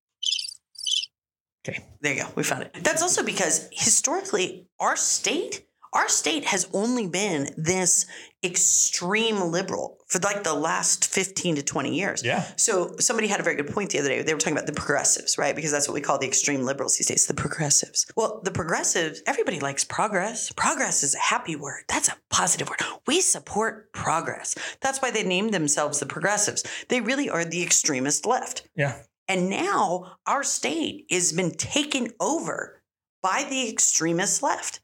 [1.68, 1.84] Okay.
[2.00, 2.28] There you go.
[2.36, 2.74] We found it.
[2.84, 5.65] That's also because historically, our state,
[5.96, 8.04] our state has only been this
[8.44, 12.22] extreme liberal for like the last 15 to 20 years.
[12.22, 12.44] Yeah.
[12.56, 14.22] So somebody had a very good point the other day.
[14.22, 15.56] They were talking about the progressives, right?
[15.56, 18.06] Because that's what we call the extreme liberals these days, the progressives.
[18.14, 20.52] Well, the progressives, everybody likes progress.
[20.52, 21.84] Progress is a happy word.
[21.88, 22.80] That's a positive word.
[23.06, 24.54] We support progress.
[24.82, 26.62] That's why they named themselves the progressives.
[26.88, 28.68] They really are the extremist left.
[28.76, 29.00] Yeah.
[29.28, 32.82] And now our state has been taken over
[33.22, 34.80] by the extremist left.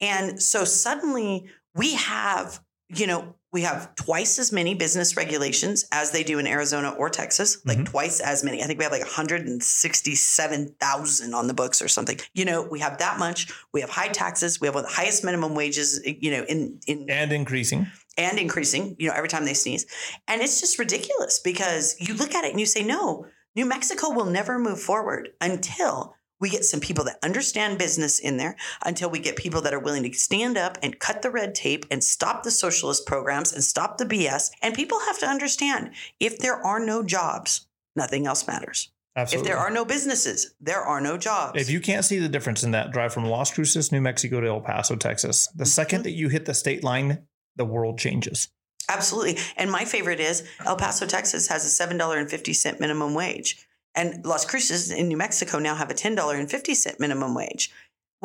[0.00, 6.10] And so suddenly we have, you know, We have twice as many business regulations as
[6.10, 7.86] they do in Arizona or Texas, like Mhm.
[7.86, 8.60] twice as many.
[8.60, 12.18] I think we have like 167,000 on the books or something.
[12.34, 13.46] You know, we have that much.
[13.72, 14.60] We have high taxes.
[14.60, 17.86] We have one of the highest minimum wages, you know, in, in And increasing.
[18.18, 19.86] and increasing, you know, every time they sneeze.
[20.26, 24.10] And it's just ridiculous because you look at it and you say, no, New Mexico
[24.10, 28.54] will never move forward until we get some people that understand business in there,
[28.84, 31.86] until we get people that are willing to stand up and cut the red tape
[31.90, 34.50] and stop the socialist programs and stop the BS.
[34.60, 37.66] And people have to understand if there are no jobs,
[37.96, 38.90] nothing else matters.
[39.16, 39.48] Absolutely.
[39.48, 41.58] If there are no businesses, there are no jobs.
[41.58, 44.46] If you can't see the difference in that drive from Las Cruces, New Mexico to
[44.46, 46.02] El Paso, Texas, the second Mm-hmm.
[46.02, 47.26] that you hit the state line,
[47.56, 48.48] the world changes.
[48.90, 49.38] Absolutely.
[49.56, 53.66] And my favorite is El Paso, Texas has a $7.50 minimum wage.
[53.94, 57.70] And Las Cruces in New Mexico now have a $10.50 minimum wage.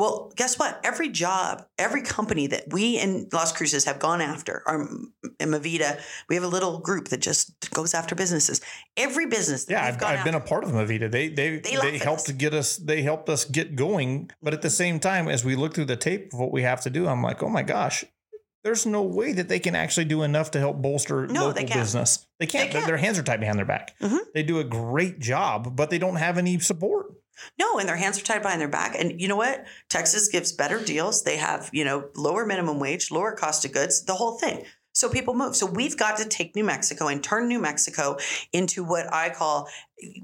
[0.00, 0.80] Well, guess what?
[0.82, 4.88] Every job, every company that we in Las Cruces have gone after, or
[5.38, 8.62] in MVEDA, we have a little group that just goes after businesses.
[8.96, 11.10] Every business that Yeah, I've, I've been a part of MVEDA.
[11.10, 12.24] They they They they, helped us.
[12.24, 12.78] to get us.
[12.78, 14.30] They helped us get going.
[14.42, 16.80] But at the same time, as we look through the tape of what we have
[16.82, 18.02] to do, I'm like, oh my gosh,
[18.62, 21.64] there's no way that they can actually do enough to help bolster No, local they
[21.64, 21.80] can't.
[21.80, 22.26] business.
[22.38, 22.70] They can't.
[22.70, 22.86] can't.
[22.86, 23.98] Their hands are tied behind their back.
[24.00, 24.18] Mhm.
[24.34, 27.06] They do a great job, but they don't have any support.
[27.58, 28.94] No, and their hands are tied behind their back.
[28.98, 29.64] And you know what?
[29.88, 31.22] Texas gives better deals.
[31.22, 34.64] They have, you know, lower minimum wage, lower cost of goods, the whole thing.
[34.92, 35.56] So people move.
[35.56, 38.18] So we've got to take New Mexico and turn New Mexico
[38.52, 39.68] into what I call,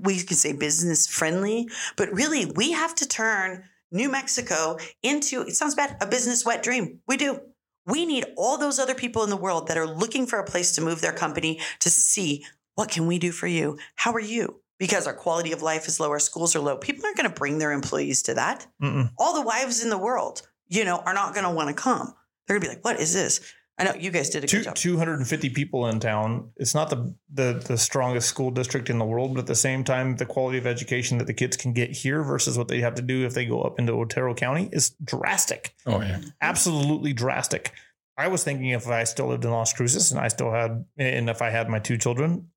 [0.00, 5.54] we can say business friendly, but really we have to turn New Mexico into, it
[5.54, 6.98] sounds bad, a business wet dream.
[7.06, 7.40] We do.
[7.86, 10.72] We need all those other people in the world that are looking for a place
[10.74, 12.44] to move their company to see
[12.74, 13.78] what can we do for you?
[13.94, 14.60] How are you?
[14.78, 16.76] Because our quality of life is low, our schools are low.
[16.76, 18.66] People aren't going to bring their employees to that.
[18.82, 19.10] Mm-mm.
[19.18, 22.14] All the wives in the world, you know, are not going to want to come.
[22.46, 23.40] They're going to be like, "What is this?"
[23.78, 24.74] I know you guys did a Two, good job.
[24.74, 26.50] 250 people in town.
[26.56, 29.84] It's not the, the the strongest school district in the world, but at the same
[29.84, 32.94] time, the quality of education that the kids can get here versus what they have
[32.94, 35.74] to do if they go up into Otero County is drastic.
[35.84, 36.20] Oh yeah.
[36.40, 37.72] absolutely drastic.
[38.18, 41.28] I was thinking if I still lived in Las Cruces and I still had, and
[41.28, 42.48] if I had my two children,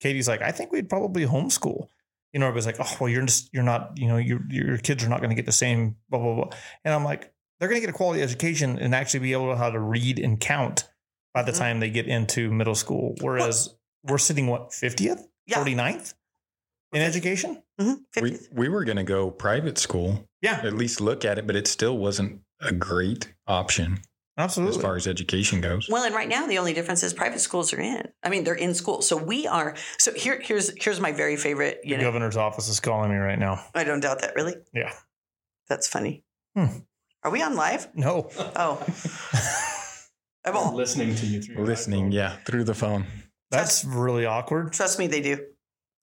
[0.00, 1.88] Katie's like, I think we'd probably homeschool.
[2.32, 5.04] You know, everybody's like, oh, well, you're just, you're not, you know, your your kids
[5.04, 6.48] are not going to get the same, blah blah blah.
[6.82, 7.31] And I'm like,
[7.62, 10.18] they're going to get a quality education and actually be able to how to read
[10.18, 10.90] and count
[11.32, 11.58] by the Mhm.
[11.58, 13.14] time they get into middle school.
[13.20, 13.72] Whereas
[14.02, 15.58] we're sitting what fiftieth, Yeah.
[15.58, 16.14] 49th
[16.92, 17.62] in education.
[17.78, 21.54] hmm We we were gonna go private school, Yeah, at least look at it, but
[21.54, 24.00] it still wasn't a great option
[24.36, 24.76] Absolutely.
[24.76, 25.88] as far as education goes.
[25.88, 28.08] Well, and right now the only difference is private schools are in.
[28.24, 29.02] I mean, they're in school.
[29.02, 29.76] So we are.
[30.00, 31.78] So here, here's here's my very favorite.
[31.84, 33.64] You the know, governor's office is calling me right now.
[33.72, 34.34] I don't doubt that.
[34.34, 34.92] Really, Yeah.
[35.68, 36.24] that's funny.
[36.56, 36.66] Hmm.
[37.24, 37.88] Are we on live?
[37.94, 38.28] No.
[38.56, 38.84] Oh,
[40.44, 40.74] I'm all.
[40.74, 42.14] listening to you through your Listening, iPhone.
[42.14, 43.06] yeah, through the phone.
[43.50, 44.72] That's really awkward.
[44.72, 45.38] Trust me, they do.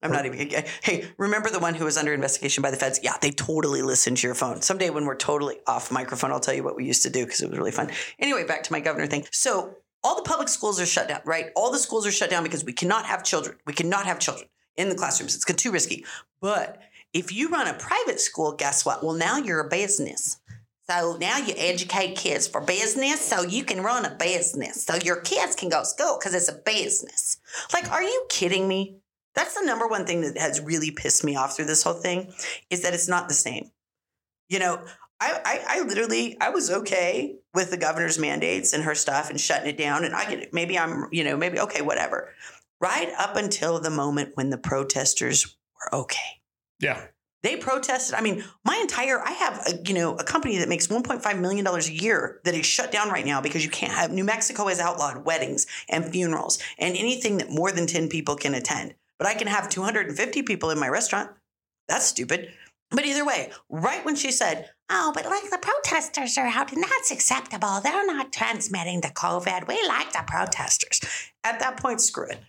[0.01, 0.63] I'm not even.
[0.81, 3.01] Hey, remember the one who was under investigation by the feds?
[3.03, 4.61] Yeah, they totally listen to your phone.
[4.61, 7.41] Someday when we're totally off microphone, I'll tell you what we used to do because
[7.41, 7.91] it was really fun.
[8.17, 9.25] Anyway, back to my governor thing.
[9.31, 11.47] So all the public schools are shut down, right?
[11.53, 13.57] All the schools are shut down because we cannot have children.
[13.67, 14.47] We cannot have children
[14.77, 15.35] in the classrooms.
[15.35, 16.05] It's too risky.
[16.39, 16.81] But
[17.11, 19.03] if you run a private school, guess what?
[19.03, 20.38] Well, now you're a business.
[20.89, 24.83] So now you educate kids for business so you can run a business.
[24.83, 27.37] So your kids can go to school because it's a business.
[27.71, 28.97] Like, are you kidding me?
[29.35, 32.33] That's the number one thing that has really pissed me off through this whole thing
[32.71, 33.69] is that it's not the same.
[34.49, 34.83] You know,
[35.19, 39.39] I, I, I literally I was okay with the governor's mandates and her stuff and
[39.39, 40.05] shutting it down.
[40.05, 40.53] And I get it.
[40.53, 42.29] Maybe I'm, you know, maybe okay, whatever.
[42.81, 46.41] Right up until the moment when the protesters were okay.
[46.79, 47.05] Yeah.
[47.41, 48.15] They protested.
[48.15, 51.63] I mean, my entire I have a, you know a company that makes 1.5 million
[51.63, 54.67] dollars a year that is shut down right now because you can't have New Mexico
[54.67, 58.93] has outlawed weddings and funerals and anything that more than 10 people can attend.
[59.17, 61.31] But I can have 250 people in my restaurant.
[61.87, 62.51] That's stupid.
[62.91, 66.83] But either way, right when she said, "Oh, but like the protesters are out and
[66.83, 67.79] that's acceptable.
[67.79, 69.67] They're not transmitting the COVID.
[69.67, 70.99] We like the protesters."
[71.43, 72.39] At that point, screw it.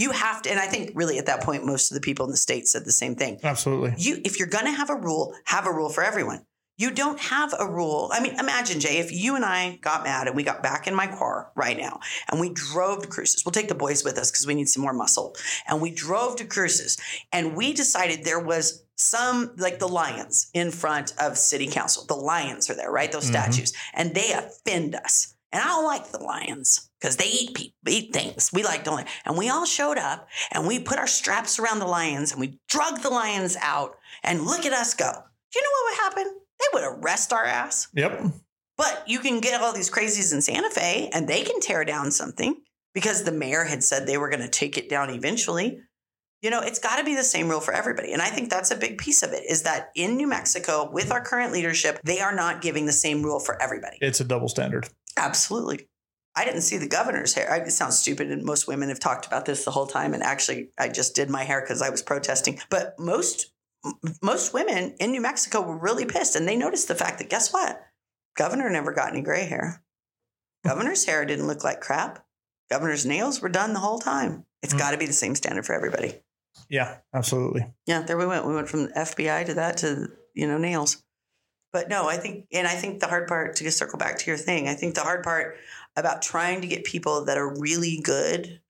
[0.00, 2.30] You have to, and I think really at that point, most of the people in
[2.30, 3.38] the state said the same thing.
[3.42, 3.92] Absolutely.
[3.98, 6.40] you if you're going to have a rule have a rule for everyone.
[6.78, 10.26] You don't have a rule i mean imagine jay if you and i got mad
[10.28, 13.52] and we got back in my car right now and we drove to Cruces we'll
[13.52, 15.36] take the boys with us because we need some more muscle.
[15.68, 16.96] And we drove to Cruces
[17.36, 22.06] and we decided there was some like the lions in front of city council.
[22.06, 23.12] The lions are there right?
[23.12, 23.34] Those Mhm.
[23.36, 23.72] statues.
[23.92, 25.34] And they offend us.
[25.52, 28.50] And i don't like the lions because they eat people, eat things.
[28.52, 31.86] We like to, and we all showed up and we put our straps around the
[31.86, 33.96] lions and we drug the lions out.
[34.22, 35.10] And look at us go.
[35.10, 36.40] Do you know what would happen?
[36.58, 37.88] They would arrest our ass.
[37.94, 38.22] Yep.
[38.76, 42.10] But you can get all these crazies in Santa Fe and they can tear down
[42.10, 42.56] something.
[42.94, 45.80] because the mayor had said they were going to take it down eventually.
[46.42, 48.12] You know, it's got to be the same rule for everybody.
[48.12, 51.12] And I think that's a big piece of it is that in New Mexico, with
[51.12, 53.98] our current leadership, they are not giving the same rule for everybody.
[54.00, 54.88] It's a double standard.
[55.18, 55.86] Absolutely.
[56.36, 57.50] I didn't see the governor's hair.
[57.50, 60.14] I, it sounds stupid, and most women have talked about this the whole time.
[60.14, 62.60] And actually, I just did my hair because I was protesting.
[62.70, 63.52] But most
[64.22, 67.52] most women in New Mexico were really pissed, and they noticed the fact that guess
[67.52, 67.80] what?
[68.36, 69.82] Governor never got any gray hair.
[70.64, 72.24] Governor's hair didn't look like crap.
[72.70, 74.44] Governor's nails were done the whole time.
[74.62, 74.78] It's Mm.
[74.78, 76.20] got to be the same standard for everybody.
[76.68, 77.66] Yeah, absolutely.
[77.86, 78.46] Yeah, there we went.
[78.46, 81.02] We went from FBI to that to you know nails.
[81.72, 84.36] But no, I think, and I think the hard part to circle back to your
[84.36, 84.68] thing.
[84.68, 85.56] I think the hard part
[85.96, 88.60] about trying to get people that are really good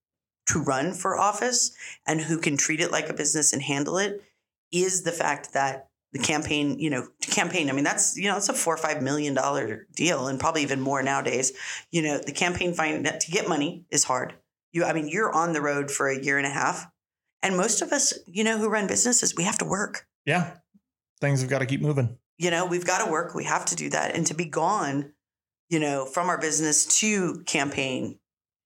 [0.46, 1.72] to run for office
[2.06, 4.22] and who can treat it like a business and handle it
[4.72, 7.70] is the fact that the campaign, you know, to campaign.
[7.70, 10.62] I mean, that's you know, it's a four or five million dollar deal, and probably
[10.62, 11.52] even more nowadays.
[11.92, 14.34] You know, the campaign find to get money is hard.
[14.72, 16.90] You, I mean, you're on the road for a year and a half,
[17.44, 20.54] and most of us, you know, who run businesses, we have to work Yeah.
[21.20, 22.18] Things have got to keep moving.
[22.38, 25.12] you know we've got to work we have to do that and to be gone
[25.70, 28.18] you know from our business to campaign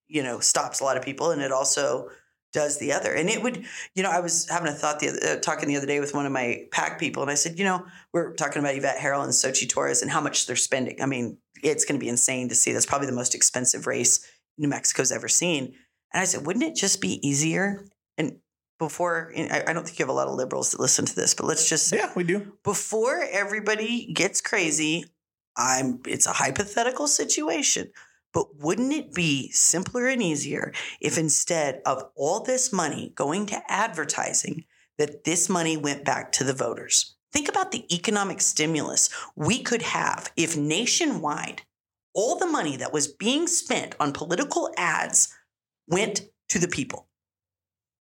[0.08, 2.08] you know stops a lot of people and it also
[2.52, 3.12] does the other.
[3.12, 3.64] And it would
[3.96, 6.14] you know i was having a thought the other, uh, talking the other day with
[6.14, 9.22] one of my PAC people and i said you know we're talking about yvette herrell
[9.22, 11.00] and xochitl torres and how much they're spending.
[11.02, 12.72] I mean it's going to be insane to see.
[12.72, 14.24] That's probably the most expensive race
[14.56, 15.74] new mexico's ever seen.
[16.12, 17.84] And i said wouldn't it just be easier?
[18.16, 18.38] And
[18.78, 21.34] before I I don't think you have a lot of liberals that listen to this,
[21.34, 22.52] but let's just say Yeah, we do.
[22.62, 25.06] before everybody gets crazy,
[25.56, 27.90] I'm it's a hypothetical situation.
[28.32, 33.62] But wouldn't it be simpler and easier if instead of all this money going to
[33.68, 34.64] advertising,
[34.98, 37.14] that this money went back to the voters?
[37.32, 41.62] Think about the economic stimulus we could have if nationwide
[42.14, 45.34] all the money that was being spent on political ads
[45.88, 47.08] went to the people.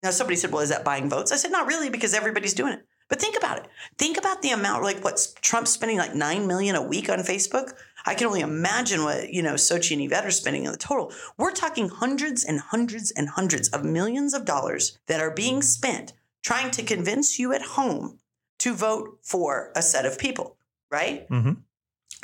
[0.02, 1.32] Now, somebody said, well, is that buying votes?
[1.32, 2.86] I said, not really, because everybody's doing it.
[3.08, 3.66] But think about it.
[3.96, 7.72] Think about the amount, like what's Trump spending like nine million a week on Facebook.
[8.06, 11.12] I can only imagine what you know Xochitl and Yvette are spending in the total.
[11.36, 16.12] We're talking hundreds and hundreds and hundreds of millions of dollars that are being spent
[16.42, 18.18] trying to convince you at home
[18.60, 20.56] to vote for a set of people,
[20.90, 21.26] right?
[21.28, 21.52] hmm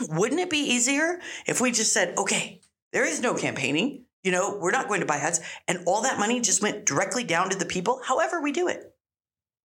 [0.09, 2.61] Wouldn't it be easier if we just said, okay,
[2.93, 4.05] there is no campaigning.
[4.23, 5.40] You know, we're not going to buy ads.
[5.69, 8.94] And all that money just went directly down to the people, however we do it.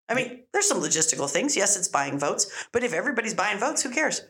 [0.09, 1.57] I mean, there's some logistical things.
[1.57, 4.23] Yes, it's buying votes, but if everybody's buying votes, who cares?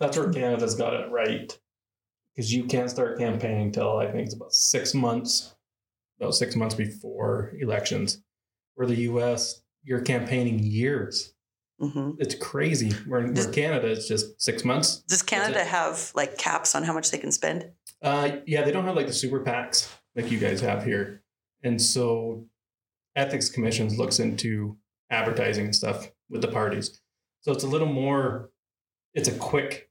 [0.00, 1.56] That's where Canada's got it right.
[2.34, 5.54] Because you can't start campaigning till I think it's about six months,
[6.20, 8.22] about six months before elections.
[8.74, 11.32] Where the US, you're campaigning years.
[11.80, 12.90] hmm It's crazy.
[13.06, 14.98] Where, where Canada, it's just six months.
[15.08, 17.70] Does Canada have like caps on how much they can spend?
[18.02, 21.22] Uh, yeah, they don't have like the super PACs like you guys have here.
[21.62, 22.44] And so
[23.14, 24.76] ethics commissions looks into
[25.10, 27.00] advertising and stuff with the parties.
[27.42, 28.50] So it's a little more,
[29.14, 29.90] it's a quick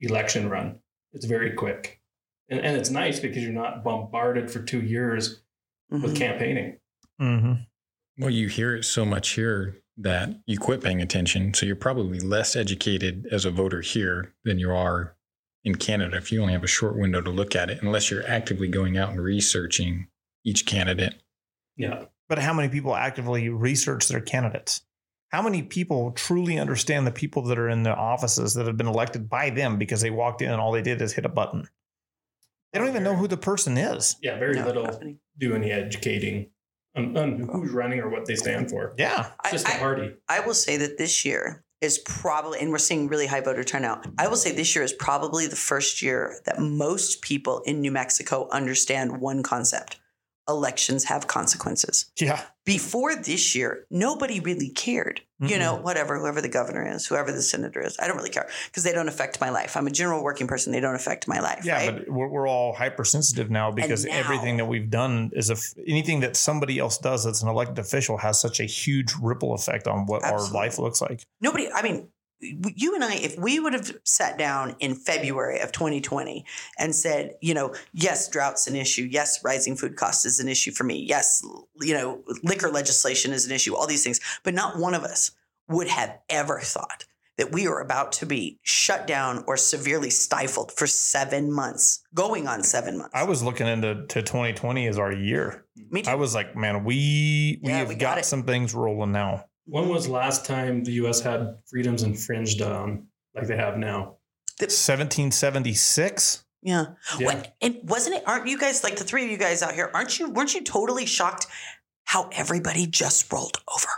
[0.00, 0.78] election run.
[1.12, 2.00] It's very quick.
[2.48, 5.42] And, and it's nice because you're not bombarded for two years
[5.90, 6.16] with Mhm.
[6.16, 6.78] campaigning.
[7.18, 7.52] hmm
[8.18, 11.52] Well, you hear it so much here that you quit paying attention.
[11.54, 15.16] So you're probably less educated as a voter here than you are
[15.64, 18.26] in Canada if you only have a short window to look at it, unless you're
[18.26, 20.08] actively going out and researching
[20.44, 21.14] each candidate.
[21.76, 22.06] Yeah.
[22.30, 24.82] But how many people actively research their candidates?
[25.32, 28.86] How many people truly understand the people that are in the offices that have been
[28.86, 31.68] elected by them because they walked in and all they did is hit a button?
[32.72, 34.14] They don't even know who the person is.
[34.22, 35.18] Yeah, very No, little not many.
[35.38, 36.50] do any educating
[36.94, 38.94] on, on who's running or what they stand for.
[38.96, 39.30] Yeah.
[39.42, 40.14] It's just a I- party.
[40.28, 44.06] I will say that this year is probably, and we're seeing really high voter turnout.
[44.18, 47.90] I will say this year is probably the first year that most people in New
[47.90, 49.98] Mexico understand one concept
[50.48, 52.10] elections have consequences.
[52.18, 52.42] Yeah.
[52.64, 55.22] Before this year, nobody really cared.
[55.42, 58.46] You know, whatever, whoever the governor is, whoever the senator is, I don't really care
[58.66, 59.74] because they don't affect my life.
[59.74, 60.70] I'm a general working person.
[60.70, 61.64] They don't affect my life.
[61.64, 61.96] Yeah, right?
[61.96, 66.20] but we're, we're all hypersensitive now because now- everything that we've done is if anything
[66.20, 70.04] that somebody else does that's an elected official has such a huge ripple effect on
[70.04, 70.58] what Absolutely.
[70.58, 71.22] our life looks like.
[71.40, 72.08] nobody i mean
[72.40, 76.44] you and i if we would have sat down in february of 2020
[76.78, 79.02] and said you know yes drought's an issue.
[79.10, 81.04] Yes rising food costs is an issue for me.
[81.06, 81.42] Yes
[81.80, 84.20] you know liquor legislation is an issue all these things.
[84.42, 85.32] But not one of us
[85.68, 87.04] would have ever thought
[87.36, 92.46] that we are about to be shut down or severely stifled for seven months going
[92.46, 93.12] on seven months.
[93.14, 95.64] I was looking into to 2020 as our year.
[95.90, 96.10] me too.
[96.10, 99.46] I was like, man, we we Yeah, have we got got, some things rolling now.
[99.70, 104.16] When was last time the US had freedoms infringed on like they have now?
[104.58, 106.44] 1776.
[106.62, 106.84] Yeah.
[107.18, 107.26] Yeah.
[107.26, 108.24] What, and wasn't it?
[108.26, 109.90] Aren't you guys like the three of you guys out here?
[109.94, 110.28] Aren't you?
[110.30, 111.46] Weren't you totally shocked
[112.04, 113.88] how everybody just rolled over?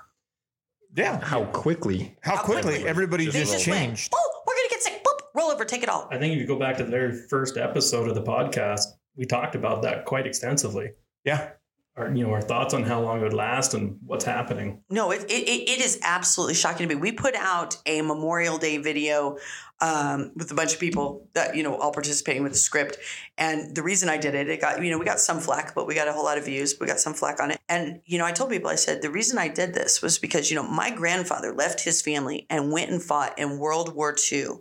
[0.95, 1.19] Yeah.
[1.21, 2.17] How quickly?
[2.23, 2.89] How How quickly, quickly.
[2.89, 4.13] everybody They just went, changed.
[4.15, 5.03] oh, we're gonna get sick.
[5.05, 6.07] Boop, roll over, take it all.
[6.11, 8.85] I think if you go back to the very first episode of the podcast,
[9.17, 10.91] we talked about that quite extensively.
[11.25, 11.51] Yeah.
[11.95, 14.83] Our, you know, our thoughts on how long it would last and what's happening.
[14.89, 16.99] No, it, it it is absolutely shocking to me.
[16.99, 19.37] We put out a Memorial Day video
[19.83, 22.97] um, with a bunch of people that you know all participating with the script,
[23.37, 25.87] and the reason I did it, it got you know we got some flack, but
[25.87, 26.77] we got a whole lot of views.
[26.81, 29.11] We got some flack on it, and you know I told people I said the
[29.11, 32.91] reason I did this was because you know my grandfather left his family and went
[32.91, 34.61] and fought in World War II,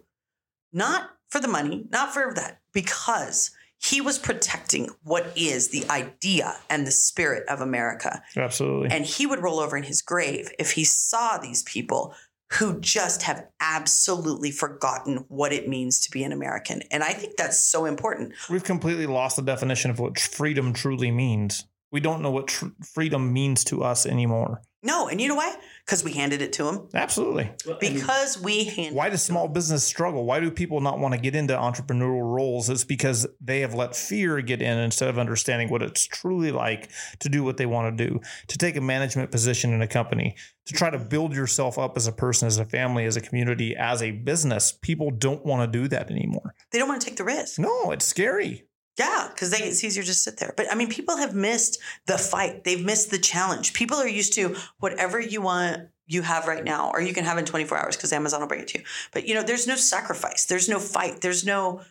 [0.74, 3.52] not for the money, not for that, because
[3.82, 8.22] he was protecting what is the idea and the spirit of America.
[8.38, 8.90] Absolutely.
[8.92, 12.14] And he would roll over in his grave if he saw these people
[12.54, 16.84] who just have absolutely forgotten what it means to be an American.
[16.92, 18.34] And I think that's so important.
[18.50, 21.66] We've completely lost the definition of what freedom truly means.
[21.92, 24.62] We don't know what tr- freedom means to us anymore.
[24.84, 25.56] No, and you know why?
[25.86, 26.88] Because we handed it to them.
[26.94, 27.52] Absolutely.
[27.80, 30.26] Because we handed Why it does small business struggle?
[30.26, 32.70] Why do people not want to get into entrepreneurial roles?
[32.70, 36.90] It's because they have let fear get in instead of understanding what it's truly like
[37.20, 40.36] to do what they want to do, to take a management position in a company,
[40.66, 43.76] to try to build yourself up as a person, as a family, as a community,
[43.76, 44.72] as a business.
[44.82, 46.54] People don't want to do that anymore.
[46.72, 47.60] They don't want to take the risk.
[47.60, 48.68] No, it's scary.
[49.02, 50.54] Yeah, because they it's easier to sit there.
[50.56, 52.64] But I mean, people have missed the fight.
[52.64, 53.74] They've missed the challenge.
[53.74, 57.38] People are used to whatever you want you have right now, or you can have
[57.38, 58.86] in 24 hours because Amazon will bring it to you.
[59.14, 60.46] But you know, there's no sacrifice.
[60.46, 61.22] There's no fight.
[61.22, 61.82] There's no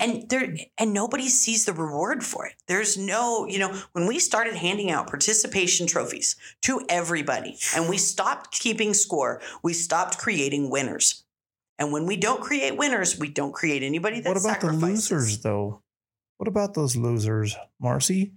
[0.00, 2.54] and there and nobody sees the reward for it.
[2.68, 7.98] There's no, you know, when we started handing out participation trophies to everybody and we
[7.98, 11.24] stopped keeping score, we stopped creating winners.
[11.78, 15.38] And when we don't create winners, we don't create anybody that what about the losers,
[15.38, 15.82] though?
[16.38, 18.32] What about those losers, Marcy?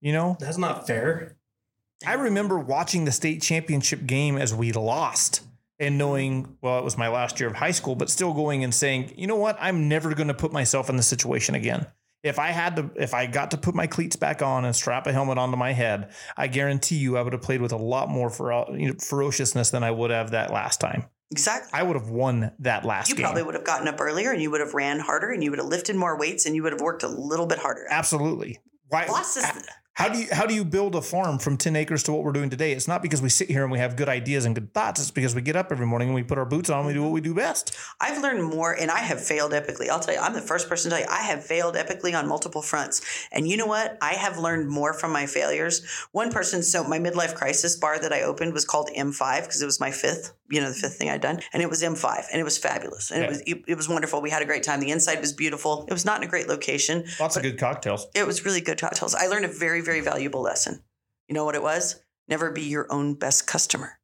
[0.00, 1.36] You know, that's not fair.
[2.06, 5.42] I remember watching the state championship game as we lost
[5.78, 8.74] and knowing, well, it was my last year of high school, but still going and
[8.74, 9.58] saying, you know what?
[9.60, 11.86] I'm never going to put myself in this situation again.
[12.22, 15.06] If I had to, if I got to put my cleats back on and strap
[15.06, 18.10] a helmet onto my head, I guarantee you I would have played with a lot
[18.10, 21.06] more fero- you know, ferociousness than I would have that last time.
[21.30, 21.70] Exactly.
[21.72, 23.24] I would have won that last You game.
[23.24, 25.58] probably would have gotten up earlier and you would have ran harder and you would
[25.60, 27.86] have lifted more weights and you would have worked a little bit harder.
[27.88, 28.58] Absolutely.
[28.88, 29.06] Why?
[29.06, 29.46] Bosses,
[29.94, 32.32] How do you how do you build a farm from 10 acres to what we're
[32.32, 32.72] doing today?
[32.72, 34.98] It's not because we sit here and we have good ideas and good thoughts.
[35.00, 36.94] It's because we get up every morning and we put our boots on and we
[36.94, 37.76] do what we do best.
[38.00, 39.88] I've learned more and I have failed epically.
[39.88, 42.26] I'll tell you, I'm the first person to tell you, I have failed epically on
[42.26, 43.02] multiple fronts.
[43.30, 43.98] And you know what?
[44.00, 45.86] I have learned more from my failures.
[46.12, 49.66] One person, so my midlife crisis bar that I opened was called M5 because it
[49.66, 51.40] was my fifth, you know, the fifth thing I'd done.
[51.52, 53.10] And it was M5 and it was fabulous.
[53.10, 53.26] And Yeah.
[53.26, 54.20] it was it, it was wonderful.
[54.20, 54.80] We had a great time.
[54.80, 55.84] The inside was beautiful.
[55.88, 57.04] It was not in a great location.
[57.20, 58.06] Lots of good cocktails.
[58.14, 59.14] It was really good cocktails.
[59.14, 60.82] I learned a very, very valuable lesson.
[61.28, 62.02] You know what it was?
[62.28, 63.98] Never be your own best customer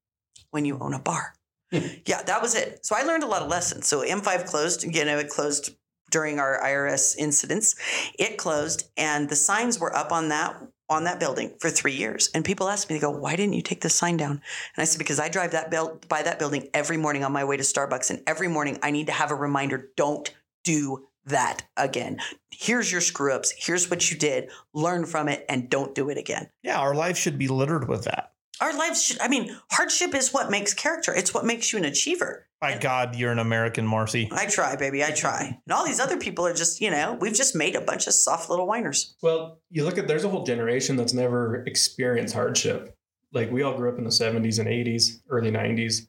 [0.51, 1.35] when you own a bar.
[1.73, 1.81] Hmm.
[2.07, 2.87] yeah, that was it.
[2.87, 3.89] So I learned a lot of lessons.
[3.89, 4.85] So M5 closed.
[4.85, 5.75] You know, it closed
[6.13, 7.75] during our IRS incidents.
[8.17, 10.57] It closed, and the signs were up on that
[10.89, 12.31] on that building for three years.
[12.35, 14.41] And people asked me, they go, "Why didn't you take the sign down?" And
[14.79, 17.57] I said, "Because I drive that bel- by that building every morning on my way
[17.57, 20.33] to Starbucks, and every morning I need to have a reminder: don't
[20.65, 22.21] do that again.
[22.51, 23.53] Here's your screw ups.
[23.57, 24.51] Here's what you did.
[24.73, 26.51] Learn from it and don't do it again.
[26.63, 28.33] Yeah, our life should be littered with that.
[28.61, 31.13] Our lives should, I mean, hardship is what makes character.
[31.13, 32.46] It's what makes you an achiever.
[32.61, 34.31] By God, you're an American, Marcy.
[34.33, 35.05] I try, baby.
[35.05, 35.61] I try.
[35.67, 38.15] And all these other people are just, you know, we've just made a bunch of
[38.15, 39.15] soft little whiners.
[39.23, 42.97] Well, you look at there's a whole generation that's never experienced hardship.
[43.33, 46.09] Like we all grew up in the 70s and 80s, early 90s.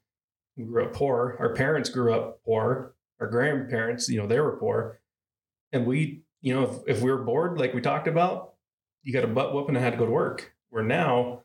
[0.55, 1.35] We grew up poor.
[1.39, 2.95] Our parents grew up poor.
[3.19, 5.01] Our grandparents, you know, they were poor.
[5.73, 8.53] And we, you know, if, if we were bored, like we talked about,
[9.03, 10.53] you got a butt whooping and had to go to work.
[10.69, 11.43] Where now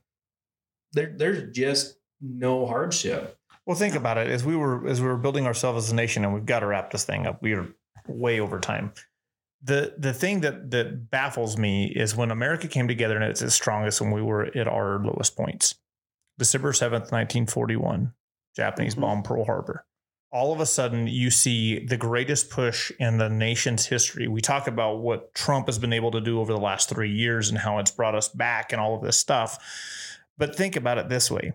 [0.93, 3.39] there there's just no hardship.
[3.67, 4.29] Well, think about it.
[4.29, 6.67] As we were as we were building ourselves as a nation, and we've got to
[6.67, 7.43] wrap this thing up.
[7.43, 7.69] We are
[8.09, 8.93] way over time.
[9.63, 13.55] The the thing that that baffles me is when America came together and it's its
[13.55, 15.77] strongest when we were at our lowest points.
[16.39, 18.15] December seventh, nineteen forty one,
[18.57, 19.01] Japanese Mhm.
[19.01, 19.87] bomb Pearl Harbor.
[20.33, 24.27] All of a sudden, you see the greatest push in the nation's history.
[24.29, 27.51] We talk about what Trump has been able to do over the last three years
[27.51, 29.59] and how it's brought us back and all of this stuff.
[30.39, 31.53] But think about it this way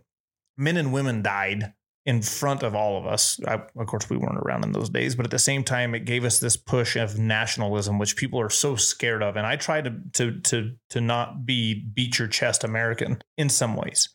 [0.56, 1.74] men and women died
[2.08, 3.38] in front of all of us.
[3.46, 6.06] I, of course, we weren't around in those days, but at the same time, it
[6.06, 9.36] gave us this push of nationalism, which people are so scared of.
[9.36, 13.76] And I try to to to to not be beat your chest American in some
[13.76, 14.10] ways.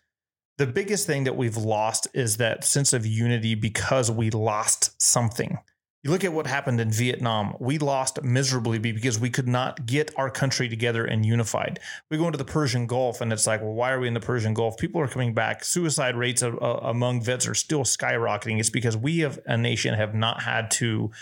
[0.57, 5.59] The biggest thing that we've lost is that sense of unity because we lost something.
[6.03, 7.55] You look at what happened in Vietnam.
[7.61, 11.79] We lost miserably because we could not get our country together and unified.
[12.11, 14.21] We go into the Persian Gulf and it's like, well, why are we in the
[14.21, 14.77] Persian Gulf?
[14.79, 15.65] People are coming back.
[15.65, 18.59] Suicide rates uh, among vets are still skyrocketing.
[18.59, 21.13] It's because we, have a nation, have not had to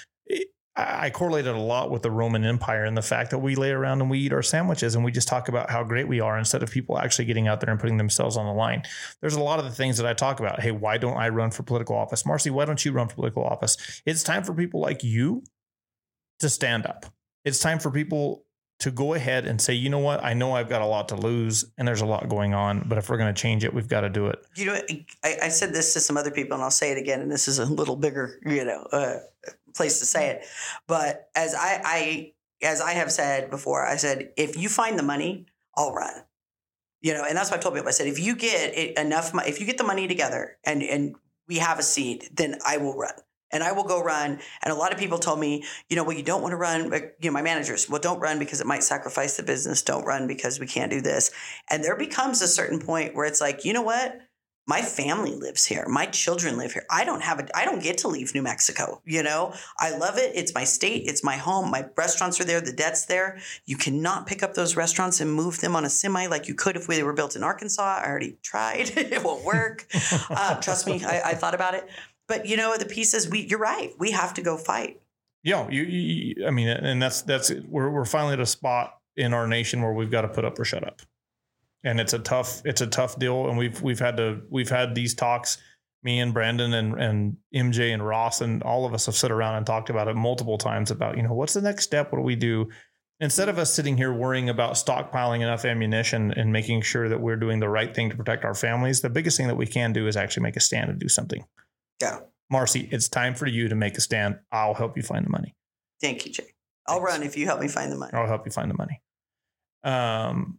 [0.77, 4.01] I correlated a lot with the Roman Empire and the fact that we lay around
[4.01, 6.63] and we eat our sandwiches and we just talk about how great we are instead
[6.63, 8.83] of people actually getting out there and putting themselves on the line.
[9.21, 10.61] There's a lot of the things that I talk about.
[10.61, 12.25] Hey, why don't I run for political office?
[12.25, 14.03] Marcy, why don't you run for political office?
[14.07, 15.43] It's time for people like you
[16.39, 17.07] to stand up.
[17.45, 18.45] It's time for people
[18.81, 21.17] to go ahead and say, you know what, I know I've got a lot to
[21.17, 23.89] lose and there's a lot going on, but if we're going to change it, we've
[23.89, 24.43] got to do it.
[24.57, 24.81] You know,
[25.23, 27.47] I, I, said this to some other people and I'll say it again, and this
[27.47, 29.17] is a little bigger, you know, uh,
[29.75, 30.47] place to say it.
[30.87, 32.33] But as I, I,
[32.63, 36.15] as I have said before, I said, if you find the money, I'll run.
[37.03, 37.89] You know, and that's what I told people.
[37.89, 41.15] I said, if you get enough, if you get the money together and and
[41.49, 43.15] we have a seat, then I will run
[43.53, 44.39] and I will go run.
[44.63, 46.93] And a lot of people told me, you know, well, you don't want to run.
[46.93, 49.83] You know, my managers, well, don't run because it might sacrifice the business.
[49.83, 51.31] Don't run because we can't do this.
[51.71, 54.21] And there becomes a certain point where it's like, you know what?
[54.71, 55.85] My family lives here.
[55.89, 56.87] My children live here.
[56.89, 59.03] I don't have a, I don't get to leave New Mexico.
[59.05, 60.31] You know, I love it.
[60.37, 61.09] It's my state.
[61.09, 61.73] It's my home.
[61.73, 62.61] My restaurants are there.
[62.61, 63.41] The debt's there.
[63.67, 66.77] You cannot pick up those restaurants and move them on a semi like you could
[66.77, 67.83] if they were built in Arkansas.
[67.83, 68.91] I already tried.
[68.97, 69.89] it won't work.
[70.31, 71.03] Uh, trust me.
[71.05, 71.89] I, I thought about it.
[72.29, 73.93] But you know, the pieces we you're right.
[73.99, 75.01] We have to go fight.
[75.43, 79.35] Yeah, you, you I mean, and that's that's we're we're finally at a spot in
[79.35, 81.03] our nation where we've got to put up or shut up.
[81.85, 84.95] And it's a tough it's a tough deal and we've we've had to we've had
[84.95, 85.59] these talks
[86.03, 89.57] me and Brandon and and MJ and Ross and all of us have sit around
[89.57, 92.13] and talked about it multiple times about, you know, what's the next step?
[92.13, 92.69] What do we do?
[93.23, 97.37] Instead of us sitting here worrying about stockpiling enough ammunition and making sure that we're
[97.37, 100.07] doing the right thing to protect our families, the biggest thing that we can do
[100.07, 101.45] is actually make a stand and do something.
[102.01, 102.21] Yeah.
[102.51, 104.39] Marcy, it's time for you to make a stand.
[104.51, 105.55] I'll help you find the money.
[106.01, 106.55] Thank you, Jay.
[106.87, 107.13] I'll Thanks.
[107.13, 108.13] run if you help me find the money.
[108.15, 109.03] I'll help you find the money.
[109.85, 110.59] Um,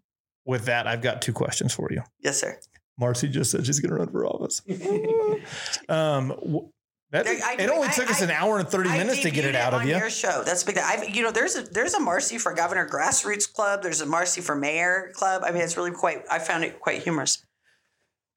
[0.51, 2.03] with that, I've got two questions for you.
[2.19, 2.59] Yes, sir.
[2.99, 4.61] Marcy just said she's going to run for office.
[5.89, 6.69] um,
[7.11, 9.45] that, I, it only I, took I, us an hour and thirty minutes to get
[9.45, 9.95] it out of you.
[9.95, 10.43] Your show.
[10.45, 10.77] That's big.
[10.77, 13.81] I've, you know, there's a there's a Marcy for Governor Grassroots Club.
[13.81, 15.41] There's a Marcy for Mayor Club.
[15.45, 16.23] I mean, it's really quite.
[16.29, 17.43] I found it quite humorous.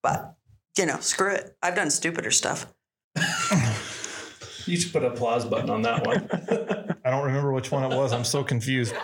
[0.02, 0.34] But
[0.78, 1.56] you know, screw it.
[1.62, 2.72] I've done stupider stuff.
[4.66, 6.28] you should put a applause button on that one.
[7.04, 8.12] I don't remember which one it was.
[8.12, 8.94] I'm so confused.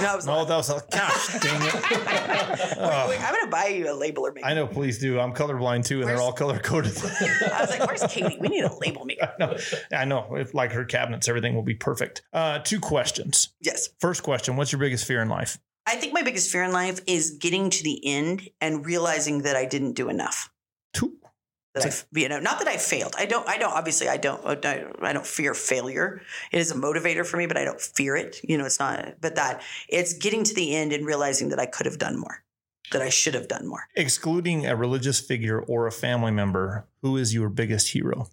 [0.00, 1.74] No, was no that was a gosh dang it.
[1.74, 4.46] wait, wait, I'm gonna buy you a labeler maker.
[4.46, 5.20] I know, please do.
[5.20, 6.96] I'm colorblind too, and where's, they're all color coded.
[7.04, 8.38] I was like, "Where's Katie?
[8.40, 9.56] We need a label maker." I know.
[9.92, 10.36] I know.
[10.36, 12.22] If like her cabinets, everything will be perfect.
[12.32, 13.50] Uh, two questions.
[13.60, 13.90] Yes.
[13.98, 15.58] First question: What's your biggest fear in life?
[15.86, 19.56] I think my biggest fear in life is getting to the end and realizing that
[19.56, 20.50] I didn't do enough.
[21.74, 23.14] That I, you know, not that I failed.
[23.16, 26.20] I don't, I don't, obviously I don't, I don't fear failure.
[26.50, 28.40] It is a motivator for me, but I don't fear it.
[28.42, 31.66] You know, it's not, but that it's getting to the end and realizing that I
[31.66, 32.42] could have done more,
[32.90, 33.84] that I should have done more.
[33.94, 38.26] Excluding a religious figure or a family member, who is your biggest hero?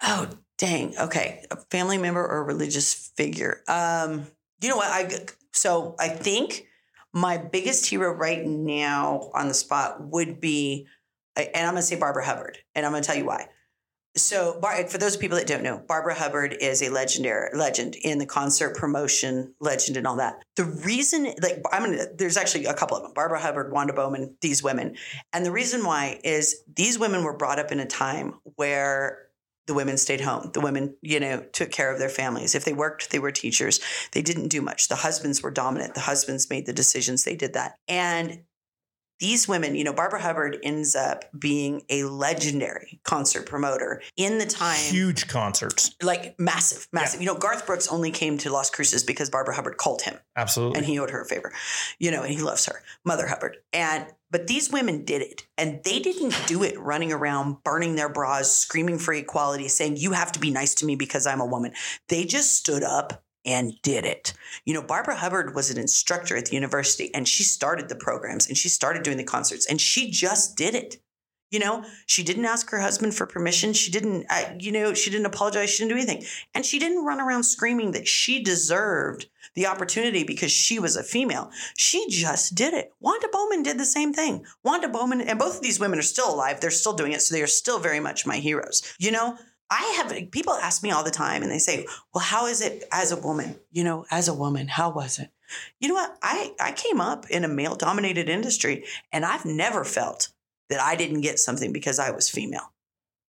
[0.00, 0.96] Oh, dang.
[0.98, 1.44] Okay.
[1.50, 3.60] A family member or a religious figure.
[3.66, 4.28] Um,
[4.60, 4.88] you know what?
[4.88, 6.68] I, so I think
[7.12, 10.86] my biggest hero right now on the spot would be
[11.38, 13.48] and I'm going to say Barbara Hubbard, and I'm going to tell you why.
[14.16, 18.26] So, for those people that don't know, Barbara Hubbard is a legendary legend in the
[18.26, 20.42] concert promotion legend and all that.
[20.56, 24.36] The reason, like, I'm gonna, there's actually a couple of them: Barbara Hubbard, Wanda Bowman,
[24.40, 24.96] these women,
[25.32, 29.28] and the reason why is these women were brought up in a time where
[29.68, 30.50] the women stayed home.
[30.52, 32.54] The women, you know, took care of their families.
[32.54, 33.80] If they worked, they were teachers.
[34.12, 34.88] They didn't do much.
[34.88, 35.94] The husbands were dominant.
[35.94, 37.22] The husbands made the decisions.
[37.22, 37.76] They did that.
[37.86, 38.40] And
[39.18, 44.46] these women, you know, Barbara Hubbard ends up being a legendary concert promoter in the
[44.46, 44.78] time.
[44.78, 45.94] Huge concerts.
[46.02, 47.20] Like massive, massive.
[47.20, 47.28] Yeah.
[47.28, 50.18] You know, Garth Brooks only came to Las Cruces because Barbara Hubbard called him.
[50.36, 50.78] Absolutely.
[50.78, 51.52] And he owed her a favor,
[51.98, 53.56] you know, and he loves her, Mother Hubbard.
[53.72, 58.08] And, but these women did it and they didn't do it running around, burning their
[58.08, 61.46] bras, screaming for equality, saying, you have to be nice to me because I'm a
[61.46, 61.72] woman.
[62.08, 64.34] They just stood up and did it.
[64.64, 68.46] You know, Barbara Hubbard was an instructor at the university and she started the programs
[68.46, 70.98] and she started doing the concerts and she just did it.
[71.50, 73.72] You know, she didn't ask her husband for permission.
[73.72, 75.70] She didn't, uh, you know, she didn't apologize.
[75.70, 76.24] She didn't do anything.
[76.54, 81.02] And she didn't run around screaming that she deserved the opportunity because she was a
[81.02, 81.50] female.
[81.74, 82.92] She just did it.
[83.00, 84.44] Wanda Bowman did the same thing.
[84.62, 86.60] Wanda Bowman, and both of these women are still alive.
[86.60, 87.22] They're still doing it.
[87.22, 88.82] So they are still very much my heroes.
[88.98, 89.38] You know,
[89.70, 92.84] I have people ask me all the time and they say, well, how is it
[92.90, 93.56] as a woman?
[93.70, 95.30] You know, as a woman, how was it?
[95.80, 96.16] You know what?
[96.22, 100.30] I, I came up in a male dominated industry and I've never felt
[100.70, 102.72] that I didn't get something because I was female.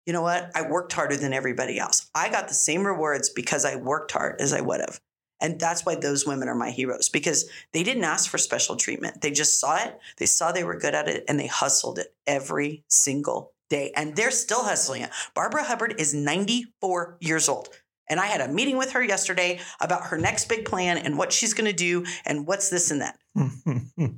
[0.06, 0.51] you know what?
[0.55, 2.10] I worked harder than everybody else.
[2.15, 5.01] I got the same rewards because I worked hard as I would have.
[5.39, 9.20] And that's why those women are my heroes because they didn't ask for special treatment.
[9.20, 12.15] They just saw it, they saw they were good at it, and they hustled it
[12.27, 13.93] every single day.
[13.97, 15.11] And they're still hustling it.
[15.35, 17.69] Barbara Hubbard is 94 years old.
[18.11, 21.31] And I had a meeting with her yesterday about her next big plan and what
[21.32, 23.19] she's going to do and what's this and that.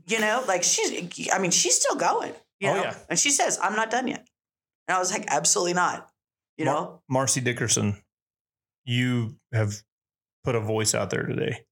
[0.06, 2.94] You know, like she's, I mean, she's still going, you Oh, know, yeah.
[3.08, 4.26] and she says, I'm not done yet.
[4.88, 6.08] And I was like, absolutely not.
[6.56, 7.96] You Mar- know, Marcy Dickerson,
[8.84, 9.82] you have
[10.44, 11.64] put a voice out there today.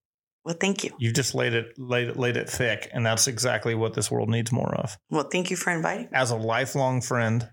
[0.44, 0.90] well, thank you.
[0.98, 4.28] You've just laid it laid it laid it thick, and that's exactly what this world
[4.28, 4.96] needs more of.
[5.10, 6.09] Well, thank you for inviting.
[6.12, 7.48] As a lifelong friend,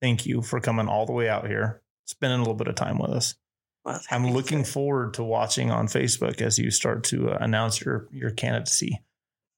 [0.00, 2.98] thank you for coming all the way out here, spending a little bit of time
[2.98, 3.34] with us.
[3.84, 4.70] Well, I'm looking to.
[4.70, 9.00] forward to watching on Facebook as you start to uh, announce your your candidacy.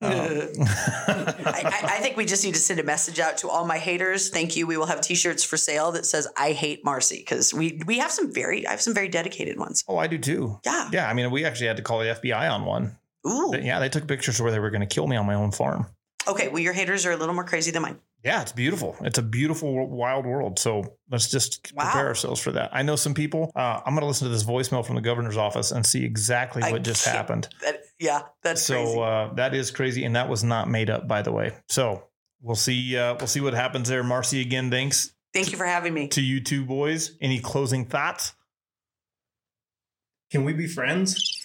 [0.00, 3.66] Um, I, I, I think we just need to send a message out to all
[3.66, 4.28] my haters.
[4.28, 4.66] Thank you.
[4.66, 8.12] We will have T-shirts for sale that says "I hate Marcy" because we we have
[8.12, 9.82] some very I have some very dedicated ones.
[9.88, 10.60] oh, I do too.
[10.64, 10.88] Yeah.
[10.92, 12.96] Yeah, I mean, we actually had to call the FBI on one.
[13.26, 13.48] Ooh.
[13.50, 15.50] But yeah, they took pictures where they were going to kill me on my own
[15.50, 15.86] farm.
[16.28, 16.48] Okay.
[16.48, 17.98] Well, your haters are a little more crazy than mine.
[18.24, 18.96] Yeah, it's beautiful.
[19.00, 20.58] It's a beautiful, wild world.
[20.58, 21.84] So let's just Wow.
[21.84, 22.70] prepare ourselves for that.
[22.72, 23.52] I know some people.
[23.54, 26.62] Uh, I'm going to listen to this voicemail from the governor's office and see exactly
[26.62, 27.48] I what just happened.
[27.62, 29.00] That, yeah, that's so crazy.
[29.00, 31.52] uh, that is crazy, and that was not made up, by the way.
[31.68, 32.02] So
[32.42, 32.96] we'll see.
[32.96, 34.02] Uh, we'll see what happens there.
[34.02, 36.08] Marcy, again, thanks Thank you for having me.
[36.08, 37.12] to you two boys.
[37.20, 38.34] Any closing thoughts?
[40.32, 41.40] Can we be friends?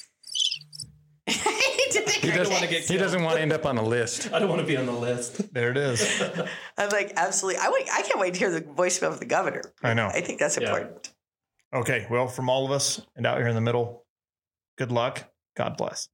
[2.24, 4.32] He I don't wanna get he doesn't want to end up on a list.
[4.34, 5.54] I don't want to be on the list.
[5.54, 6.22] There it is.
[6.78, 7.60] I'm like absolutely.
[7.62, 7.88] I wait.
[7.92, 9.62] I can't wait to hear the voicemail of the governor.
[9.84, 10.08] I know.
[10.08, 10.70] I think that's Yeah.
[10.70, 11.12] important.
[11.74, 12.08] Okay.
[12.10, 14.06] Well, from all of us and out here in the middle,
[14.78, 15.24] good luck.
[15.56, 16.10] God bless.